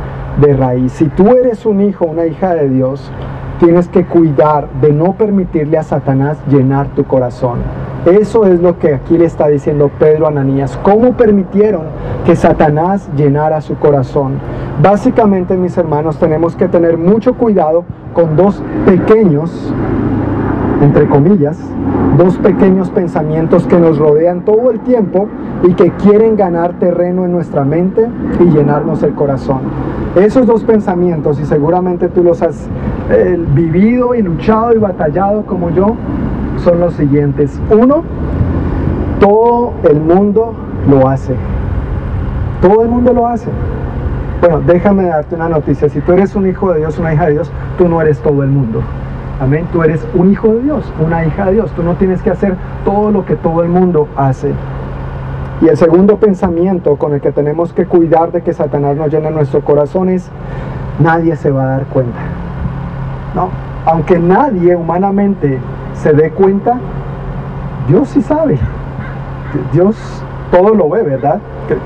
de 0.40 0.54
raíz. 0.54 0.92
Si 0.92 1.06
tú 1.06 1.28
eres 1.30 1.66
un 1.66 1.80
hijo, 1.80 2.06
una 2.06 2.26
hija 2.26 2.54
de 2.54 2.68
Dios, 2.68 3.10
tienes 3.58 3.88
que 3.88 4.04
cuidar 4.04 4.68
de 4.80 4.92
no 4.92 5.14
permitirle 5.14 5.78
a 5.78 5.82
Satanás 5.82 6.38
llenar 6.48 6.88
tu 6.88 7.04
corazón. 7.04 7.60
Eso 8.04 8.44
es 8.44 8.60
lo 8.60 8.78
que 8.78 8.94
aquí 8.94 9.18
le 9.18 9.24
está 9.24 9.48
diciendo 9.48 9.90
Pedro 9.98 10.26
a 10.26 10.28
Ananías. 10.28 10.78
¿Cómo 10.82 11.14
permitieron 11.16 11.86
que 12.24 12.36
Satanás 12.36 13.08
llenara 13.16 13.60
su 13.60 13.76
corazón? 13.78 14.34
Básicamente, 14.80 15.56
mis 15.56 15.76
hermanos, 15.76 16.18
tenemos 16.18 16.54
que 16.54 16.68
tener 16.68 16.98
mucho 16.98 17.34
cuidado 17.34 17.84
con 18.14 18.36
dos 18.36 18.62
pequeños, 18.84 19.72
entre 20.86 21.08
comillas, 21.08 21.58
dos 22.16 22.36
pequeños 22.38 22.90
pensamientos 22.90 23.66
que 23.66 23.76
nos 23.76 23.98
rodean 23.98 24.44
todo 24.44 24.70
el 24.70 24.78
tiempo 24.80 25.26
y 25.64 25.74
que 25.74 25.90
quieren 25.92 26.36
ganar 26.36 26.78
terreno 26.78 27.24
en 27.24 27.32
nuestra 27.32 27.64
mente 27.64 28.06
y 28.38 28.44
llenarnos 28.44 29.02
el 29.02 29.12
corazón. 29.14 29.58
Esos 30.14 30.46
dos 30.46 30.62
pensamientos, 30.62 31.40
y 31.40 31.44
seguramente 31.44 32.08
tú 32.08 32.22
los 32.22 32.40
has 32.40 32.68
eh, 33.10 33.36
vivido 33.52 34.14
y 34.14 34.22
luchado 34.22 34.74
y 34.74 34.78
batallado 34.78 35.42
como 35.42 35.70
yo, 35.70 35.96
son 36.62 36.78
los 36.78 36.94
siguientes. 36.94 37.60
Uno, 37.70 38.04
todo 39.18 39.72
el 39.90 40.00
mundo 40.00 40.54
lo 40.88 41.08
hace. 41.08 41.34
Todo 42.62 42.82
el 42.82 42.88
mundo 42.88 43.12
lo 43.12 43.26
hace. 43.26 43.50
Bueno, 44.40 44.60
déjame 44.64 45.06
darte 45.06 45.34
una 45.34 45.48
noticia. 45.48 45.88
Si 45.88 46.00
tú 46.00 46.12
eres 46.12 46.36
un 46.36 46.46
hijo 46.46 46.72
de 46.72 46.78
Dios, 46.78 46.96
una 46.98 47.12
hija 47.12 47.26
de 47.26 47.32
Dios, 47.32 47.50
tú 47.76 47.88
no 47.88 48.00
eres 48.00 48.20
todo 48.20 48.44
el 48.44 48.50
mundo. 48.50 48.82
Amén. 49.40 49.66
Tú 49.72 49.82
eres 49.82 50.06
un 50.14 50.30
hijo 50.30 50.48
de 50.48 50.62
Dios, 50.62 50.92
una 51.04 51.24
hija 51.24 51.46
de 51.46 51.52
Dios. 51.52 51.70
Tú 51.72 51.82
no 51.82 51.94
tienes 51.94 52.22
que 52.22 52.30
hacer 52.30 52.56
todo 52.84 53.10
lo 53.10 53.26
que 53.26 53.36
todo 53.36 53.62
el 53.62 53.68
mundo 53.68 54.08
hace. 54.16 54.52
Y 55.60 55.68
el 55.68 55.76
segundo 55.76 56.18
pensamiento 56.18 56.96
con 56.96 57.14
el 57.14 57.20
que 57.20 57.32
tenemos 57.32 57.72
que 57.72 57.86
cuidar 57.86 58.32
de 58.32 58.42
que 58.42 58.52
Satanás 58.52 58.96
no 58.96 59.06
llene 59.06 59.30
nuestro 59.30 59.62
corazón 59.62 60.08
es, 60.08 60.30
nadie 60.98 61.36
se 61.36 61.50
va 61.50 61.62
a 61.62 61.66
dar 61.66 61.84
cuenta. 61.86 62.18
No, 63.34 63.48
aunque 63.86 64.18
nadie 64.18 64.76
humanamente 64.76 65.58
se 65.94 66.12
dé 66.12 66.30
cuenta, 66.30 66.78
Dios 67.88 68.08
sí 68.08 68.22
sabe. 68.22 68.58
Dios 69.72 69.96
todo 70.50 70.74
lo 70.74 70.88
ve, 70.88 71.02
¿verdad? 71.02 71.40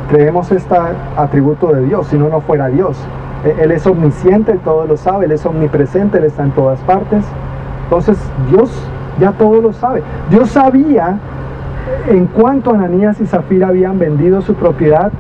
Creemos 0.09 0.51
este 0.51 0.77
atributo 1.17 1.73
de 1.73 1.83
Dios, 1.83 2.07
si 2.09 2.19
no, 2.19 2.29
no 2.29 2.41
fuera 2.41 2.69
Dios. 2.69 2.97
E-, 3.45 3.63
él 3.63 3.73
es 3.73 3.87
omnisciente, 3.87 4.59
todo 4.65 4.87
lo 4.87 4.97
sabe, 4.97 5.27
Él 5.27 5.33
es 5.33 5.45
omnipresente, 5.47 6.19
Él 6.19 6.25
está 6.25 6.45
en 6.45 6.53
todas 6.53 6.81
partes. 6.81 7.25
Entonces 7.85 8.19
Dios 8.51 8.71
ya 9.19 9.33
todo 9.33 9.61
lo 9.61 9.73
sabe. 9.73 10.03
Dios 10.31 10.51
sabía 10.51 11.19
en 12.09 12.27
cuanto 12.27 12.73
Ananías 12.73 13.21
y 13.21 13.27
Zafira 13.27 13.69
habían 13.69 13.99
vendido 13.99 14.41
su 14.43 14.55
propiedad, 14.55 15.11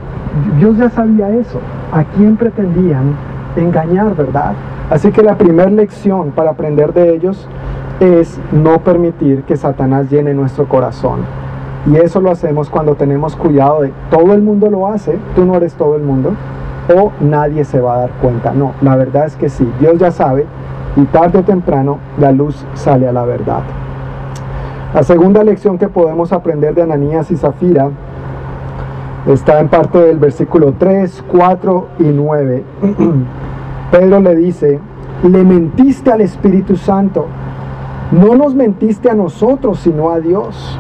Dios 0.58 0.76
ya 0.76 0.90
sabía 0.90 1.30
eso. 1.30 1.60
¿A 1.92 2.04
quién 2.04 2.36
pretendían 2.36 3.16
engañar, 3.56 4.14
verdad? 4.14 4.52
Así 4.90 5.10
que 5.10 5.22
la 5.22 5.36
primera 5.36 5.70
lección 5.70 6.30
para 6.30 6.50
aprender 6.50 6.92
de 6.92 7.14
ellos 7.14 7.48
es 8.00 8.40
no 8.52 8.80
permitir 8.80 9.42
que 9.42 9.56
Satanás 9.56 10.10
llene 10.10 10.34
nuestro 10.34 10.66
corazón. 10.66 11.20
Y 11.86 11.97
eso 11.97 12.20
lo 12.20 12.30
hacemos 12.30 12.68
cuando 12.70 12.94
tenemos 12.94 13.36
cuidado 13.36 13.82
de 13.82 13.92
todo 14.10 14.34
el 14.34 14.42
mundo 14.42 14.70
lo 14.70 14.86
hace, 14.86 15.18
tú 15.34 15.44
no 15.44 15.56
eres 15.56 15.74
todo 15.74 15.97
el 15.97 16.02
mundo, 16.02 16.34
o 16.94 17.12
nadie 17.20 17.64
se 17.64 17.80
va 17.80 17.94
a 17.94 17.98
dar 18.00 18.10
cuenta. 18.20 18.52
No, 18.52 18.72
la 18.82 18.96
verdad 18.96 19.26
es 19.26 19.36
que 19.36 19.48
sí, 19.48 19.70
Dios 19.80 19.98
ya 19.98 20.10
sabe 20.10 20.46
y 20.96 21.04
tarde 21.04 21.38
o 21.38 21.42
temprano 21.42 21.98
la 22.18 22.32
luz 22.32 22.64
sale 22.74 23.08
a 23.08 23.12
la 23.12 23.24
verdad. 23.24 23.62
La 24.94 25.02
segunda 25.02 25.44
lección 25.44 25.78
que 25.78 25.88
podemos 25.88 26.32
aprender 26.32 26.74
de 26.74 26.82
Ananías 26.82 27.30
y 27.30 27.36
Zafira 27.36 27.90
está 29.26 29.60
en 29.60 29.68
parte 29.68 29.98
del 29.98 30.18
versículo 30.18 30.74
3, 30.78 31.24
4 31.28 31.86
y 32.00 32.04
9. 32.04 32.64
Pedro 33.92 34.20
le 34.20 34.34
dice, 34.34 34.80
le 35.22 35.44
mentiste 35.44 36.10
al 36.10 36.22
Espíritu 36.22 36.76
Santo, 36.76 37.26
no 38.10 38.34
nos 38.34 38.54
mentiste 38.54 39.08
a 39.08 39.14
nosotros, 39.14 39.78
sino 39.80 40.10
a 40.10 40.18
Dios. 40.18 40.78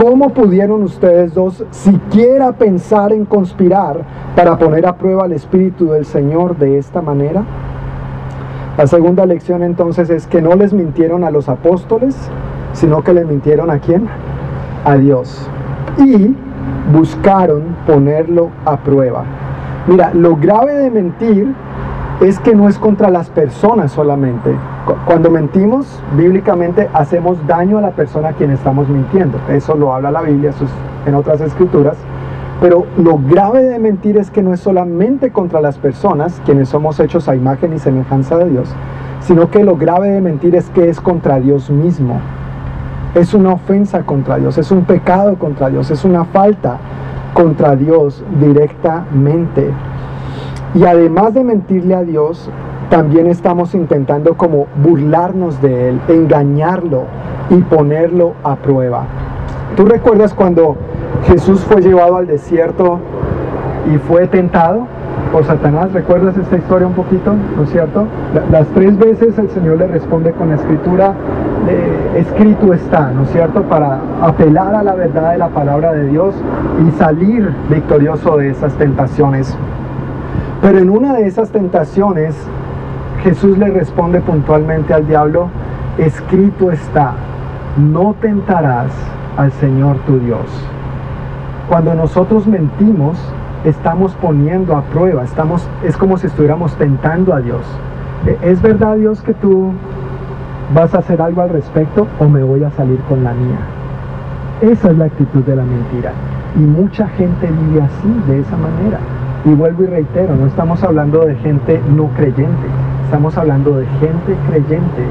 ¿Cómo 0.00 0.28
pudieron 0.32 0.84
ustedes 0.84 1.34
dos 1.34 1.64
siquiera 1.72 2.52
pensar 2.52 3.12
en 3.12 3.24
conspirar 3.24 4.04
para 4.36 4.56
poner 4.56 4.86
a 4.86 4.96
prueba 4.96 5.24
al 5.24 5.32
Espíritu 5.32 5.86
del 5.86 6.04
Señor 6.04 6.56
de 6.56 6.78
esta 6.78 7.02
manera? 7.02 7.42
La 8.76 8.86
segunda 8.86 9.26
lección 9.26 9.64
entonces 9.64 10.08
es 10.08 10.28
que 10.28 10.40
no 10.40 10.54
les 10.54 10.72
mintieron 10.72 11.24
a 11.24 11.32
los 11.32 11.48
apóstoles, 11.48 12.14
sino 12.74 13.02
que 13.02 13.12
le 13.12 13.24
mintieron 13.24 13.72
a 13.72 13.80
quién? 13.80 14.06
A 14.84 14.94
Dios. 14.94 15.50
Y 15.98 16.32
buscaron 16.92 17.64
ponerlo 17.84 18.50
a 18.66 18.76
prueba. 18.76 19.24
Mira, 19.88 20.14
lo 20.14 20.36
grave 20.36 20.74
de 20.74 20.90
mentir 20.92 21.52
es 22.20 22.38
que 22.40 22.54
no 22.54 22.68
es 22.68 22.78
contra 22.78 23.10
las 23.10 23.30
personas 23.30 23.92
solamente. 23.92 24.54
Cuando 25.06 25.30
mentimos, 25.30 26.02
bíblicamente 26.16 26.88
hacemos 26.92 27.38
daño 27.46 27.78
a 27.78 27.80
la 27.80 27.90
persona 27.90 28.30
a 28.30 28.32
quien 28.32 28.50
estamos 28.50 28.88
mintiendo. 28.88 29.38
Eso 29.48 29.74
lo 29.76 29.94
habla 29.94 30.10
la 30.10 30.22
Biblia, 30.22 30.50
eso 30.50 30.64
es 30.64 30.70
en 31.06 31.14
otras 31.14 31.40
escrituras. 31.40 31.96
Pero 32.60 32.86
lo 32.96 33.18
grave 33.18 33.62
de 33.62 33.78
mentir 33.78 34.16
es 34.16 34.30
que 34.30 34.42
no 34.42 34.52
es 34.52 34.60
solamente 34.60 35.30
contra 35.30 35.60
las 35.60 35.78
personas, 35.78 36.42
quienes 36.44 36.68
somos 36.68 36.98
hechos 36.98 37.28
a 37.28 37.36
imagen 37.36 37.72
y 37.72 37.78
semejanza 37.78 38.36
de 38.36 38.50
Dios, 38.50 38.74
sino 39.20 39.48
que 39.50 39.62
lo 39.62 39.76
grave 39.76 40.10
de 40.10 40.20
mentir 40.20 40.56
es 40.56 40.68
que 40.70 40.88
es 40.88 41.00
contra 41.00 41.38
Dios 41.38 41.70
mismo 41.70 42.20
es 43.14 43.34
una 43.34 43.52
ofensa 43.52 44.02
contra 44.02 44.36
Dios, 44.36 44.58
es 44.58 44.70
un 44.70 44.84
pecado 44.84 45.36
contra 45.36 45.68
Dios, 45.68 45.90
es 45.90 46.04
una 46.04 46.24
falta 46.24 46.78
contra 47.34 47.76
Dios 47.76 48.24
directamente. 48.40 49.70
Y 50.74 50.84
además 50.84 51.34
de 51.34 51.44
mentirle 51.44 51.94
a 51.94 52.02
Dios, 52.02 52.50
también 52.90 53.26
estamos 53.26 53.74
intentando 53.74 54.36
como 54.36 54.66
burlarnos 54.82 55.60
de 55.60 55.90
Él, 55.90 56.00
engañarlo 56.08 57.04
y 57.50 57.56
ponerlo 57.56 58.34
a 58.44 58.56
prueba. 58.56 59.04
¿Tú 59.76 59.84
recuerdas 59.84 60.34
cuando 60.34 60.76
Jesús 61.26 61.60
fue 61.60 61.82
llevado 61.82 62.16
al 62.16 62.26
desierto 62.26 62.98
y 63.92 63.98
fue 63.98 64.26
tentado? 64.26 64.86
por 65.28 65.44
Satanás. 65.44 65.92
¿Recuerdas 65.92 66.36
esta 66.36 66.56
historia 66.56 66.86
un 66.86 66.94
poquito? 66.94 67.34
¿No 67.56 67.64
es 67.64 67.70
cierto? 67.70 68.06
Las 68.50 68.66
tres 68.68 68.98
veces 68.98 69.38
el 69.38 69.50
Señor 69.50 69.78
le 69.78 69.86
responde 69.86 70.32
con 70.32 70.48
la 70.48 70.56
escritura, 70.56 71.12
escrito 72.16 72.72
está, 72.72 73.10
¿no 73.10 73.22
es 73.22 73.30
cierto? 73.30 73.62
Para 73.62 74.00
apelar 74.22 74.74
a 74.74 74.82
la 74.82 74.94
verdad 74.94 75.32
de 75.32 75.38
la 75.38 75.48
palabra 75.48 75.92
de 75.92 76.06
Dios 76.08 76.34
y 76.86 76.90
salir 76.98 77.52
victorioso 77.68 78.36
de 78.38 78.50
esas 78.50 78.74
tentaciones. 78.74 79.56
Pero 80.60 80.78
en 80.78 80.90
una 80.90 81.14
de 81.14 81.26
esas 81.26 81.50
tentaciones, 81.50 82.34
Jesús 83.22 83.58
le 83.58 83.68
responde 83.68 84.20
puntualmente 84.20 84.94
al 84.94 85.06
diablo, 85.06 85.48
escrito 85.98 86.70
está, 86.70 87.12
no 87.76 88.14
tentarás 88.20 88.92
al 89.36 89.52
Señor 89.52 89.96
tu 90.06 90.18
Dios. 90.18 90.46
Cuando 91.68 91.94
nosotros 91.94 92.46
mentimos, 92.46 93.18
estamos 93.64 94.12
poniendo 94.14 94.76
a 94.76 94.82
prueba, 94.82 95.24
estamos, 95.24 95.68
es 95.84 95.96
como 95.96 96.16
si 96.16 96.26
estuviéramos 96.26 96.74
tentando 96.76 97.34
a 97.34 97.40
Dios. 97.40 97.62
¿E-, 98.26 98.38
¿Es 98.50 98.62
verdad 98.62 98.96
Dios 98.96 99.20
que 99.22 99.34
tú 99.34 99.72
vas 100.74 100.94
a 100.94 100.98
hacer 100.98 101.20
algo 101.20 101.42
al 101.42 101.50
respecto 101.50 102.06
o 102.18 102.28
me 102.28 102.42
voy 102.42 102.64
a 102.64 102.70
salir 102.70 102.98
con 103.08 103.24
la 103.24 103.32
mía? 103.32 103.58
Esa 104.60 104.90
es 104.90 104.98
la 104.98 105.04
actitud 105.04 105.44
de 105.44 105.56
la 105.56 105.62
mentira. 105.62 106.12
Y 106.56 106.60
mucha 106.60 107.06
gente 107.08 107.46
vive 107.46 107.82
así, 107.82 108.22
de 108.26 108.40
esa 108.40 108.56
manera. 108.56 108.98
Y 109.44 109.54
vuelvo 109.54 109.84
y 109.84 109.86
reitero, 109.86 110.34
no 110.34 110.46
estamos 110.46 110.82
hablando 110.82 111.24
de 111.24 111.36
gente 111.36 111.80
no 111.94 112.08
creyente, 112.16 112.66
estamos 113.04 113.38
hablando 113.38 113.76
de 113.78 113.86
gente 114.00 114.36
creyente 114.48 115.04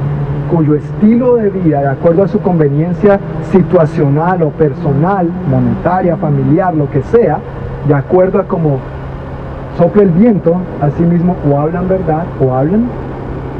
cuyo 0.48 0.74
estilo 0.74 1.36
de 1.36 1.50
vida, 1.50 1.80
de 1.80 1.88
acuerdo 1.88 2.24
a 2.24 2.28
su 2.28 2.40
conveniencia 2.40 3.20
situacional 3.52 4.42
o 4.42 4.50
personal, 4.50 5.28
monetaria, 5.50 6.16
familiar, 6.16 6.74
lo 6.74 6.90
que 6.90 7.02
sea, 7.02 7.38
de 7.86 7.94
acuerdo 7.94 8.40
a 8.40 8.44
cómo 8.44 8.78
sopla 9.76 10.02
el 10.02 10.10
viento, 10.10 10.56
así 10.80 11.02
mismo 11.02 11.36
o 11.50 11.58
hablan 11.58 11.88
verdad 11.88 12.24
o 12.40 12.54
hablan 12.54 12.88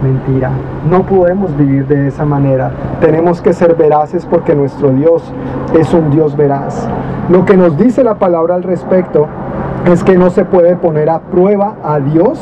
mentira. 0.03 0.51
No 0.91 1.03
podemos 1.03 1.57
vivir 1.57 1.87
de 1.87 2.09
esa 2.09 2.25
manera. 2.25 2.71
Tenemos 3.01 3.41
que 3.41 3.53
ser 3.53 3.75
veraces 3.75 4.27
porque 4.27 4.55
nuestro 4.55 4.91
Dios 4.91 5.33
es 5.79 5.93
un 5.93 6.11
Dios 6.11 6.37
veraz. 6.37 6.89
Lo 7.31 7.45
que 7.45 7.57
nos 7.57 7.77
dice 7.77 8.05
la 8.05 8.15
palabra 8.15 8.55
al 8.55 8.63
respecto 8.63 9.29
es 9.93 10.05
que 10.05 10.19
no 10.19 10.29
se 10.29 10.45
puede 10.45 10.77
poner 10.77 11.09
a 11.09 11.21
prueba 11.21 11.77
a 11.83 11.99
Dios 11.99 12.39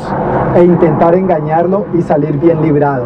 e 0.55 0.63
intentar 0.63 1.15
engañarlo 1.15 1.85
y 1.97 2.01
salir 2.01 2.37
bien 2.39 2.61
librado. 2.61 3.05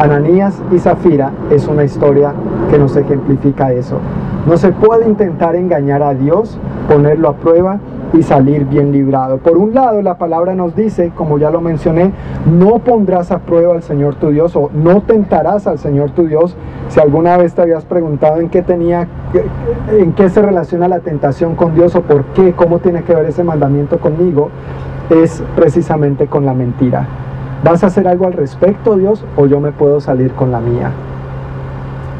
Ananías 0.00 0.60
y 0.72 0.78
Zafira 0.78 1.30
es 1.50 1.68
una 1.68 1.84
historia 1.84 2.32
que 2.70 2.78
nos 2.78 2.96
ejemplifica 2.96 3.72
eso. 3.72 3.98
No 4.46 4.56
se 4.56 4.72
puede 4.72 5.08
intentar 5.08 5.54
engañar 5.54 6.02
a 6.02 6.14
Dios, 6.14 6.58
ponerlo 6.88 7.28
a 7.28 7.34
prueba 7.34 7.78
y 8.12 8.22
salir 8.22 8.64
bien 8.64 8.92
librado. 8.92 9.38
Por 9.38 9.58
un 9.58 9.74
lado, 9.74 10.02
la 10.02 10.18
palabra 10.18 10.54
nos 10.54 10.74
dice, 10.74 11.12
como 11.14 11.38
ya 11.38 11.50
lo 11.50 11.60
mencioné, 11.60 12.12
no 12.46 12.78
pondrás 12.78 13.30
a 13.30 13.40
prueba 13.40 13.74
al 13.74 13.82
Señor 13.82 14.14
tu 14.16 14.30
Dios 14.30 14.56
o 14.56 14.70
no 14.72 15.02
tentarás 15.02 15.66
al 15.66 15.78
Señor 15.78 16.10
tu 16.12 16.26
Dios. 16.26 16.56
Si 16.88 17.00
alguna 17.00 17.36
vez 17.36 17.54
te 17.54 17.62
habías 17.62 17.84
preguntado 17.84 18.40
en 18.40 18.48
qué 18.48 18.62
tenía, 18.62 19.08
en 19.90 20.12
qué 20.12 20.30
se 20.30 20.40
relaciona 20.40 20.88
la 20.88 21.00
tentación 21.00 21.54
con 21.54 21.74
Dios 21.74 21.94
o 21.94 22.02
por 22.02 22.24
qué, 22.26 22.52
cómo 22.52 22.78
tiene 22.78 23.02
que 23.02 23.14
ver 23.14 23.26
ese 23.26 23.44
mandamiento 23.44 23.98
conmigo, 23.98 24.50
es 25.10 25.42
precisamente 25.56 26.26
con 26.26 26.46
la 26.46 26.54
mentira. 26.54 27.06
¿Vas 27.64 27.82
a 27.82 27.88
hacer 27.88 28.06
algo 28.06 28.26
al 28.26 28.34
respecto, 28.34 28.96
Dios, 28.96 29.24
o 29.36 29.46
yo 29.46 29.60
me 29.60 29.72
puedo 29.72 30.00
salir 30.00 30.32
con 30.32 30.52
la 30.52 30.60
mía? 30.60 30.92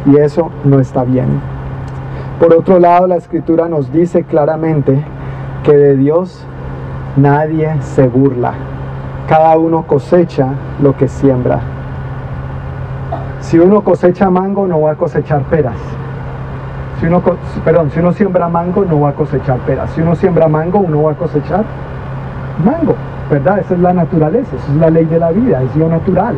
Y 0.07 0.17
eso 0.17 0.51
no 0.65 0.81
está 0.81 1.05
bien. 1.05 1.41
Por 2.41 2.55
otro 2.55 2.79
lado, 2.79 3.07
la 3.07 3.17
escritura 3.17 3.69
nos 3.69 3.93
dice 3.93 4.25
claramente 4.25 5.05
que 5.69 5.77
de 5.77 5.97
Dios 5.97 6.43
nadie 7.17 7.71
se 7.83 8.09
burla. 8.09 8.55
Cada 9.29 9.59
uno 9.59 9.83
cosecha 9.83 10.55
lo 10.81 10.97
que 10.97 11.09
siembra. 11.09 11.61
Si 13.41 13.59
uno 13.59 13.83
cosecha 13.83 14.31
mango, 14.31 14.67
no 14.67 14.81
va 14.81 14.93
a 14.93 14.95
cosechar 14.95 15.43
peras. 15.43 15.77
Si 16.99 17.07
uno, 17.07 17.23
perdón, 17.67 17.91
si 17.91 18.01
uno 18.01 18.13
siembra 18.13 18.49
mango, 18.49 18.83
no 18.87 19.01
va 19.01 19.11
a 19.11 19.13
cosechar 19.13 19.59
peras. 19.59 19.91
Si 19.91 20.01
uno 20.01 20.15
siembra 20.15 20.49
mango, 20.49 20.79
uno 20.79 21.03
va 21.03 21.13
a 21.13 21.17
cosechar 21.17 21.65
mango, 22.65 22.95
¿verdad? 23.31 23.59
Esa 23.59 23.75
es 23.75 23.81
la 23.81 23.93
naturaleza, 23.93 24.57
esa 24.57 24.73
es 24.73 24.79
la 24.79 24.89
ley 24.89 25.05
de 25.05 25.19
la 25.19 25.33
vida, 25.33 25.63
es 25.63 25.77
lo 25.77 25.91
natural. 25.91 26.35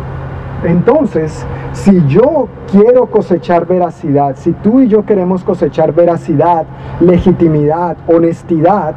Entonces, 0.65 1.45
si 1.73 2.05
yo 2.07 2.49
quiero 2.71 3.07
cosechar 3.07 3.67
veracidad, 3.67 4.37
si 4.37 4.53
tú 4.53 4.81
y 4.81 4.89
yo 4.89 5.05
queremos 5.07 5.43
cosechar 5.43 5.93
veracidad, 5.95 6.67
legitimidad, 7.01 7.97
honestidad, 8.07 8.95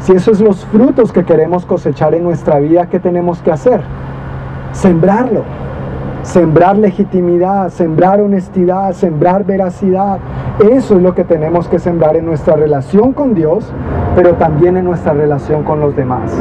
si 0.00 0.12
esos 0.12 0.36
son 0.36 0.48
los 0.48 0.64
frutos 0.66 1.12
que 1.12 1.24
queremos 1.24 1.64
cosechar 1.64 2.14
en 2.14 2.24
nuestra 2.24 2.58
vida, 2.58 2.90
¿qué 2.90 3.00
tenemos 3.00 3.40
que 3.40 3.50
hacer? 3.50 3.80
Sembrarlo. 4.72 5.44
Sembrar 6.22 6.78
legitimidad, 6.78 7.70
sembrar 7.70 8.20
honestidad, 8.20 8.92
sembrar 8.92 9.44
veracidad. 9.44 10.18
Eso 10.70 10.96
es 10.96 11.02
lo 11.02 11.14
que 11.14 11.24
tenemos 11.24 11.68
que 11.68 11.78
sembrar 11.78 12.16
en 12.16 12.26
nuestra 12.26 12.54
relación 12.54 13.12
con 13.12 13.34
Dios, 13.34 13.70
pero 14.14 14.34
también 14.34 14.76
en 14.76 14.84
nuestra 14.84 15.12
relación 15.12 15.64
con 15.64 15.80
los 15.80 15.94
demás. 15.96 16.32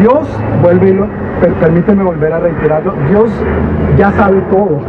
Dios, 0.00 0.28
vuelve, 0.62 1.08
permíteme 1.60 2.02
volver 2.02 2.32
a 2.32 2.38
reiterarlo, 2.38 2.92
Dios 3.10 3.30
ya 3.98 4.10
sabe 4.12 4.40
todo. 4.50 4.80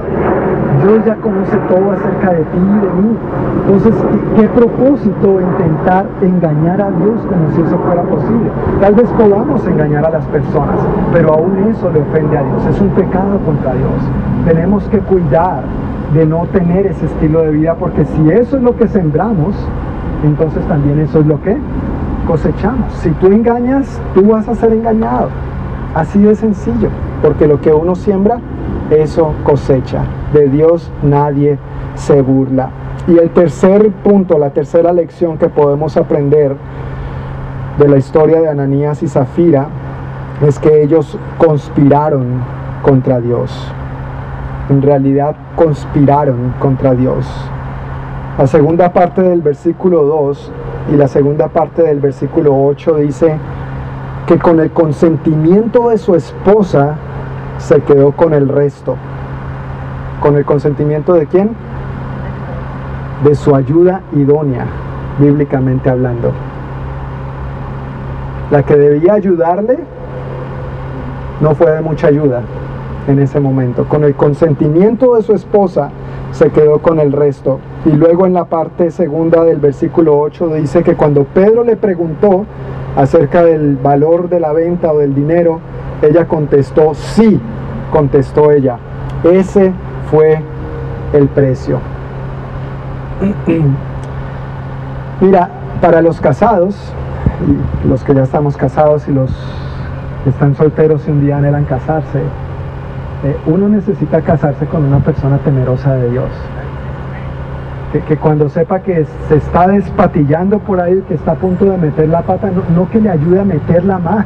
Dios 0.84 1.04
ya 1.06 1.16
conoce 1.16 1.58
todo 1.70 1.92
acerca 1.92 2.34
de 2.34 2.44
ti 2.44 2.58
y 2.58 2.86
de 2.86 2.94
mí. 3.02 3.18
Entonces, 3.66 3.96
¿qué, 4.36 4.48
propósito 4.50 5.42
intentar 5.42 6.06
engañar 6.22 6.82
a 6.82 6.92
Dios 6.92 7.20
como 7.28 7.50
si 7.56 7.62
eso 7.62 7.78
fuera 7.80 8.04
posible? 8.04 8.52
Tal 8.80 8.94
vez 8.94 9.10
podamos 9.12 9.66
engañar 9.66 10.06
a 10.06 10.10
las 10.10 10.26
personas, 10.26 10.80
pero 11.12 11.34
aún 11.34 11.58
eso 11.70 11.90
le 11.92 12.02
ofende 12.02 12.38
a 12.38 12.44
Dios. 12.44 12.66
Es 12.68 12.82
un 12.82 12.90
pecado 12.90 13.40
contra 13.40 13.74
Dios. 13.74 13.92
Tenemos 14.46 14.84
que 14.90 15.00
cuidar 15.00 15.64
de 16.14 16.26
no 16.26 16.46
tener 16.54 16.86
ese 16.88 17.06
estilo 17.06 17.42
de 17.42 17.52
vida, 17.52 17.76
porque 17.76 18.06
si 18.06 18.30
eso 18.30 18.58
es 18.58 18.64
lo 18.64 18.76
que 18.76 18.88
sembramos, 18.88 19.56
entonces 20.24 20.64
también 20.68 21.00
eso 21.00 21.20
es 21.20 21.26
lo 21.26 21.42
que 21.42 21.58
cosechamos. 22.28 22.94
Si 22.94 23.10
tú 23.12 23.28
engañas, 23.28 24.02
tú 24.14 24.30
vas 24.30 24.48
a 24.48 24.56
ser 24.56 24.74
engañado. 24.74 25.30
Así 25.98 26.22
de 26.22 26.36
sencillo, 26.36 26.90
porque 27.24 27.48
lo 27.48 27.60
que 27.60 27.74
uno 27.74 27.96
siembra, 27.96 28.38
eso 28.92 29.34
cosecha. 29.44 30.04
De 30.32 30.48
Dios 30.48 30.92
nadie 31.02 31.58
se 31.96 32.22
burla. 32.22 32.70
Y 33.08 33.18
el 33.18 33.32
tercer 33.32 33.90
punto, 34.04 34.38
la 34.38 34.52
tercera 34.52 34.94
lección 34.94 35.40
que 35.40 35.50
podemos 35.50 35.98
aprender 35.98 36.56
de 37.80 37.90
la 37.90 37.98
historia 37.98 38.40
de 38.42 38.48
Ananías 38.48 39.02
y 39.02 39.08
Zafira 39.08 39.70
es 40.46 40.60
que 40.60 40.84
ellos 40.84 41.18
conspiraron 41.40 42.44
contra 42.84 43.20
Dios. 43.20 43.52
En 44.70 44.84
realidad 44.84 45.36
conspiraron 45.56 46.54
contra 46.60 46.94
Dios. 46.94 47.26
La 48.38 48.46
segunda 48.46 48.94
parte 48.94 49.24
del 49.24 49.42
versículo 49.42 50.04
2 50.04 50.52
y 50.94 50.96
la 50.96 51.08
segunda 51.08 51.48
parte 51.48 51.82
del 51.82 52.00
versículo 52.00 52.56
8 52.68 52.98
dice 52.98 53.40
que 54.28 54.38
con 54.38 54.60
el 54.60 54.72
consentimiento 54.72 55.90
de 55.90 55.98
su 55.98 56.14
esposa 56.14 56.98
se 57.60 57.82
quedó 57.82 58.12
con 58.12 58.34
el 58.34 58.50
resto. 58.50 58.98
¿Con 60.22 60.36
el 60.36 60.44
consentimiento 60.44 61.14
de 61.14 61.28
quién? 61.28 61.52
De 63.24 63.34
su 63.36 63.56
ayuda 63.56 64.02
idónea, 64.14 64.66
bíblicamente 65.18 65.90
hablando. 65.90 66.34
La 68.52 68.64
que 68.64 68.76
debía 68.76 69.14
ayudarle 69.14 69.80
no 71.40 71.56
fue 71.56 71.72
de 71.72 71.82
mucha 71.82 72.08
ayuda 72.08 72.42
en 73.08 73.20
ese 73.20 73.40
momento. 73.40 73.86
Con 73.86 74.04
el 74.04 74.16
consentimiento 74.16 75.16
de 75.16 75.22
su 75.22 75.34
esposa 75.34 75.90
se 76.32 76.50
quedó 76.52 76.80
con 76.80 77.00
el 77.00 77.14
resto. 77.14 77.60
Y 77.88 77.92
luego 77.94 78.26
en 78.26 78.34
la 78.34 78.44
parte 78.44 78.92
segunda 78.92 79.46
del 79.46 79.60
versículo 79.60 80.20
8 80.20 80.50
dice 80.56 80.84
que 80.84 80.96
cuando 80.96 81.24
Pedro 81.24 81.64
le 81.64 81.78
preguntó 81.78 82.46
acerca 82.98 83.46
del 83.46 83.78
valor 83.78 84.28
de 84.28 84.42
la 84.42 84.52
venta 84.52 84.92
o 84.92 84.98
del 84.98 85.16
dinero, 85.16 85.62
ella 86.02 86.28
contestó, 86.28 86.94
sí, 86.94 87.40
contestó 87.90 88.52
ella, 88.52 88.78
ese 89.24 89.72
fue 90.12 90.42
el 91.14 91.30
precio. 91.30 91.80
Mira, 95.22 95.50
para 95.80 96.02
los 96.02 96.20
casados, 96.20 96.92
los 97.88 98.04
que 98.04 98.14
ya 98.14 98.24
estamos 98.24 98.58
casados 98.58 99.08
y 99.08 99.14
los 99.14 99.32
que 100.26 100.32
están 100.32 100.56
solteros 100.56 101.08
y 101.08 101.12
un 101.12 101.22
día 101.22 101.38
anhelan 101.38 101.64
casarse, 101.64 102.20
eh, 103.24 103.38
uno 103.46 103.70
necesita 103.70 104.20
casarse 104.22 104.66
con 104.66 104.84
una 104.84 105.00
persona 105.00 105.38
temerosa 105.38 105.94
de 105.96 106.12
Dios. 106.12 106.30
Que, 107.92 108.18
cuando 108.18 108.50
sepa 108.50 108.80
que 108.80 109.06
se 109.28 109.36
está 109.36 109.68
despatillando 109.68 110.60
por 110.60 110.82
ahí, 110.82 111.02
que 111.08 111.14
está 111.14 111.32
a 111.32 111.36
punto 111.36 111.66
de 111.66 111.78
meter 111.78 112.10
la 112.10 112.22
pata, 112.22 112.50
no, 112.76 112.90
que 112.90 113.00
le 113.00 113.10
ayude 113.10 113.40
a 113.40 113.46
meterla 113.46 113.98
más, 113.98 114.26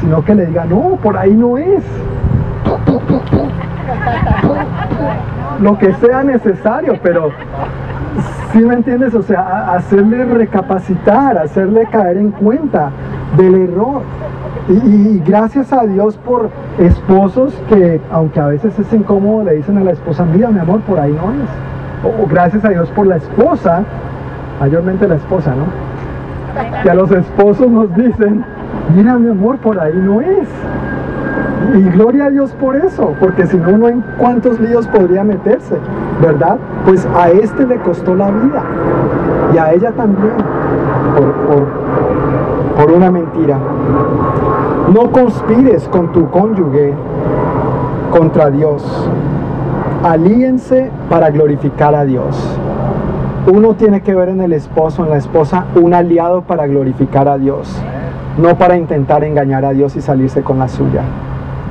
sino 0.00 0.24
que 0.24 0.34
le 0.34 0.46
diga, 0.46 0.64
no, 0.64 0.96
por 1.02 1.16
ahí 1.16 1.34
no 1.34 1.58
es. 1.58 1.82
Lo 5.60 5.76
que 5.76 5.92
sea 5.94 6.22
necesario, 6.22 6.98
pero 7.02 7.30
si 8.52 8.58
me 8.58 8.74
entiendes? 8.74 9.14
O 9.14 9.22
sea, 9.22 9.72
hacerle 9.74 10.24
recapacitar, 10.24 11.38
hacerle 11.38 11.86
caer 11.86 12.18
en 12.18 12.30
cuenta 12.30 12.90
del 13.36 13.54
error. 13.54 14.02
Y, 14.68 15.18
gracias 15.20 15.72
a 15.72 15.84
Dios 15.84 16.16
por 16.18 16.50
esposos 16.78 17.54
que, 17.68 18.00
aunque 18.10 18.40
a 18.40 18.46
veces 18.46 18.78
es 18.78 18.92
incómodo, 18.92 19.44
le 19.44 19.54
dicen 19.54 19.78
a 19.78 19.80
la 19.84 19.92
esposa, 19.92 20.24
mira 20.24 20.48
mi 20.50 20.60
amor, 20.60 20.80
por 20.82 21.00
ahí 21.00 21.12
no 21.12 21.32
es. 21.32 21.48
O, 22.04 22.26
gracias 22.26 22.64
a 22.64 22.70
Dios 22.70 22.90
por 22.90 23.06
la 23.06 23.16
esposa, 23.16 23.82
mayormente 24.60 25.06
la 25.06 25.16
esposa, 25.16 25.54
¿no? 25.54 25.66
Que 26.82 26.90
a 26.90 26.94
los 26.94 27.10
esposos 27.10 27.68
nos 27.68 27.94
dicen, 27.94 28.44
mira 28.94 29.16
mi 29.18 29.30
amor, 29.30 29.58
por 29.58 29.78
ahí 29.78 29.94
no 29.94 30.20
es. 30.20 30.48
Y 31.74 31.82
gloria 31.90 32.26
a 32.26 32.30
Dios 32.30 32.52
por 32.60 32.76
eso, 32.76 33.14
porque 33.20 33.46
si 33.46 33.56
no, 33.56 33.78
no 33.78 33.88
en 33.88 34.02
cuántos 34.18 34.58
líos 34.60 34.86
podría 34.88 35.22
meterse, 35.22 35.76
¿verdad? 36.20 36.56
Pues 36.84 37.06
a 37.16 37.30
este 37.30 37.66
le 37.66 37.76
costó 37.76 38.14
la 38.14 38.30
vida 38.30 38.62
y 39.54 39.58
a 39.58 39.72
ella 39.72 39.92
también, 39.92 40.34
por, 41.46 41.66
por 42.76 42.92
una 42.92 43.10
mentira. 43.10 43.58
No 44.92 45.10
conspires 45.10 45.88
con 45.88 46.12
tu 46.12 46.28
cónyuge 46.30 46.92
contra 48.10 48.50
Dios. 48.50 49.08
Alíense 50.02 50.90
para 51.08 51.30
glorificar 51.30 51.94
a 51.94 52.04
Dios. 52.04 52.36
Uno 53.46 53.74
tiene 53.74 54.00
que 54.00 54.16
ver 54.16 54.30
en 54.30 54.40
el 54.40 54.52
esposo, 54.52 55.04
en 55.04 55.10
la 55.10 55.16
esposa, 55.16 55.66
un 55.76 55.94
aliado 55.94 56.42
para 56.42 56.66
glorificar 56.66 57.28
a 57.28 57.38
Dios, 57.38 57.80
no 58.36 58.58
para 58.58 58.76
intentar 58.76 59.22
engañar 59.22 59.64
a 59.64 59.70
Dios 59.70 59.94
y 59.94 60.00
salirse 60.00 60.42
con 60.42 60.58
la 60.58 60.66
suya. 60.66 61.02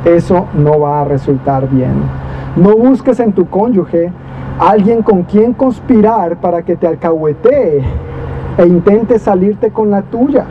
Eso 0.05 0.47
no 0.53 0.79
va 0.79 1.01
a 1.01 1.03
resultar 1.03 1.67
bien. 1.67 1.91
No 2.55 2.77
busques 2.77 3.19
en 3.19 3.33
tu 3.33 3.49
cónyuge 3.49 4.13
alguien 4.59 5.03
con 5.03 5.23
quien 5.23 5.51
conspirar 5.51 6.37
para 6.37 6.61
que 6.61 6.77
te 6.77 6.87
alcahuetee 6.87 7.83
e 8.57 8.65
intente 8.65 9.19
salirte 9.19 9.71
con 9.71 9.91
la 9.91 10.03
tuya. 10.03 10.45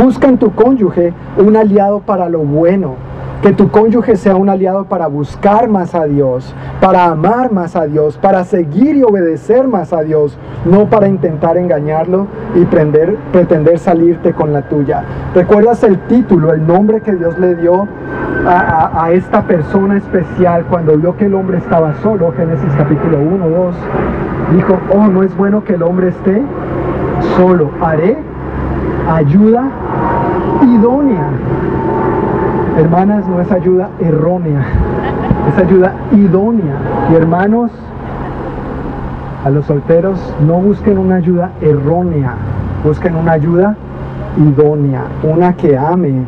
Busca 0.00 0.28
en 0.28 0.38
tu 0.38 0.52
cónyuge 0.52 1.12
un 1.36 1.56
aliado 1.56 1.98
para 1.98 2.28
lo 2.28 2.38
bueno. 2.40 2.94
Que 3.42 3.52
tu 3.52 3.70
cónyuge 3.72 4.14
sea 4.14 4.36
un 4.36 4.48
aliado 4.48 4.84
para 4.84 5.08
buscar 5.08 5.68
más 5.68 5.96
a 5.96 6.04
Dios, 6.04 6.54
para 6.80 7.06
amar 7.06 7.50
más 7.50 7.74
a 7.74 7.86
Dios, 7.86 8.16
para 8.16 8.44
seguir 8.44 8.96
y 8.96 9.02
obedecer 9.02 9.66
más 9.66 9.92
a 9.92 10.02
Dios, 10.02 10.38
no 10.64 10.88
para 10.88 11.08
intentar 11.08 11.56
engañarlo 11.56 12.28
y 12.54 12.64
pretender 12.64 13.78
salirte 13.80 14.32
con 14.32 14.52
la 14.52 14.62
tuya. 14.68 15.02
¿Recuerdas 15.34 15.82
el 15.82 15.98
título, 16.06 16.52
el 16.52 16.64
nombre 16.64 17.00
que 17.00 17.16
Dios 17.16 17.36
le 17.38 17.56
dio 17.56 17.88
a, 18.46 19.04
a, 19.04 19.10
esta 19.10 19.42
persona 19.42 19.96
especial 19.96 20.64
cuando 20.70 20.96
vio 20.96 21.16
que 21.16 21.26
el 21.26 21.34
hombre 21.34 21.58
estaba 21.58 21.94
solo? 22.00 22.32
Génesis 22.36 22.72
capítulo 22.78 23.18
1, 23.18 23.48
2. 23.48 23.74
Dijo, 24.54 24.78
oh, 24.94 25.08
no 25.08 25.24
es 25.24 25.36
bueno 25.36 25.64
que 25.64 25.74
el 25.74 25.82
hombre 25.82 26.08
esté 26.08 26.40
solo. 27.36 27.70
Haré 27.80 28.16
ayuda 29.10 29.64
idónea. 30.62 31.30
Hermanas, 32.78 33.28
no 33.28 33.40
es 33.40 33.52
ayuda 33.52 33.90
errónea, 34.00 34.64
es 35.48 35.58
ayuda 35.58 35.94
idónea. 36.12 36.76
Y 37.10 37.14
hermanos, 37.14 37.70
a 39.44 39.50
los 39.50 39.66
solteros 39.66 40.18
no 40.46 40.54
busquen 40.54 40.98
una 40.98 41.16
ayuda 41.16 41.52
errónea, 41.60 42.34
busquen 42.84 43.16
una 43.16 43.32
ayuda 43.32 43.76
idónea, 44.38 45.04
una 45.22 45.54
que 45.54 45.76
ame 45.76 46.24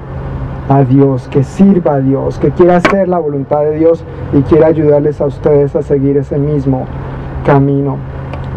a 0.68 0.82
Dios, 0.82 1.28
que 1.28 1.44
sirva 1.44 1.94
a 1.94 2.00
Dios, 2.00 2.38
que 2.38 2.50
quiera 2.50 2.76
hacer 2.76 3.08
la 3.08 3.18
voluntad 3.18 3.60
de 3.60 3.76
Dios 3.76 4.04
y 4.32 4.42
quiera 4.42 4.68
ayudarles 4.68 5.20
a 5.20 5.26
ustedes 5.26 5.74
a 5.76 5.82
seguir 5.82 6.16
ese 6.16 6.38
mismo 6.38 6.84
camino. 7.44 7.96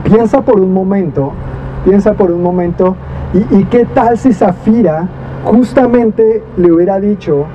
Piensa 0.03 0.41
por 0.41 0.59
un 0.59 0.73
momento, 0.73 1.31
piensa 1.85 2.13
por 2.13 2.31
un 2.31 2.41
momento, 2.41 2.95
¿y, 3.33 3.63
qué 3.65 3.85
tal 3.85 4.17
si 4.17 4.33
Zafira 4.33 5.07
justamente 5.45 6.43
le 6.57 6.71
hubiera 6.71 6.99
dicho 6.99 7.45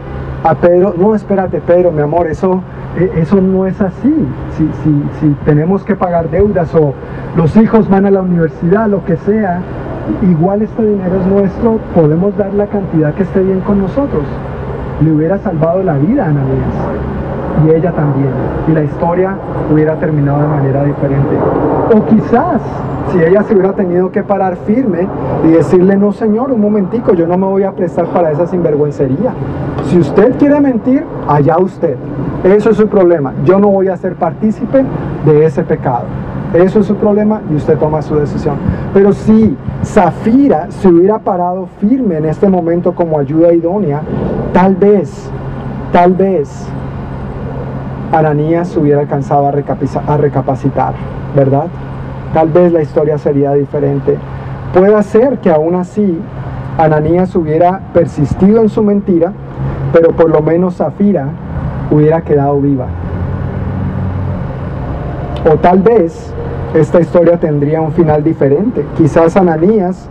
a 0.44 0.54
Pedro, 0.56 0.94
no, 0.96 1.14
espérate 1.14 1.60
Pedro, 1.60 1.92
mi 1.92 2.02
amor, 2.02 2.26
eso, 2.26 2.60
e, 2.96 3.20
eso 3.20 3.40
no 3.40 3.66
es 3.66 3.80
así. 3.80 4.14
Si, 4.56 4.68
si, 4.82 5.02
si 5.20 5.28
tenemos 5.44 5.84
que 5.84 5.94
pagar 5.94 6.30
deudas 6.30 6.74
o 6.74 6.94
los 7.36 7.56
hijos 7.56 7.88
van 7.88 8.06
a 8.06 8.10
la 8.10 8.22
universidad, 8.22 8.88
lo 8.88 9.04
que 9.04 9.16
sea, 9.18 9.60
igual 10.22 10.62
este 10.62 10.84
dinero 10.84 11.20
es 11.20 11.26
nuestro, 11.26 11.78
podemos 11.94 12.36
dar 12.36 12.52
la 12.54 12.66
cantidad 12.66 13.14
que 13.14 13.22
esté 13.22 13.40
bien 13.40 13.60
con 13.60 13.80
nosotros. 13.80 14.24
Le 15.00 15.12
hubiera 15.12 15.38
salvado 15.38 15.82
la 15.82 15.94
vida 15.94 16.24
a 16.24 16.28
Ananías 16.28 16.74
y 17.64 17.70
ella 17.70 17.92
también. 17.92 18.30
Y 18.68 18.72
la 18.72 18.82
historia 18.82 19.36
hubiera 19.70 19.96
terminado 19.96 20.42
de 20.42 20.48
manera 20.48 20.84
diferente. 20.84 21.36
O 21.94 22.04
quizás, 22.06 22.60
si 23.10 23.18
ella 23.18 23.42
se 23.42 23.54
hubiera 23.54 23.72
tenido 23.72 24.10
que 24.10 24.22
parar 24.22 24.56
firme 24.56 25.06
y 25.44 25.48
decirle, 25.48 25.96
no 25.96 26.12
señor, 26.12 26.52
un 26.52 26.60
momentico, 26.60 27.14
yo 27.14 27.26
no 27.26 27.36
me 27.36 27.46
voy 27.46 27.62
a 27.64 27.72
prestar 27.72 28.06
para 28.06 28.30
esa 28.30 28.46
sinvergüencería. 28.46 29.32
Si 29.84 29.98
usted 29.98 30.36
quiere 30.38 30.60
mentir, 30.60 31.04
allá 31.28 31.58
usted. 31.58 31.96
Eso 32.44 32.70
es 32.70 32.76
su 32.76 32.88
problema. 32.88 33.34
Yo 33.44 33.58
no 33.58 33.68
voy 33.68 33.88
a 33.88 33.96
ser 33.96 34.14
partícipe 34.14 34.84
de 35.24 35.44
ese 35.44 35.62
pecado. 35.62 36.04
Eso 36.54 36.80
es 36.80 36.86
su 36.86 36.96
problema 36.96 37.40
y 37.50 37.54
usted 37.54 37.78
toma 37.78 38.02
su 38.02 38.14
decisión. 38.16 38.56
Pero 38.92 39.12
si 39.12 39.56
Zafira 39.84 40.70
se 40.70 40.88
hubiera 40.88 41.18
parado 41.18 41.66
firme 41.80 42.18
en 42.18 42.26
este 42.26 42.48
momento 42.48 42.94
como 42.94 43.18
ayuda 43.18 43.54
idónea, 43.54 44.02
tal 44.52 44.76
vez, 44.76 45.30
tal 45.92 46.12
vez 46.12 46.68
Ananías 48.12 48.76
hubiera 48.76 49.00
alcanzado 49.00 49.46
a, 49.46 50.16
recapacitar, 50.18 50.92
¿verdad? 51.34 51.66
Tal 52.32 52.48
vez 52.48 52.72
la 52.72 52.80
historia 52.80 53.18
sería 53.18 53.52
diferente. 53.52 54.16
Puede 54.72 55.02
ser 55.02 55.38
que 55.38 55.50
aún 55.50 55.74
así 55.74 56.18
Ananías 56.78 57.36
hubiera 57.36 57.80
persistido 57.92 58.62
en 58.62 58.70
su 58.70 58.82
mentira, 58.82 59.32
pero 59.92 60.12
por 60.12 60.30
lo 60.30 60.40
menos 60.40 60.76
Zafira 60.76 61.28
hubiera 61.90 62.22
quedado 62.22 62.58
viva. 62.60 62.86
O 65.52 65.56
tal 65.56 65.82
vez 65.82 66.32
esta 66.74 67.00
historia 67.00 67.38
tendría 67.38 67.82
un 67.82 67.92
final 67.92 68.24
diferente. 68.24 68.86
Quizás 68.96 69.36
Ananías, 69.36 70.08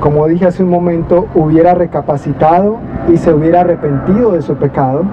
como 0.00 0.26
dije 0.26 0.46
hace 0.46 0.64
un 0.64 0.70
momento, 0.70 1.26
hubiera 1.36 1.74
recapacitado 1.74 2.78
y 3.12 3.18
se 3.18 3.32
hubiera 3.32 3.60
arrepentido 3.60 4.32
de 4.32 4.42
su 4.42 4.56
pecado 4.56 5.04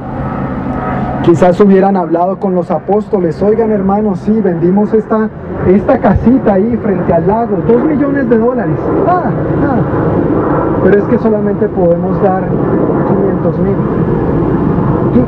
Quizás 1.23 1.57
hubieran 1.61 1.95
hablado 1.95 2.37
con 2.37 2.53
los 2.53 2.69
apóstoles, 2.69 3.41
oigan 3.41 3.71
hermanos, 3.71 4.19
sí, 4.19 4.41
vendimos 4.41 4.93
esta, 4.93 5.29
esta 5.67 5.97
casita 5.99 6.55
ahí 6.55 6.75
frente 6.83 7.13
al 7.13 7.25
lago, 7.25 7.59
dos 7.65 7.81
millones 7.85 8.29
de 8.29 8.37
dólares. 8.37 8.75
Ah, 9.07 9.31
ah. 9.63 9.81
Pero 10.83 10.99
es 10.99 11.03
que 11.05 11.17
solamente 11.19 11.69
podemos 11.69 12.21
dar 12.21 12.43
500 13.07 13.59
mil. 13.59 13.75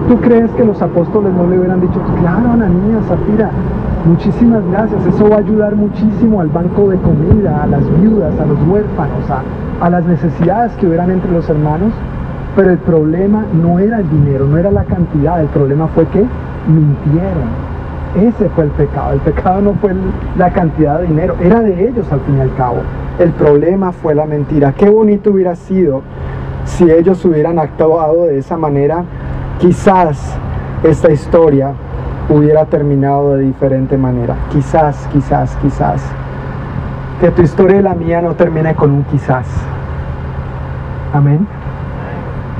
¿Tú, 0.10 0.20
crees 0.20 0.52
que 0.52 0.66
los 0.66 0.82
apóstoles 0.82 1.34
no 1.34 1.48
le 1.48 1.60
hubieran 1.60 1.80
dicho, 1.80 2.02
claro, 2.20 2.52
Ananías, 2.52 3.06
Zafira, 3.08 3.52
muchísimas 4.04 4.68
gracias, 4.72 5.06
eso 5.06 5.30
va 5.30 5.38
a 5.38 5.40
ayudar 5.40 5.76
muchísimo 5.76 6.42
al 6.42 6.50
banco 6.50 6.90
de 6.90 6.98
comida, 6.98 7.64
a 7.64 7.68
las 7.68 8.02
viudas, 8.02 8.38
a 8.38 8.46
los 8.46 8.58
huérfanos, 8.68 9.30
a, 9.30 9.86
a 9.86 9.90
las 9.90 10.04
necesidades 10.04 10.74
que 10.74 10.88
hubieran 10.88 11.12
entre 11.12 11.32
los 11.32 11.48
hermanos? 11.50 11.94
Pero 12.56 12.72
el 12.72 12.78
problema 12.78 13.44
no 13.54 13.80
era 13.80 14.00
el 14.00 14.10
dinero, 14.10 14.46
no 14.46 14.58
era 14.58 14.72
la 14.72 14.86
cantidad, 14.86 15.42
el 15.42 15.48
problema 15.48 15.88
fue 15.88 16.06
que 16.08 16.26
mintieron. 16.68 17.66
Ese 18.16 18.48
fue 18.50 18.64
el 18.64 18.70
pecado. 18.72 19.12
El 19.12 19.20
pecado 19.20 19.62
no 19.62 19.74
fue 19.74 19.94
la 20.38 20.50
cantidad 20.52 21.00
de 21.00 21.08
dinero, 21.08 21.36
era 21.42 21.60
de 21.60 21.90
ellos 21.90 22.10
al 22.14 22.22
fin 22.22 22.38
y 22.38 22.42
al 22.42 22.56
cabo. 22.56 22.78
El 23.20 23.32
problema 23.32 23.92
fue 23.92 24.16
la 24.16 24.26
mentira. 24.26 24.72
Qué 24.72 24.90
bonito 24.90 25.32
hubiera 25.32 25.56
sido 25.56 26.02
si 26.64 26.90
ellos 26.90 27.24
hubieran 27.26 27.60
actuado 27.60 28.26
de 28.26 28.38
esa 28.38 28.56
manera. 28.56 29.04
Quizás 29.60 30.38
esta 30.84 31.12
historia 31.12 31.74
hubiera 32.30 32.66
terminado 32.66 33.36
de 33.36 33.44
diferente 33.44 33.98
manera. 33.98 34.36
Quizás, 34.50 35.10
quizás, 35.12 35.58
quizás. 35.62 36.02
Que 37.20 37.32
tu 37.32 37.42
historia 37.42 37.80
y 37.80 37.84
la 37.84 37.96
mía 37.96 38.22
no 38.22 38.34
termine 38.36 38.76
con 38.76 38.92
un 38.92 39.04
quizás. 39.04 39.46
Amén 41.14 41.65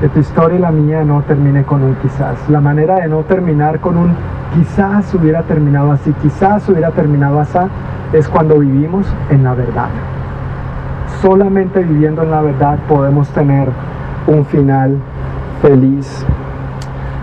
que 0.00 0.08
tu 0.08 0.20
historia 0.20 0.58
y 0.58 0.60
la 0.60 0.70
mía 0.70 1.04
no 1.04 1.22
termine 1.22 1.64
con 1.64 1.82
un 1.82 1.94
quizás. 1.96 2.36
La 2.50 2.60
manera 2.60 2.96
de 2.96 3.08
no 3.08 3.20
terminar 3.22 3.80
con 3.80 3.96
un 3.96 4.14
quizás 4.54 5.12
hubiera 5.14 5.42
terminado 5.42 5.92
así, 5.92 6.12
quizás 6.22 6.68
hubiera 6.68 6.90
terminado 6.90 7.40
así, 7.40 7.58
es 8.12 8.28
cuando 8.28 8.58
vivimos 8.58 9.06
en 9.30 9.44
la 9.44 9.54
verdad. 9.54 9.88
Solamente 11.22 11.82
viviendo 11.82 12.22
en 12.22 12.30
la 12.30 12.42
verdad 12.42 12.78
podemos 12.88 13.28
tener 13.30 13.68
un 14.26 14.44
final 14.44 14.98
feliz. 15.62 16.26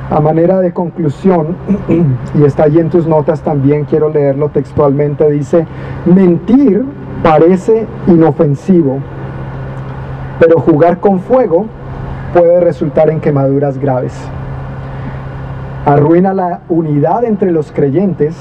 A 0.10 0.20
manera 0.20 0.60
de 0.60 0.74
conclusión, 0.74 1.56
y 2.34 2.44
está 2.44 2.64
allí 2.64 2.80
en 2.80 2.90
tus 2.90 3.08
notas 3.08 3.42
también, 3.42 3.86
quiero 3.86 4.10
leerlo 4.10 4.50
textualmente, 4.50 5.30
dice, 5.30 5.66
mentir 6.06 6.84
parece 7.22 7.88
inofensivo, 8.08 8.98
pero 10.40 10.60
jugar 10.60 11.00
con 11.00 11.20
fuego 11.20 11.68
puede 12.34 12.60
resultar 12.60 13.10
en 13.10 13.22
quemaduras 13.22 13.78
graves. 13.78 14.14
Arruina 15.86 16.34
la 16.34 16.62
unidad 16.68 17.24
entre 17.24 17.52
los 17.52 17.72
creyentes. 17.72 18.36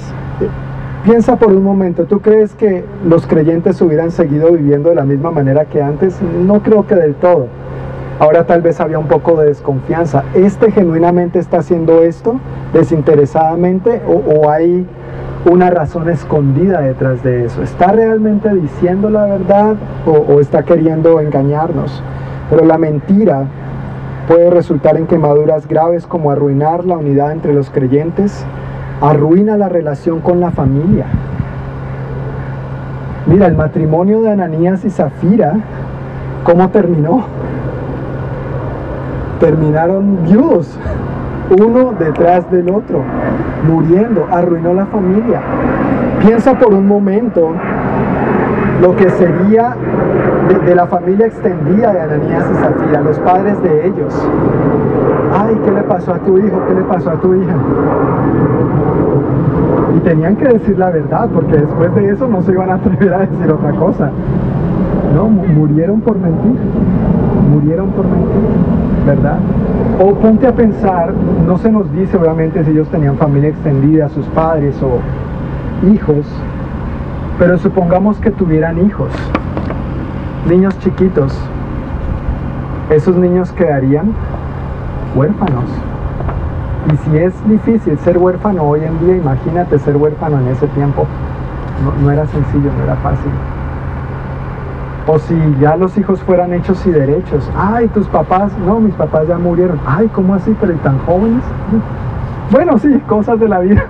Piensa 1.04 1.36
por 1.36 1.52
un 1.52 1.64
momento, 1.64 2.04
¿tú 2.04 2.20
crees 2.20 2.54
que 2.54 2.84
los 3.04 3.26
creyentes 3.26 3.80
hubieran 3.82 4.10
seguido 4.12 4.52
viviendo 4.52 4.90
de 4.90 4.94
la 4.94 5.04
misma 5.04 5.30
manera 5.30 5.64
que 5.64 5.82
antes? 5.82 6.20
No 6.22 6.62
creo 6.62 6.86
que 6.86 6.94
del 6.94 7.14
todo. 7.14 7.48
Ahora 8.20 8.44
tal 8.44 8.62
vez 8.62 8.80
había 8.80 8.98
un 8.98 9.08
poco 9.08 9.36
de 9.40 9.46
desconfianza. 9.46 10.22
¿Este 10.34 10.70
genuinamente 10.70 11.40
está 11.40 11.58
haciendo 11.58 12.02
esto 12.02 12.38
desinteresadamente 12.72 14.00
o, 14.06 14.48
hay 14.48 14.86
una 15.44 15.70
razón 15.70 16.08
escondida 16.08 16.80
detrás 16.82 17.24
de 17.24 17.46
eso? 17.46 17.62
¿Está 17.62 17.90
realmente 17.90 18.48
diciendo 18.54 19.10
la 19.10 19.24
verdad 19.24 19.74
o 20.06 20.40
está 20.40 20.62
queriendo 20.62 21.18
engañarnos? 21.18 22.00
Pero 22.48 22.64
la 22.64 22.78
mentira 22.78 23.46
puede 24.32 24.48
resultar 24.48 24.96
en 24.96 25.06
quemaduras 25.06 25.68
graves 25.68 26.06
como 26.06 26.30
arruinar 26.30 26.86
la 26.86 26.96
unidad 26.96 27.32
entre 27.32 27.52
los 27.52 27.68
creyentes, 27.68 28.46
arruina 29.02 29.58
la 29.58 29.68
relación 29.68 30.20
con 30.20 30.40
la 30.40 30.50
familia. 30.50 31.04
Mira, 33.26 33.46
el 33.46 33.54
matrimonio 33.54 34.22
de 34.22 34.30
Ananías 34.30 34.86
y 34.86 34.90
Zafira, 34.90 35.56
¿cómo 36.44 36.70
terminó? 36.70 37.24
Terminaron 39.38 40.24
viudos, 40.24 40.78
uno 41.50 41.92
detrás 41.98 42.50
del 42.50 42.70
otro, 42.70 43.02
muriendo, 43.68 44.26
arruinó 44.30 44.72
la 44.72 44.86
familia. 44.86 45.42
Piensa 46.22 46.58
por 46.58 46.72
un 46.72 46.88
momento 46.88 47.50
lo 48.82 48.96
que 48.96 49.08
sería 49.10 49.76
de, 50.66 50.74
la 50.74 50.86
familia 50.86 51.26
extendida 51.26 51.92
de 51.92 52.00
Ananías 52.00 52.44
y 52.50 52.54
Zafira, 52.56 53.00
los 53.00 53.16
padres 53.20 53.62
de 53.62 53.86
ellos. 53.86 54.28
Ay, 55.32 55.56
¿qué 55.64 55.70
le 55.70 55.82
pasó 55.84 56.14
a 56.14 56.18
tu 56.18 56.36
hijo? 56.36 56.60
¿Qué 56.66 56.74
le 56.74 56.82
pasó 56.82 57.10
a 57.10 57.14
tu 57.14 57.32
hija? 57.32 57.54
Y 59.96 60.00
tenían 60.00 60.34
que 60.34 60.48
decir 60.48 60.76
la 60.78 60.90
verdad, 60.90 61.28
porque 61.32 61.58
después 61.58 61.94
de 61.94 62.10
eso 62.10 62.26
no 62.26 62.42
se 62.42 62.50
iban 62.52 62.70
a 62.70 62.74
atrever 62.74 63.14
a 63.14 63.18
decir 63.20 63.52
otra 63.52 63.70
cosa. 63.70 64.10
No, 65.14 65.28
murieron 65.28 66.00
por 66.00 66.18
mentir. 66.18 66.58
Murieron 67.52 67.90
por 67.90 68.04
mentir, 68.04 68.50
¿verdad? 69.06 69.38
O 70.04 70.12
ponte 70.14 70.48
a 70.48 70.52
pensar, 70.52 71.12
no 71.46 71.56
se 71.58 71.70
nos 71.70 71.90
dice 71.92 72.16
obviamente 72.16 72.64
si 72.64 72.72
ellos 72.72 72.88
tenían 72.88 73.16
familia 73.16 73.50
extendida, 73.50 74.08
sus 74.08 74.26
padres 74.28 74.74
o 74.82 74.98
hijos, 75.86 76.26
pero 77.38 77.58
supongamos 77.58 78.18
que 78.18 78.30
tuvieran 78.30 78.84
hijos 78.86 79.10
niños 80.46 80.76
chiquitos, 80.80 81.32
esos 82.90 83.16
niños 83.16 83.52
quedarían 83.52 84.12
huérfanos. 85.14 85.64
Y 86.92 86.96
si 86.96 87.16
es 87.16 87.48
difícil 87.48 87.96
ser 87.98 88.18
huérfano 88.18 88.64
hoy 88.64 88.82
en 88.84 88.98
día, 89.00 89.16
imagínate 89.16 89.78
ser 89.78 89.96
huérfano 89.96 90.40
en 90.40 90.48
ese 90.48 90.66
tiempo. 90.68 91.06
No, 92.02 92.10
era 92.10 92.26
sencillo, 92.26 92.70
no 92.76 92.84
era 92.84 92.96
fácil. 92.96 93.30
O 95.06 95.18
si 95.18 95.36
ya 95.60 95.76
los 95.76 95.96
hijos 95.96 96.20
fueran 96.22 96.52
hechos 96.52 96.84
y 96.86 96.90
derechos. 96.90 97.48
Ay, 97.56 97.88
tus 97.88 98.06
papás, 98.08 98.52
no, 98.66 98.80
mis 98.80 98.94
papás 98.94 99.28
ya 99.28 99.38
murieron. 99.38 99.80
Ay, 99.86 100.08
¿cómo 100.12 100.34
así? 100.34 100.56
Pero 100.60 100.72
¿y 100.72 100.76
tan 100.76 100.98
jóvenes? 101.00 101.42
Bueno, 102.50 102.78
sí, 102.78 103.00
cosas 103.08 103.38
de 103.40 103.48
la 103.48 103.60
vida. 103.60 103.84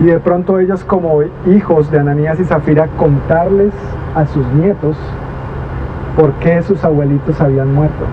Y 0.00 0.04
de 0.04 0.18
pronto 0.18 0.58
ellos 0.58 0.84
como 0.84 1.22
hijos 1.46 1.90
de 1.90 2.00
Ananías 2.00 2.40
y 2.40 2.44
Zafira 2.44 2.88
contarles 2.98 3.72
a 4.14 4.26
sus 4.26 4.46
nietos 4.54 4.96
por 6.16 6.32
qué 6.34 6.62
sus 6.62 6.82
abuelitos 6.84 7.40
habían 7.40 7.74
muerto. 7.74 8.04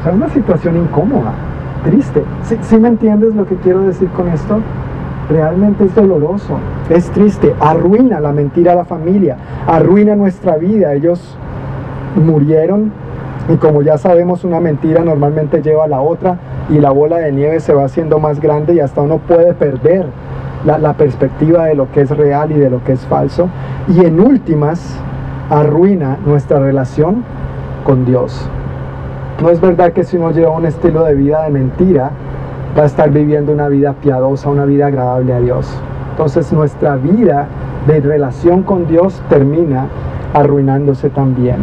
O 0.00 0.02
sea, 0.02 0.12
una 0.12 0.28
situación 0.28 0.76
incómoda, 0.76 1.32
triste. 1.84 2.22
¿Sí, 2.42 2.78
me 2.78 2.88
entiendes 2.88 3.34
lo 3.34 3.46
que 3.46 3.56
quiero 3.56 3.82
decir 3.82 4.08
con 4.10 4.28
esto? 4.28 4.60
Realmente 5.28 5.84
es 5.84 5.94
doloroso, 5.94 6.58
es 6.88 7.10
triste, 7.10 7.54
arruina 7.60 8.20
la 8.20 8.32
mentira 8.32 8.72
a 8.72 8.76
la 8.76 8.84
familia, 8.84 9.36
arruina 9.66 10.14
nuestra 10.14 10.56
vida. 10.56 10.94
Ellos 10.94 11.36
murieron 12.16 12.92
y 13.48 13.56
como 13.56 13.82
ya 13.82 13.98
sabemos 13.98 14.44
una 14.44 14.60
mentira 14.60 15.04
normalmente 15.04 15.62
lleva 15.62 15.84
a 15.84 15.88
la 15.88 16.00
otra 16.00 16.36
y 16.68 16.78
la 16.78 16.90
bola 16.90 17.18
de 17.18 17.32
nieve 17.32 17.60
se 17.60 17.72
va 17.74 17.84
haciendo 17.84 18.18
más 18.18 18.40
grande 18.40 18.74
y 18.74 18.80
hasta 18.80 19.00
uno 19.00 19.18
puede 19.18 19.52
perder 19.54 20.06
la, 20.66 20.92
perspectiva 20.94 21.66
de 21.66 21.74
lo 21.74 21.90
que 21.92 22.02
es 22.02 22.10
real 22.10 22.50
y 22.50 22.54
de 22.54 22.68
lo 22.68 22.82
que 22.84 22.92
es 22.92 23.00
falso. 23.06 23.48
Y 23.88 24.04
en 24.04 24.20
últimas, 24.20 24.98
arruina 25.48 26.18
nuestra 26.26 26.58
relación 26.58 27.22
con 27.84 28.04
Dios. 28.04 28.48
No 29.40 29.50
es 29.50 29.60
verdad 29.60 29.92
que 29.92 30.02
si 30.02 30.16
uno 30.16 30.32
lleva 30.32 30.50
un 30.50 30.66
estilo 30.66 31.04
de 31.04 31.14
vida 31.14 31.44
de 31.44 31.50
mentira, 31.50 32.10
va 32.76 32.82
a 32.82 32.86
estar 32.86 33.10
viviendo 33.10 33.52
una 33.52 33.68
vida 33.68 33.94
piadosa, 33.94 34.48
una 34.48 34.64
vida 34.64 34.88
agradable 34.88 35.32
a 35.32 35.40
Dios. 35.40 35.72
Entonces 36.10 36.52
nuestra 36.52 36.96
vida 36.96 37.46
de 37.86 38.00
relación 38.00 38.62
con 38.62 38.86
Dios 38.86 39.22
termina 39.28 39.86
arruinándose 40.34 41.10
también. 41.10 41.56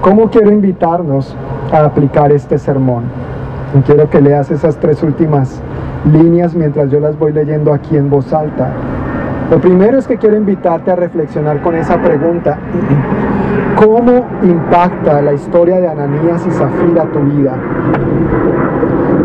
¿Cómo 0.00 0.30
quiero 0.30 0.52
invitarnos 0.52 1.34
a 1.72 1.84
aplicar 1.84 2.30
este 2.30 2.58
sermón? 2.58 3.04
quiero 3.84 4.08
que 4.08 4.22
leas 4.22 4.50
esas 4.50 4.76
tres 4.76 5.02
últimas 5.02 5.60
líneas 6.04 6.54
mientras 6.54 6.90
yo 6.90 7.00
las 7.00 7.18
voy 7.18 7.32
leyendo 7.32 7.72
aquí 7.72 7.96
en 7.96 8.10
voz 8.10 8.32
alta. 8.32 8.70
Lo 9.50 9.60
primero 9.60 9.98
es 9.98 10.06
que 10.06 10.16
quiero 10.16 10.36
invitarte 10.36 10.90
a 10.90 10.96
reflexionar 10.96 11.62
con 11.62 11.76
esa 11.76 12.02
pregunta. 12.02 12.58
¿Cómo 13.76 14.24
impacta 14.42 15.22
la 15.22 15.34
historia 15.34 15.80
de 15.80 15.88
Ananías 15.88 16.44
y 16.46 16.50
Zafira 16.50 17.04
tu 17.12 17.20
vida? 17.20 17.54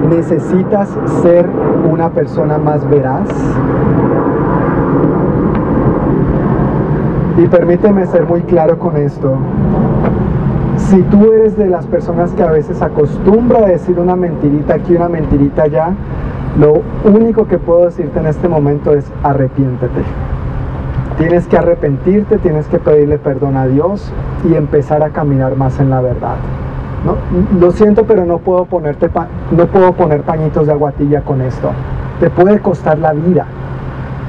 ¿Necesitas 0.09 0.89
ser 1.23 1.47
una 1.89 2.09
persona 2.09 2.57
más 2.57 2.87
veraz? 2.89 3.29
Y 7.37 7.47
permíteme 7.47 8.05
ser 8.05 8.25
muy 8.25 8.41
claro 8.41 8.77
con 8.77 8.97
esto. 8.97 9.37
Si 10.77 11.01
tú 11.03 11.31
eres 11.31 11.57
de 11.57 11.67
las 11.67 11.87
personas 11.87 12.31
que 12.33 12.43
a 12.43 12.51
veces 12.51 12.81
acostumbra 12.81 13.59
a 13.59 13.65
decir 13.65 13.99
una 13.99 14.15
mentirita 14.15 14.75
aquí, 14.75 14.95
una 14.95 15.09
mentirita 15.09 15.63
allá, 15.63 15.93
lo 16.59 16.81
único 17.05 17.47
que 17.47 17.57
puedo 17.57 17.85
decirte 17.85 18.19
en 18.19 18.27
este 18.27 18.49
momento 18.49 18.93
es 18.93 19.09
arrepiéntete. 19.23 20.01
Tienes 21.17 21.47
que 21.47 21.57
arrepentirte, 21.57 22.39
tienes 22.39 22.67
que 22.67 22.77
pedirle 22.77 23.19
perdón 23.19 23.55
a 23.55 23.67
Dios 23.67 24.11
y 24.49 24.55
empezar 24.55 25.01
a 25.03 25.11
caminar 25.11 25.55
más 25.55 25.79
en 25.79 25.89
la 25.89 26.01
verdad. 26.01 26.35
¿no? 27.05 27.15
Lo 27.59 27.71
siento, 27.71 28.05
pero 28.05 28.25
no 28.25 28.39
puedo, 28.39 28.65
ponerte 28.65 29.09
no 29.51 29.67
puedo 29.67 29.93
poner 29.93 30.23
pañitos 30.23 30.67
de 30.67 30.73
aguatilla 30.73 31.21
con 31.21 31.41
esto. 31.41 31.71
Te 32.19 32.29
puede 32.29 32.59
costar 32.59 32.97
la 32.99 33.13
vida. 33.13 33.45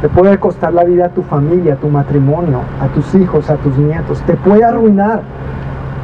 Te 0.00 0.08
puede 0.08 0.38
costar 0.38 0.72
la 0.74 0.84
vida 0.84 1.06
a 1.06 1.08
tu 1.08 1.22
familia, 1.22 1.74
a 1.74 1.76
tu 1.76 1.88
matrimonio, 1.88 2.60
a 2.80 2.86
tus 2.88 3.14
hijos, 3.14 3.50
a 3.50 3.56
tus 3.56 3.76
nietos. 3.78 4.20
Te 4.22 4.34
puede 4.34 4.64
arruinar. 4.64 5.22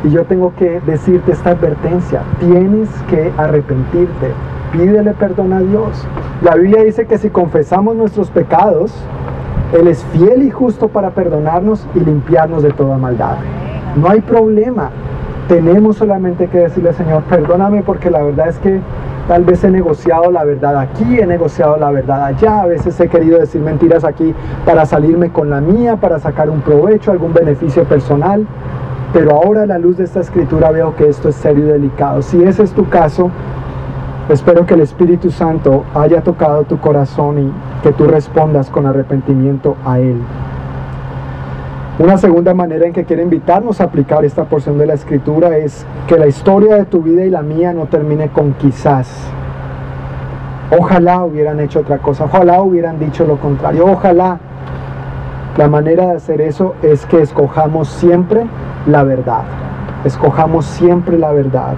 Y 0.04 0.10
yo 0.10 0.24
tengo 0.24 0.52
que 0.56 0.80
decirte 0.86 1.32
esta 1.32 1.50
advertencia. 1.50 2.22
Tienes 2.40 2.88
que 3.10 3.32
arrepentirte 3.36 4.32
pídele 4.72 5.12
perdón 5.14 5.52
a 5.52 5.60
Dios. 5.60 6.06
La 6.42 6.54
Biblia 6.54 6.84
dice 6.84 7.06
que 7.06 7.18
si 7.18 7.30
confesamos 7.30 7.96
nuestros 7.96 8.30
pecados, 8.30 8.92
Él 9.78 9.88
es 9.88 10.04
fiel 10.12 10.42
y 10.42 10.50
justo 10.50 10.88
para 10.88 11.10
perdonarnos 11.10 11.86
y 11.94 12.00
limpiarnos 12.00 12.62
de 12.62 12.70
toda 12.72 12.96
maldad. 12.96 13.36
No 13.96 14.08
hay 14.08 14.20
problema. 14.20 14.90
Tenemos 15.48 15.96
solamente 15.96 16.46
que 16.48 16.58
decirle, 16.58 16.92
Señor, 16.92 17.22
perdóname 17.22 17.82
porque 17.82 18.10
la 18.10 18.22
verdad 18.22 18.48
es 18.48 18.58
que 18.58 18.80
tal 19.26 19.44
vez 19.44 19.64
he 19.64 19.70
negociado 19.70 20.30
la 20.30 20.44
verdad 20.44 20.78
aquí, 20.78 21.18
he 21.18 21.26
negociado 21.26 21.76
la 21.78 21.90
verdad 21.90 22.24
allá, 22.24 22.62
a 22.62 22.66
veces 22.66 22.98
he 23.00 23.08
querido 23.08 23.38
decir 23.38 23.60
mentiras 23.60 24.04
aquí 24.04 24.34
para 24.66 24.84
salirme 24.84 25.30
con 25.30 25.48
la 25.48 25.60
mía, 25.60 25.96
para 25.96 26.18
sacar 26.18 26.50
un 26.50 26.60
provecho, 26.60 27.10
algún 27.10 27.32
beneficio 27.32 27.84
personal. 27.84 28.46
Pero 29.12 29.32
ahora 29.32 29.62
a 29.62 29.66
la 29.66 29.78
luz 29.78 29.96
de 29.96 30.04
esta 30.04 30.20
escritura 30.20 30.70
veo 30.70 30.94
que 30.94 31.08
esto 31.08 31.30
es 31.30 31.34
serio 31.36 31.64
y 31.64 31.68
delicado. 31.68 32.20
Si 32.20 32.42
ese 32.42 32.62
es 32.62 32.72
tu 32.72 32.88
caso, 32.90 33.30
Espero 34.28 34.66
que 34.66 34.74
el 34.74 34.82
Espíritu 34.82 35.30
Santo 35.30 35.84
haya 35.94 36.20
tocado 36.20 36.64
tu 36.64 36.78
corazón 36.78 37.38
y 37.38 37.82
que 37.82 37.92
tú 37.92 38.06
respondas 38.06 38.68
con 38.68 38.84
arrepentimiento 38.86 39.76
a 39.86 40.00
Él. 40.00 40.18
Una 41.98 42.18
segunda 42.18 42.52
manera 42.52 42.86
en 42.86 42.92
que 42.92 43.04
quiero 43.04 43.22
invitarnos 43.22 43.80
a 43.80 43.84
aplicar 43.84 44.26
esta 44.26 44.44
porción 44.44 44.76
de 44.76 44.86
la 44.86 44.92
escritura 44.92 45.56
es 45.56 45.86
que 46.06 46.18
la 46.18 46.26
historia 46.26 46.76
de 46.76 46.84
tu 46.84 47.00
vida 47.00 47.24
y 47.24 47.30
la 47.30 47.40
mía 47.40 47.72
no 47.72 47.86
termine 47.86 48.28
con 48.28 48.52
quizás. 48.52 49.08
Ojalá 50.78 51.24
hubieran 51.24 51.58
hecho 51.60 51.80
otra 51.80 51.96
cosa, 51.96 52.26
ojalá 52.26 52.60
hubieran 52.60 52.98
dicho 52.98 53.24
lo 53.24 53.38
contrario, 53.38 53.86
ojalá. 53.86 54.38
La 55.56 55.68
manera 55.68 56.04
de 56.04 56.12
hacer 56.12 56.42
eso 56.42 56.74
es 56.82 57.06
que 57.06 57.22
escojamos 57.22 57.88
siempre 57.88 58.44
la 58.86 59.04
verdad. 59.04 59.44
Escojamos 60.04 60.66
siempre 60.66 61.18
la 61.18 61.32
verdad. 61.32 61.74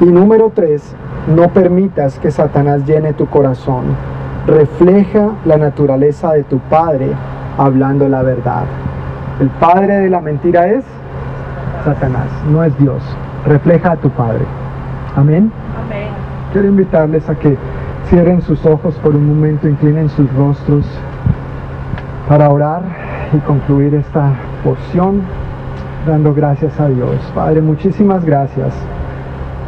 Y 0.00 0.04
número 0.04 0.52
tres, 0.54 0.94
no 1.26 1.48
permitas 1.48 2.18
que 2.18 2.30
Satanás 2.30 2.84
llene 2.84 3.12
tu 3.12 3.26
corazón. 3.26 3.84
Refleja 4.46 5.30
la 5.44 5.56
naturaleza 5.56 6.32
de 6.32 6.42
tu 6.42 6.58
Padre 6.58 7.12
hablando 7.58 8.08
la 8.08 8.22
verdad. 8.22 8.64
El 9.40 9.48
Padre 9.48 9.98
de 9.98 10.10
la 10.10 10.20
mentira 10.20 10.66
es 10.68 10.84
Satanás, 11.84 12.26
no 12.50 12.64
es 12.64 12.76
Dios. 12.78 13.02
Refleja 13.46 13.92
a 13.92 13.96
tu 13.96 14.10
Padre. 14.10 14.44
Amén. 15.16 15.52
Amén. 15.84 16.08
Quiero 16.52 16.68
invitarles 16.68 17.28
a 17.28 17.34
que 17.34 17.56
cierren 18.08 18.42
sus 18.42 18.64
ojos 18.66 18.94
por 18.96 19.14
un 19.14 19.26
momento, 19.26 19.68
inclinen 19.68 20.08
sus 20.08 20.32
rostros 20.34 20.84
para 22.28 22.50
orar 22.50 22.82
y 23.32 23.38
concluir 23.38 23.94
esta 23.94 24.32
porción 24.64 25.22
dando 26.06 26.34
gracias 26.34 26.78
a 26.80 26.88
Dios. 26.88 27.16
Padre, 27.34 27.62
muchísimas 27.62 28.24
gracias 28.24 28.74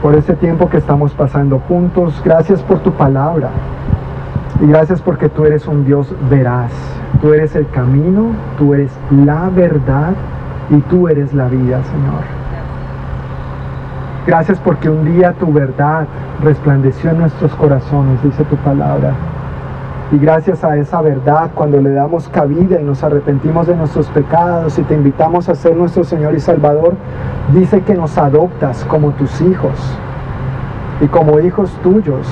por 0.05 0.15
este 0.17 0.37
tiempo 0.37 0.69
que 0.69 0.77
estamos 0.77 1.15
pasando 1.15 1.61
juntos. 1.61 2.21
Gracias 2.23 2.61
por 2.61 2.81
tu 2.81 2.93
palabra. 2.93 3.49
Y 4.61 4.67
gracias 4.67 5.01
porque 5.01 5.31
tú 5.31 5.47
eres 5.47 5.67
un 5.67 5.87
Dios 5.87 6.15
veraz. 6.29 6.73
Tú 7.23 7.33
eres 7.33 7.57
el 7.57 7.67
camino, 7.71 8.33
tú 8.59 8.75
eres 8.75 8.93
la 9.11 9.49
verdad 9.49 10.13
y 10.69 10.77
tú 10.91 11.09
eres 11.09 11.33
la 11.33 11.49
vida, 11.49 11.83
Señor. 11.85 12.23
Gracias 14.27 14.59
porque 14.59 14.91
un 14.91 15.07
día 15.07 15.33
tu 15.41 15.51
verdad 15.51 16.07
resplandeció 16.43 17.09
en 17.09 17.21
nuestros 17.21 17.55
corazones, 17.55 18.23
dice 18.23 18.45
tu 18.45 18.57
palabra. 18.57 19.15
Y 20.13 20.19
gracias 20.19 20.63
a 20.63 20.77
esa 20.77 21.01
verdad, 21.01 21.51
cuando 21.55 21.81
le 21.81 21.91
damos 21.91 22.29
cabida 22.29 22.79
y 22.79 22.85
nos 22.85 23.03
arrepentimos 23.03 23.67
de 23.67 23.75
nuestros 23.75 24.07
pecados 24.09 24.79
y 24.79 24.83
te 24.83 24.95
invitamos 24.95 25.49
a 25.49 25.55
ser 25.55 25.75
nuestro 25.75 26.05
Señor 26.05 26.35
y 26.35 26.41
Salvador, 26.41 26.95
dice 27.53 27.81
que 27.81 27.95
nos 27.95 28.17
adoptas 28.19 28.85
como 28.85 29.13
tus 29.13 29.41
hijos. 29.41 29.73
Y 31.01 31.07
como 31.07 31.41
hijos 31.41 31.73
tuyos, 31.83 32.29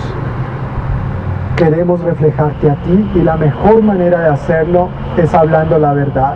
queremos 1.56 2.02
reflejarte 2.02 2.70
a 2.70 2.74
ti 2.82 3.10
y 3.14 3.20
la 3.20 3.36
mejor 3.36 3.82
manera 3.82 4.20
de 4.20 4.28
hacerlo 4.28 4.88
es 5.16 5.32
hablando 5.34 5.78
la 5.78 5.94
verdad. 5.94 6.34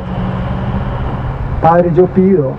Padre, 1.60 1.92
yo 1.94 2.06
pido 2.06 2.52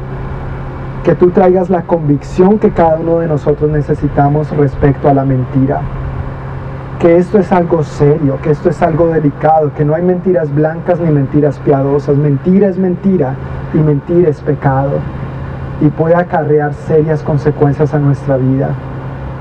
que 1.03 1.15
tú 1.15 1.31
traigas 1.31 1.69
la 1.69 1.81
convicción 1.81 2.59
que 2.59 2.69
cada 2.71 2.95
uno 2.97 3.19
de 3.19 3.27
nosotros 3.27 3.71
necesitamos 3.71 4.55
respecto 4.55 5.09
a 5.09 5.13
la 5.13 5.25
mentira 5.25 5.81
que 6.99 7.17
esto 7.17 7.37
es 7.37 7.51
algo 7.51 7.83
serio, 7.83 8.39
que 8.41 8.49
esto 8.49 8.69
es 8.69 8.81
algo 8.81 9.07
delicado, 9.07 9.71
que 9.75 9.85
no 9.85 9.93
hay 9.93 10.01
mentiras 10.01 10.53
blancas 10.53 10.99
ni 10.99 11.11
mentiras 11.11 11.59
piadosas. 11.59 12.17
Mentira 12.17 12.67
es 12.67 12.77
mentira 12.77 13.35
y 13.73 13.77
mentira 13.77 14.29
es 14.29 14.41
pecado 14.41 14.93
y 15.79 15.89
puede 15.89 16.15
acarrear 16.15 16.73
serias 16.73 17.21
consecuencias 17.21 17.93
a 17.93 17.99
nuestra 17.99 18.37
vida. 18.37 18.69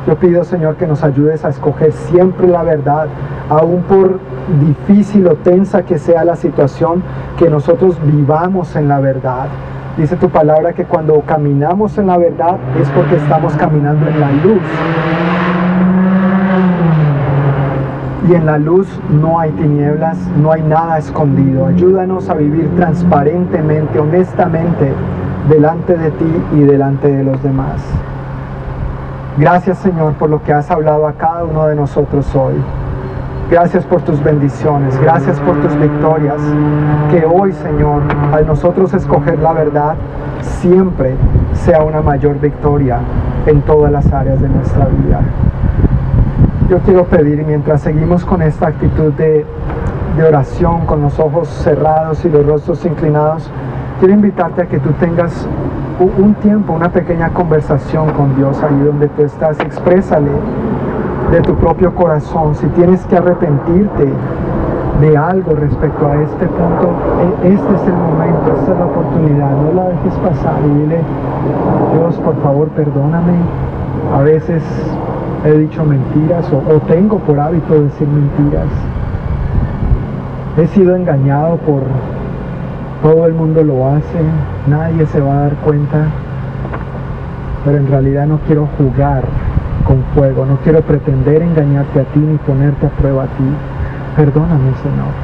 Yo 0.06 0.16
pido, 0.16 0.44
Señor, 0.44 0.76
que 0.76 0.86
nos 0.86 1.02
ayudes 1.02 1.44
a 1.44 1.48
escoger 1.48 1.92
siempre 1.92 2.46
la 2.46 2.62
verdad, 2.62 3.06
aun 3.48 3.82
por 3.82 4.20
difícil 4.60 5.26
o 5.26 5.34
tensa 5.34 5.82
que 5.82 5.98
sea 5.98 6.24
la 6.24 6.36
situación, 6.36 7.02
que 7.38 7.48
nosotros 7.48 7.96
vivamos 8.04 8.76
en 8.76 8.88
la 8.88 9.00
verdad. 9.00 9.46
Dice 9.96 10.16
tu 10.16 10.28
palabra 10.28 10.74
que 10.74 10.84
cuando 10.84 11.18
caminamos 11.22 11.96
en 11.96 12.08
la 12.08 12.18
verdad 12.18 12.58
es 12.80 12.88
porque 12.90 13.16
estamos 13.16 13.54
caminando 13.56 14.06
en 14.08 14.20
la 14.20 14.30
luz 14.30 15.35
y 18.28 18.34
en 18.34 18.46
la 18.46 18.58
luz 18.58 18.88
no 19.10 19.38
hay 19.38 19.52
tinieblas, 19.52 20.18
no 20.40 20.52
hay 20.52 20.62
nada 20.62 20.98
escondido. 20.98 21.66
Ayúdanos 21.66 22.28
a 22.28 22.34
vivir 22.34 22.68
transparentemente, 22.76 23.98
honestamente, 23.98 24.92
delante 25.48 25.96
de 25.96 26.10
ti 26.10 26.42
y 26.54 26.60
delante 26.60 27.08
de 27.08 27.24
los 27.24 27.42
demás. 27.42 27.82
Gracias 29.38 29.78
Señor 29.78 30.14
por 30.14 30.30
lo 30.30 30.42
que 30.42 30.52
has 30.52 30.70
hablado 30.70 31.06
a 31.06 31.12
cada 31.12 31.44
uno 31.44 31.66
de 31.66 31.76
nosotros 31.76 32.34
hoy. 32.34 32.54
Gracias 33.50 33.84
por 33.84 34.02
tus 34.02 34.20
bendiciones, 34.24 34.98
gracias 35.00 35.38
por 35.40 35.60
tus 35.60 35.78
victorias. 35.78 36.40
Que 37.12 37.24
hoy, 37.24 37.52
Señor, 37.52 38.02
al 38.32 38.44
nosotros 38.44 38.92
escoger 38.92 39.38
la 39.38 39.52
verdad, 39.52 39.94
siempre 40.40 41.14
sea 41.52 41.84
una 41.84 42.00
mayor 42.00 42.40
victoria 42.40 42.98
en 43.46 43.60
todas 43.62 43.92
las 43.92 44.12
áreas 44.12 44.40
de 44.40 44.48
nuestra 44.48 44.86
vida. 44.86 45.20
Yo 46.68 46.80
quiero 46.80 47.04
pedir, 47.04 47.44
mientras 47.46 47.82
seguimos 47.82 48.24
con 48.24 48.42
esta 48.42 48.66
actitud 48.66 49.12
de, 49.12 49.46
de 50.16 50.24
oración, 50.24 50.84
con 50.86 51.00
los 51.00 51.16
ojos 51.20 51.46
cerrados 51.48 52.24
y 52.24 52.28
los 52.28 52.44
rostros 52.44 52.84
inclinados, 52.84 53.48
quiero 54.00 54.14
invitarte 54.14 54.62
a 54.62 54.66
que 54.66 54.80
tú 54.80 54.90
tengas 54.98 55.46
un 56.00 56.34
tiempo, 56.34 56.72
una 56.72 56.90
pequeña 56.90 57.30
conversación 57.30 58.10
con 58.14 58.34
Dios 58.34 58.60
ahí 58.64 58.80
donde 58.80 59.06
tú 59.08 59.22
estás. 59.22 59.60
Exprésale 59.60 60.30
de 61.30 61.40
tu 61.42 61.54
propio 61.54 61.94
corazón, 61.94 62.56
si 62.56 62.66
tienes 62.68 63.06
que 63.06 63.16
arrepentirte 63.16 64.12
de 65.00 65.16
algo 65.16 65.54
respecto 65.54 66.10
a 66.10 66.16
este 66.16 66.46
punto, 66.46 66.90
e, 67.44 67.52
este 67.52 67.74
es 67.74 67.82
el 67.86 67.94
momento, 67.94 68.54
esta 68.58 68.72
es 68.72 68.78
la 68.78 68.86
oportunidad, 68.86 69.50
no 69.50 69.72
la 69.72 69.84
dejes 69.90 70.14
pasar 70.14 70.56
y 70.64 70.80
dile, 70.80 71.00
Dios, 71.92 72.16
por 72.16 72.34
favor, 72.42 72.68
perdóname. 72.70 73.34
A 74.14 74.22
veces 74.22 74.62
he 75.46 75.58
dicho 75.58 75.84
mentiras 75.84 76.44
o, 76.52 76.80
tengo 76.88 77.18
por 77.18 77.38
hábito 77.38 77.82
decir 77.82 78.08
mentiras. 78.08 78.68
He 80.56 80.66
sido 80.68 80.96
engañado 80.96 81.56
por 81.58 81.82
todo 83.02 83.26
el 83.26 83.34
mundo 83.34 83.62
lo 83.62 83.88
hace, 83.88 84.20
nadie 84.66 85.06
se 85.06 85.20
va 85.20 85.32
a 85.32 85.40
dar 85.42 85.54
cuenta, 85.56 86.06
pero 87.64 87.78
en 87.78 87.86
realidad 87.88 88.26
no 88.26 88.38
quiero 88.46 88.68
jugar 88.78 89.24
con 89.84 90.02
fuego. 90.14 90.44
No 90.46 90.56
quiero 90.64 90.80
pretender 90.82 91.42
engañarte 91.42 92.00
a 92.00 92.04
ti 92.04 92.18
ni 92.18 92.36
ponerte 92.38 92.86
a 92.86 92.90
prueba 92.90 93.24
a 93.24 93.26
ti. 93.26 93.44
Perdóname, 94.16 94.72
Señor. 94.82 95.14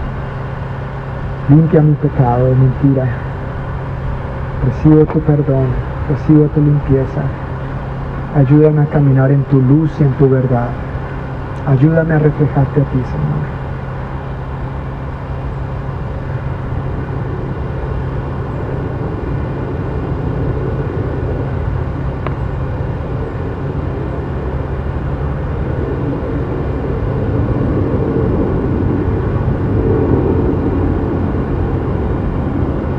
Limpia 1.49 1.83
mi 1.83 1.95
pecado 1.95 2.47
de 2.47 2.55
mentira. 2.55 3.07
Recibo 4.65 5.05
tu 5.07 5.19
perdón, 5.21 5.67
recibo 6.09 6.45
tu 6.47 6.61
limpieza. 6.61 7.23
Ayúdame 8.35 8.83
a 8.83 8.87
caminar 8.87 9.31
en 9.31 9.45
tu 9.45 9.61
luz 9.61 9.91
y 10.01 10.05
en 10.05 10.13
tu 10.13 10.29
verdad. 10.29 10.71
Ayúdame 11.67 12.15
a 12.15 12.19
reflejarte 12.19 12.81
a 12.81 12.85
ti, 12.85 12.99
Señor. 12.99 13.62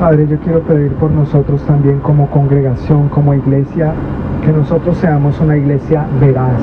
Padre, 0.03 0.27
yo 0.27 0.37
quiero 0.39 0.59
pedir 0.63 0.91
por 0.95 1.11
nosotros 1.11 1.63
también 1.63 1.99
como 1.99 2.29
congregación, 2.29 3.07
como 3.07 3.33
iglesia, 3.33 3.93
que 4.43 4.51
nosotros 4.51 4.97
seamos 4.97 5.39
una 5.39 5.55
iglesia 5.55 6.05
veraz. 6.19 6.59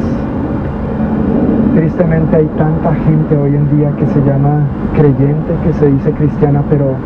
Tristemente 1.74 2.36
hay 2.36 2.44
tanta 2.58 2.94
gente 2.96 3.34
hoy 3.38 3.56
en 3.56 3.78
día 3.78 3.92
que 3.96 4.04
se 4.08 4.20
llama 4.26 4.66
creyente, 4.92 5.54
que 5.64 5.72
se 5.72 5.90
dice 5.90 6.10
cristiana, 6.12 6.62
pero 6.68 6.96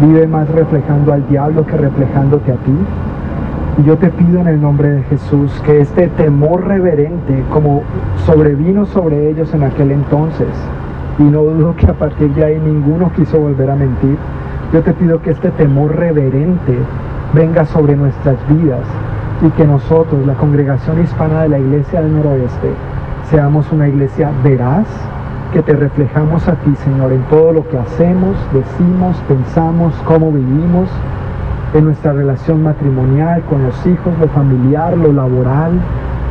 vive 0.00 0.26
más 0.26 0.48
reflejando 0.48 1.12
al 1.12 1.28
diablo 1.28 1.66
que 1.66 1.76
reflejándote 1.76 2.52
a 2.52 2.56
ti. 2.56 2.78
Y 3.82 3.82
yo 3.82 3.98
te 3.98 4.08
pido 4.08 4.40
en 4.40 4.48
el 4.48 4.62
nombre 4.62 4.88
de 4.88 5.02
Jesús 5.10 5.52
que 5.66 5.82
este 5.82 6.08
temor 6.08 6.68
reverente, 6.68 7.44
como 7.52 7.82
sobrevino 8.24 8.86
sobre 8.86 9.28
ellos 9.28 9.52
en 9.52 9.64
aquel 9.64 9.90
entonces, 9.90 10.48
y 11.18 11.24
no 11.24 11.42
dudo 11.42 11.76
que 11.76 11.86
a 11.86 11.92
partir 11.92 12.30
de 12.30 12.46
ahí 12.46 12.58
ninguno 12.58 13.12
quiso 13.14 13.38
volver 13.38 13.68
a 13.68 13.76
mentir, 13.76 14.16
yo 14.72 14.82
te 14.82 14.92
pido 14.92 15.20
que 15.20 15.30
este 15.30 15.50
temor 15.50 15.96
reverente 15.96 16.78
venga 17.32 17.64
sobre 17.64 17.96
nuestras 17.96 18.36
vidas 18.48 18.84
y 19.42 19.50
que 19.50 19.66
nosotros, 19.66 20.24
la 20.26 20.34
congregación 20.34 21.02
hispana 21.02 21.42
de 21.42 21.48
la 21.48 21.58
Iglesia 21.58 22.02
del 22.02 22.14
Noroeste, 22.14 22.70
seamos 23.30 23.70
una 23.72 23.88
iglesia 23.88 24.30
veraz, 24.44 24.86
que 25.52 25.62
te 25.62 25.72
reflejamos 25.72 26.46
a 26.46 26.54
ti, 26.54 26.74
Señor, 26.84 27.12
en 27.12 27.22
todo 27.24 27.52
lo 27.52 27.68
que 27.68 27.78
hacemos, 27.78 28.36
decimos, 28.52 29.16
pensamos, 29.26 29.92
cómo 30.04 30.30
vivimos, 30.30 30.88
en 31.74 31.86
nuestra 31.86 32.12
relación 32.12 32.62
matrimonial 32.62 33.42
con 33.48 33.62
los 33.64 33.86
hijos, 33.86 34.12
lo 34.20 34.28
familiar, 34.28 34.96
lo 34.96 35.12
laboral, 35.12 35.72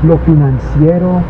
lo 0.03 0.17
financiero, 0.19 1.21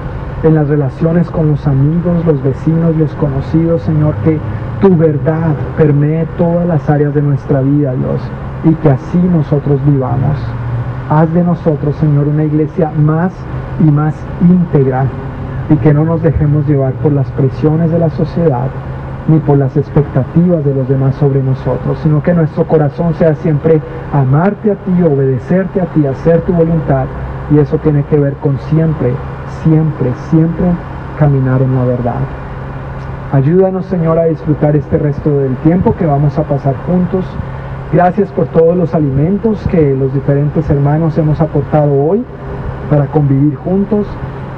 en 0.44 0.56
las 0.56 0.68
relaciones 0.68 1.30
con 1.30 1.49
los 1.49 1.65
amigos, 1.65 2.26
los 2.26 2.41
vecinos, 2.44 2.95
los 2.95 3.11
conocidos, 3.15 3.81
Señor, 3.81 4.14
que 4.23 4.38
tu 4.81 4.95
verdad 4.95 5.56
permee 5.77 6.26
todas 6.38 6.65
las 6.68 6.89
áreas 6.89 7.14
de 7.14 7.22
nuestra 7.22 7.61
vida, 7.61 7.93
Dios, 7.93 8.22
y 8.64 8.73
que 8.76 8.89
así 8.89 9.18
nosotros 9.18 9.80
vivamos. 9.85 10.38
Haz 11.10 11.34
de 11.34 11.43
nosotros, 11.43 11.95
Señor, 11.97 12.27
una 12.27 12.43
iglesia 12.43 12.91
más 12.97 13.34
y 13.80 13.91
más 13.91 14.15
íntegra 14.41 15.06
y 15.69 15.76
que 15.77 15.93
no 15.93 16.06
nos 16.06 16.22
dejemos 16.22 16.68
llevar 16.68 16.93
por 16.93 17.11
las 17.11 17.30
presiones 17.31 17.91
de 17.91 17.99
la 17.99 18.10
sociedad 18.11 18.68
ni 19.27 19.38
por 19.39 19.57
las 19.57 19.76
expectativas 19.76 20.64
de 20.64 20.73
los 20.73 20.88
demás 20.88 21.15
sobre 21.15 21.43
nosotros, 21.43 21.99
sino 22.01 22.23
que 22.23 22.34
nuestro 22.34 22.65
corazón 22.65 23.14
sea 23.15 23.35
siempre 23.35 23.80
amarte 24.14 24.72
a 24.72 24.76
ti, 24.76 25.03
obedecerte 25.03 25.81
a 25.81 25.85
ti, 25.85 26.06
hacer 26.07 26.41
tu 26.41 26.53
voluntad. 26.53 27.06
Y 27.51 27.60
eso 27.60 27.77
tiene 27.77 28.03
que 28.06 28.19
ver 28.19 28.34
con 28.35 28.57
siempre, 28.69 29.14
siempre, 29.64 30.11
siempre 30.30 30.65
caminar 31.18 31.61
en 31.61 31.76
la 31.76 31.84
verdad. 31.84 32.48
Ayúdanos, 33.31 33.85
Señor, 33.85 34.18
a 34.18 34.26
disfrutar 34.26 34.76
este 34.76 34.97
resto 34.97 35.30
del 35.38 35.56
tiempo 35.57 35.93
que 35.95 36.07
vamos 36.07 36.35
a 36.39 36.43
pasar 36.45 36.73
juntos. 36.88 37.23
Gracias 37.93 38.31
por 38.31 38.47
todos 38.47 38.76
los 38.76 38.95
alimentos 38.95 39.64
que 39.68 39.95
los 39.95 40.11
diferentes 40.15 40.68
hermanos 40.68 41.15
hemos 41.15 41.39
aportado 41.39 41.93
hoy 41.93 42.23
para 42.89 43.06
convivir 43.06 43.56
juntos. 43.57 44.07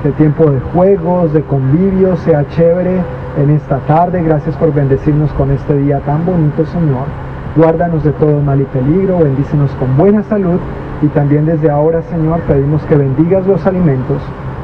Que 0.04 0.12
tiempo 0.12 0.50
de 0.50 0.62
juegos, 0.74 1.34
de 1.34 1.42
convivio 1.42 2.16
sea 2.16 2.48
chévere 2.48 3.02
en 3.38 3.50
esta 3.50 3.80
tarde. 3.80 4.24
Gracias 4.24 4.56
por 4.56 4.74
bendecirnos 4.74 5.34
con 5.34 5.52
este 5.52 5.78
día 5.78 6.00
tan 6.06 6.26
bonito, 6.26 6.66
Señor. 6.68 7.08
Guárdanos 7.58 8.06
de 8.06 8.14
todo 8.14 8.40
mal 8.40 8.62
y 8.62 8.66
peligro, 8.66 9.20
bendícenos 9.20 9.70
con 9.72 9.98
buena 9.98 10.24
salud 10.24 10.62
y 11.02 11.08
también 11.08 11.46
desde 11.46 11.70
ahora, 11.70 12.04
Señor, 12.04 12.40
pedimos 12.48 12.82
que 12.84 12.96
bendigas 12.96 13.46
los 13.46 13.66
alimentos 13.66 14.22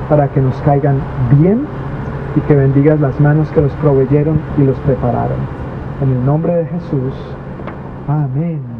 para 0.07 0.29
que 0.29 0.39
nos 0.39 0.55
caigan 0.61 0.95
bien 1.37 1.67
y 2.37 2.39
que 2.41 2.55
bendigas 2.55 2.99
las 2.99 3.19
manos 3.19 3.49
que 3.49 3.61
los 3.61 3.71
proveyeron 3.73 4.39
y 4.57 4.61
los 4.61 4.77
prepararon. 4.79 5.39
En 6.01 6.11
el 6.11 6.25
nombre 6.25 6.53
de 6.53 6.65
Jesús. 6.67 7.13
Amén. 8.07 8.76